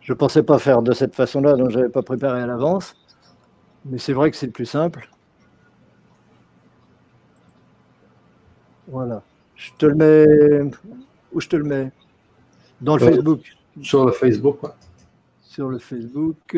[0.00, 2.96] Je ne pensais pas faire de cette façon-là, donc je n'avais pas préparé à l'avance.
[3.84, 5.10] Mais c'est vrai que c'est le plus simple.
[8.88, 9.22] Voilà.
[9.56, 10.70] Je te le mets.
[11.32, 11.92] Où je te le mets
[12.80, 13.56] Dans le euh, Facebook.
[13.82, 14.70] Sur le Facebook, ouais.
[15.42, 16.56] Sur le Facebook.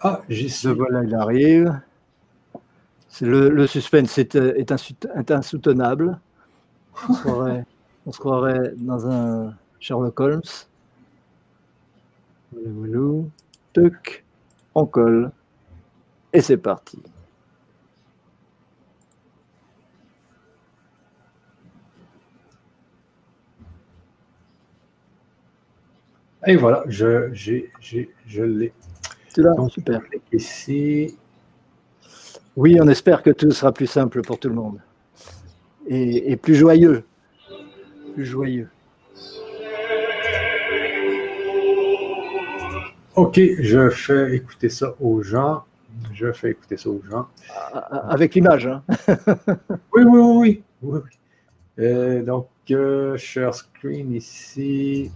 [0.00, 0.68] Ah, j'y suis.
[0.68, 1.80] Voilà, il arrive.
[3.20, 4.70] Le, le, suspense est, est,
[5.30, 6.18] insoutenable.
[7.08, 7.64] On se, croirait,
[8.06, 10.42] on se, croirait, dans un Sherlock Holmes.
[12.52, 13.24] Voilà.
[13.72, 14.24] Tuc,
[14.74, 15.30] on colle.
[16.32, 17.02] Et c'est parti.
[26.46, 28.72] Et voilà, je, je l'ai.
[29.68, 30.00] Super.
[30.32, 31.16] Ici.
[32.58, 34.80] Oui, on espère que tout sera plus simple pour tout le monde.
[35.86, 37.04] Et, plus joyeux.
[38.14, 38.68] Plus joyeux.
[43.14, 45.62] OK, je fais écouter ça aux gens.
[46.12, 47.28] Je fais écouter ça aux gens.
[48.08, 48.82] Avec l'image, hein?
[49.94, 51.00] oui, oui, oui, oui.
[51.78, 55.12] Euh, donc, euh, share screen ici.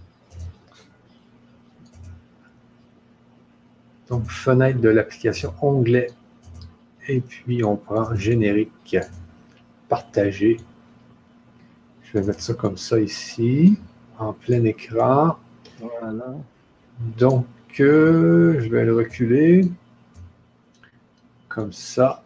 [4.07, 6.07] Donc, fenêtre de l'application, onglet.
[7.07, 8.97] Et puis, on prend générique,
[9.89, 10.57] partager.
[12.03, 13.77] Je vais mettre ça comme ça ici,
[14.17, 15.37] en plein écran.
[15.79, 16.35] Voilà.
[17.17, 17.45] Donc,
[17.79, 19.69] euh, je vais le reculer
[21.49, 22.23] comme ça.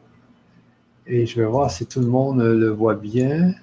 [1.06, 3.54] Et je vais voir si tout le monde le voit bien.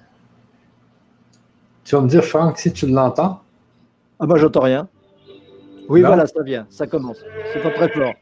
[1.83, 3.41] Tu vas me dire, Franck, si tu l'entends?
[4.19, 4.89] Ah, moi, j'entends rien.
[5.87, 7.23] Oui, voilà, ça vient, ça commence.
[7.53, 8.13] C'est pas très fort.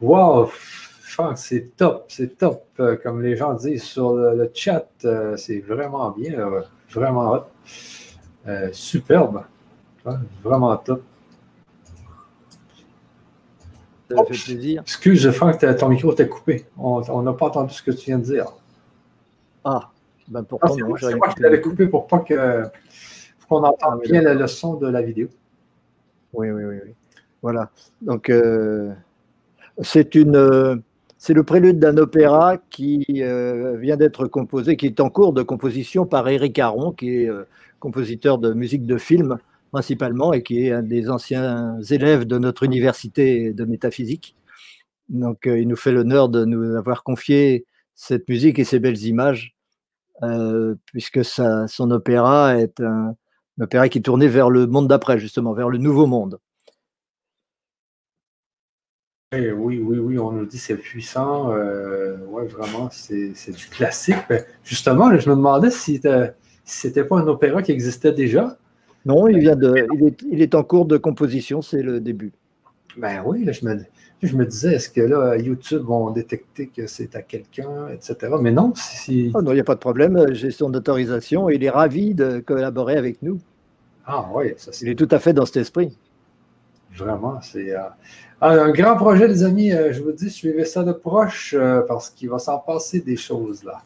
[0.00, 2.64] Wow, Franck, c'est top, c'est top.
[2.78, 6.48] Euh, comme les gens disent sur le, chat, euh, c'est vraiment bien,
[6.90, 7.44] vraiment hot.
[8.46, 9.42] Euh, superbe.
[10.44, 11.02] Vraiment top.
[14.08, 14.82] Ça fait plaisir.
[14.82, 16.64] Excuse, Franck, ton micro t'est coupé.
[16.78, 18.46] On n'a pas entendu ce que tu viens de dire.
[19.64, 19.90] Ah,
[20.28, 20.96] ben pourquoi non?
[20.96, 22.62] C'est moi qui l'avais coupé pour pas que
[23.48, 25.28] qu'on entende bien la leçon de la vidéo.
[26.32, 26.76] Oui, oui, oui.
[26.84, 26.94] oui.
[27.42, 27.70] Voilà.
[28.00, 28.30] Donc,
[29.82, 30.82] c'est une,
[31.18, 35.42] c'est le prélude d'un opéra qui euh, vient d'être composé, qui est en cours de
[35.42, 37.44] composition par Éric Aron, qui est euh,
[37.80, 39.38] compositeur de musique de film
[39.72, 44.36] principalement et qui est un des anciens élèves de notre université de métaphysique.
[45.08, 49.02] Donc, euh, il nous fait l'honneur de nous avoir confié cette musique et ces belles
[49.04, 49.56] images,
[50.86, 53.14] puisque son opéra est un,
[53.58, 56.38] un opéra qui tourné vers le monde d'après, justement, vers le nouveau monde.
[59.30, 61.52] Eh oui, oui, oui, on nous dit c'est puissant.
[61.52, 64.16] Euh, oui, vraiment, c'est du classique.
[64.26, 66.00] Ben, justement, je me demandais si,
[66.64, 68.56] c'était pas un opéra qui existait déjà.
[69.04, 69.86] Non, il, vient de,
[70.32, 72.32] il, est, en cours de composition, c'est le début.
[72.96, 73.78] Ben oui, là, je, me,
[74.22, 78.32] je me disais, est-ce que là, YouTube vont détecter que c'est à quelqu'un, etc.
[78.40, 79.30] Mais non, si.
[79.34, 80.32] Oh non, il n'y a pas de problème.
[80.32, 81.50] J'ai son autorisation.
[81.50, 83.38] Il est ravi de collaborer avec nous.
[84.06, 84.86] Ah oui, ça c'est.
[84.86, 85.98] Il est tout à fait dans cet esprit.
[86.96, 87.74] Vraiment, c'est.
[87.74, 87.88] Euh,
[88.40, 89.72] un grand projet, les amis.
[89.72, 93.16] Euh, je vous dis, suivez ça de proche euh, parce qu'il va s'en passer des
[93.16, 93.82] choses là.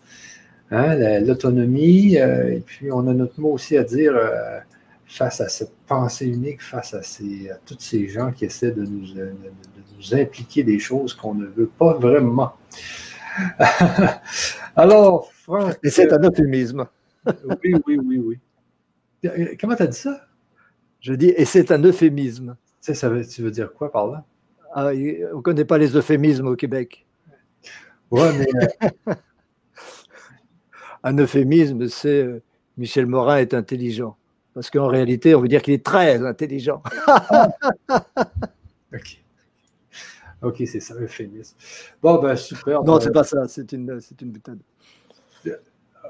[0.70, 4.18] Hein, l'autonomie, et puis on a notre mot aussi à dire
[5.06, 9.06] face à cette pensée unique, face à, ces, tous ces gens qui essaient de nous,
[9.14, 12.54] nous impliquer des choses qu'on ne veut pas vraiment.
[14.76, 15.78] Alors, Franck.
[15.82, 16.86] Et c'est un euphémisme.
[17.62, 18.38] oui, oui, oui, oui.
[19.60, 20.26] Comment tu as dit ça?
[21.00, 22.56] Je dis, et c'est un euphémisme.
[22.82, 24.24] Tu sais, ça veut, tu veux dire quoi par là?
[24.74, 27.06] Ah, on ne connaît pas les euphémismes au Québec.
[28.10, 28.46] Ouais, mais.
[29.08, 29.14] Euh,
[31.04, 32.42] Un euphémisme, c'est euh,
[32.76, 34.16] Michel Morin est intelligent.
[34.54, 36.82] Parce qu'en réalité, on veut dire qu'il est très intelligent.
[38.92, 39.22] ok.
[40.42, 41.56] Ok, c'est ça, euphémisme.
[42.02, 42.82] Bon, ben super.
[42.82, 44.58] Non, c'est pas ça, c'est une, une méthode.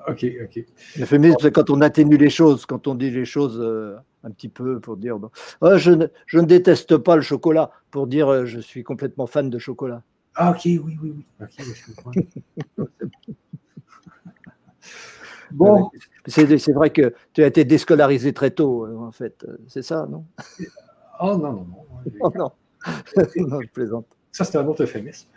[0.08, 0.64] Ok, ok.
[0.96, 3.58] L'euphémisme, c'est quand on atténue les choses, quand on dit les choses.
[3.60, 5.18] Euh, un petit peu pour dire
[5.60, 9.26] oh, je, ne, je, ne, déteste pas le chocolat, pour dire euh, je suis complètement
[9.26, 10.02] fan de chocolat.
[10.34, 11.26] Ah, ok, oui, oui, oui.
[15.50, 15.90] bon.
[16.26, 19.44] C'est vrai que tu as été déscolarisé très tôt, euh, en fait.
[19.66, 20.24] C'est ça, non?
[21.20, 21.86] Oh non, non, non.
[22.20, 22.52] Oh, non.
[23.48, 24.06] non, je plaisante.
[24.30, 25.28] Ça, c'était un autre euphémisme.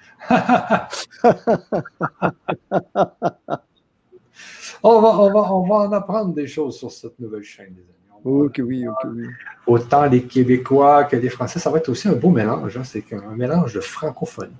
[4.83, 7.75] On, va, on, va, on va en apprendre des choses sur cette nouvelle chaîne,
[8.25, 9.27] oui, oui, oui.
[9.67, 12.75] Autant les Québécois que les Français, ça va être aussi un beau mélange.
[12.75, 12.83] Hein.
[12.83, 14.51] C'est un mélange de francophonie.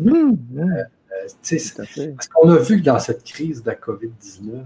[0.00, 0.60] Mmh, mmh.
[0.60, 4.64] Euh, parce qu'on a vu que dans cette crise de la COVID-19,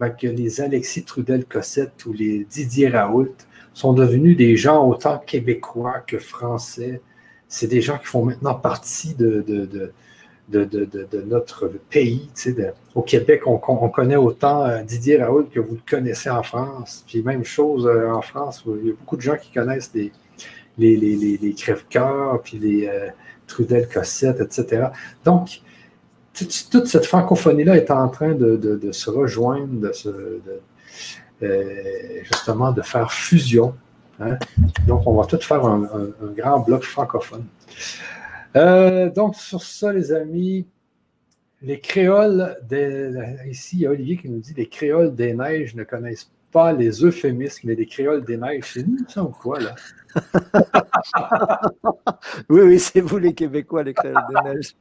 [0.00, 3.36] ben, que les Alexis Trudel-Cossette ou les Didier Raoult
[3.72, 7.00] sont devenus des gens autant québécois que français.
[7.46, 9.92] C'est des gens qui font maintenant partie de de,
[10.48, 12.28] notre pays.
[12.94, 13.58] au Québec, on,
[13.88, 17.04] connaît autant euh, Didier Raoul que vous le connaissez en France.
[17.06, 20.12] Puis même chose euh, en France, il y a beaucoup de gens qui connaissent les,
[20.78, 23.08] les, les, crève-cœurs, puis les euh,
[23.46, 24.88] Trudel Cossette, etc.
[25.24, 25.60] Donc,
[26.34, 30.40] toute cette francophonie-là est en train de, se rejoindre, de se,
[32.24, 33.74] justement de faire fusion.
[34.18, 34.36] Hein.
[34.86, 35.88] Donc, on va tout faire un
[36.36, 37.44] grand bloc francophone.
[38.56, 40.66] Euh, donc, sur ça, les amis,
[41.62, 43.10] les créoles, des,
[43.48, 46.72] ici, il y a Olivier qui nous dit les créoles des neiges ne connaissent pas
[46.72, 49.74] les euphémismes, mais les créoles des neiges, c'est nous, ça ou quoi, là?
[52.48, 54.76] oui, oui, c'est vous les Québécois, les créoles des neiges.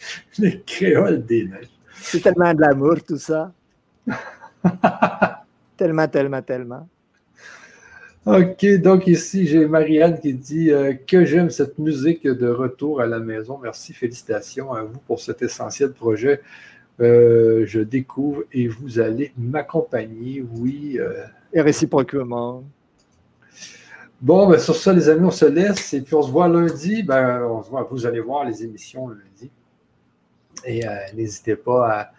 [0.38, 1.70] Les créoles des neiges.
[1.92, 3.52] C'est tellement de l'amour, tout ça.
[5.76, 6.88] tellement, tellement, tellement.
[8.28, 13.06] OK, donc ici, j'ai Marianne qui dit euh, que j'aime cette musique de retour à
[13.06, 13.58] la maison.
[13.62, 16.42] Merci, félicitations à vous pour cet essentiel projet.
[17.00, 20.98] Euh, je découvre et vous allez m'accompagner, oui.
[21.00, 21.24] Euh.
[21.54, 22.64] Et réciproquement.
[24.20, 27.02] Bon, ben, sur ça, les amis, on se laisse et puis on se voit lundi.
[27.02, 29.50] Ben, on se voit, vous allez voir les émissions lundi.
[30.66, 30.82] Et
[31.14, 32.12] n'hésitez pas à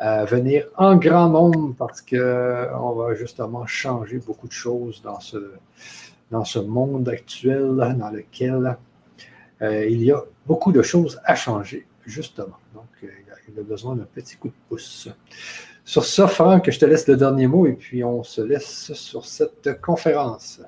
[0.00, 5.52] venir en grand nombre parce qu'on va justement changer beaucoup de choses dans ce,
[6.30, 8.76] dans ce monde actuel dans lequel
[9.62, 12.58] euh, il y a beaucoup de choses à changer, justement.
[12.74, 13.08] Donc, euh,
[13.48, 15.08] il a besoin d'un petit coup de pouce.
[15.84, 19.24] Sur ça, Franck, je te laisse le dernier mot et puis on se laisse sur
[19.24, 20.60] cette conférence.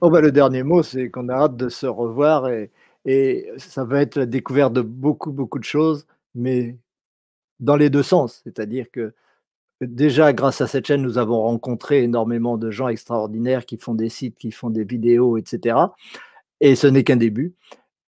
[0.00, 2.70] Oh ben, le dernier mot, c'est qu'on a hâte de se revoir et,
[3.04, 6.76] et ça va être la découverte de beaucoup, beaucoup de choses, mais
[7.64, 8.42] dans les deux sens.
[8.44, 9.14] C'est-à-dire que
[9.80, 14.08] déjà, grâce à cette chaîne, nous avons rencontré énormément de gens extraordinaires qui font des
[14.08, 15.76] sites, qui font des vidéos, etc.
[16.60, 17.54] Et ce n'est qu'un début.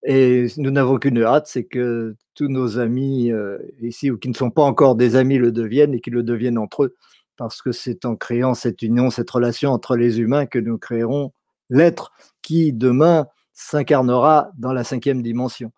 [0.04, 4.34] Et nous n'avons qu'une hâte, c'est que tous nos amis euh, ici, ou qui ne
[4.34, 6.94] sont pas encore des amis, le deviennent et qu'ils le deviennent entre eux.
[7.36, 11.32] Parce que c'est en créant cette union, cette relation entre les humains que nous créerons
[11.70, 12.12] l'être
[12.42, 15.72] qui, demain, s'incarnera dans la cinquième dimension.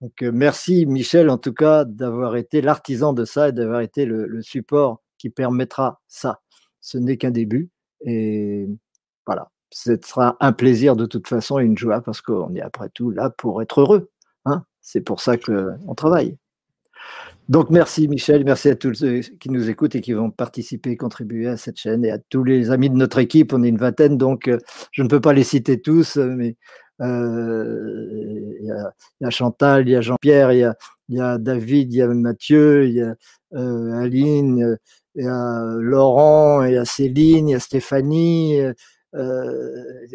[0.00, 4.06] Donc, euh, merci Michel, en tout cas, d'avoir été l'artisan de ça et d'avoir été
[4.06, 6.40] le, support qui permettra ça.
[6.80, 7.70] Ce n'est qu'un début.
[8.06, 8.66] Et
[9.26, 12.88] voilà, ce sera un plaisir de toute façon et une joie parce qu'on est après
[12.88, 14.10] tout là pour être heureux.
[14.46, 16.38] Hein C'est pour ça qu'on travaille.
[17.50, 21.48] Donc merci Michel, merci à tous ceux qui nous écoutent et qui vont participer, contribuer
[21.48, 23.52] à cette chaîne et à tous les amis de notre équipe.
[23.52, 24.58] On est une vingtaine, donc euh,
[24.92, 26.56] je ne peux pas les citer tous, mais
[27.00, 28.66] euh, il
[29.20, 30.74] y, a Chantal, il y a Jean-Pierre, il
[31.08, 33.14] y a, David, il y a Mathieu, il y a
[33.54, 34.78] euh, Aline,
[35.14, 38.60] il y a Laurent, il y a Céline, il y a Stéphanie,
[39.14, 40.06] euh,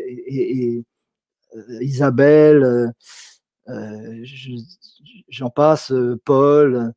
[1.81, 2.93] Isabelle,
[5.29, 5.93] j'en passe,
[6.25, 6.93] Paul.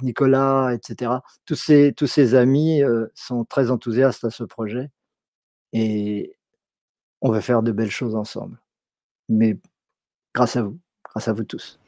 [0.00, 1.12] Nicolas, etc.
[1.44, 2.80] Tous ces, tous ces amis
[3.14, 4.90] sont très enthousiastes à ce projet
[5.74, 6.34] et
[7.20, 8.58] on va faire de belles choses ensemble
[9.28, 9.56] mais
[10.34, 11.78] grâce à vous, grâce à vous tous.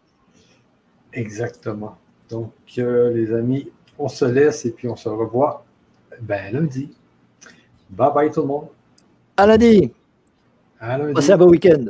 [1.12, 1.96] Exactement.
[2.28, 5.64] Donc, euh, les amis, on se laisse et puis on se revoit
[6.20, 6.90] ben, lundi.
[7.90, 8.68] Bye bye tout le monde.
[9.36, 9.92] À lundi.
[10.80, 11.14] À lundi.
[11.14, 11.86] Passez un beau week-end.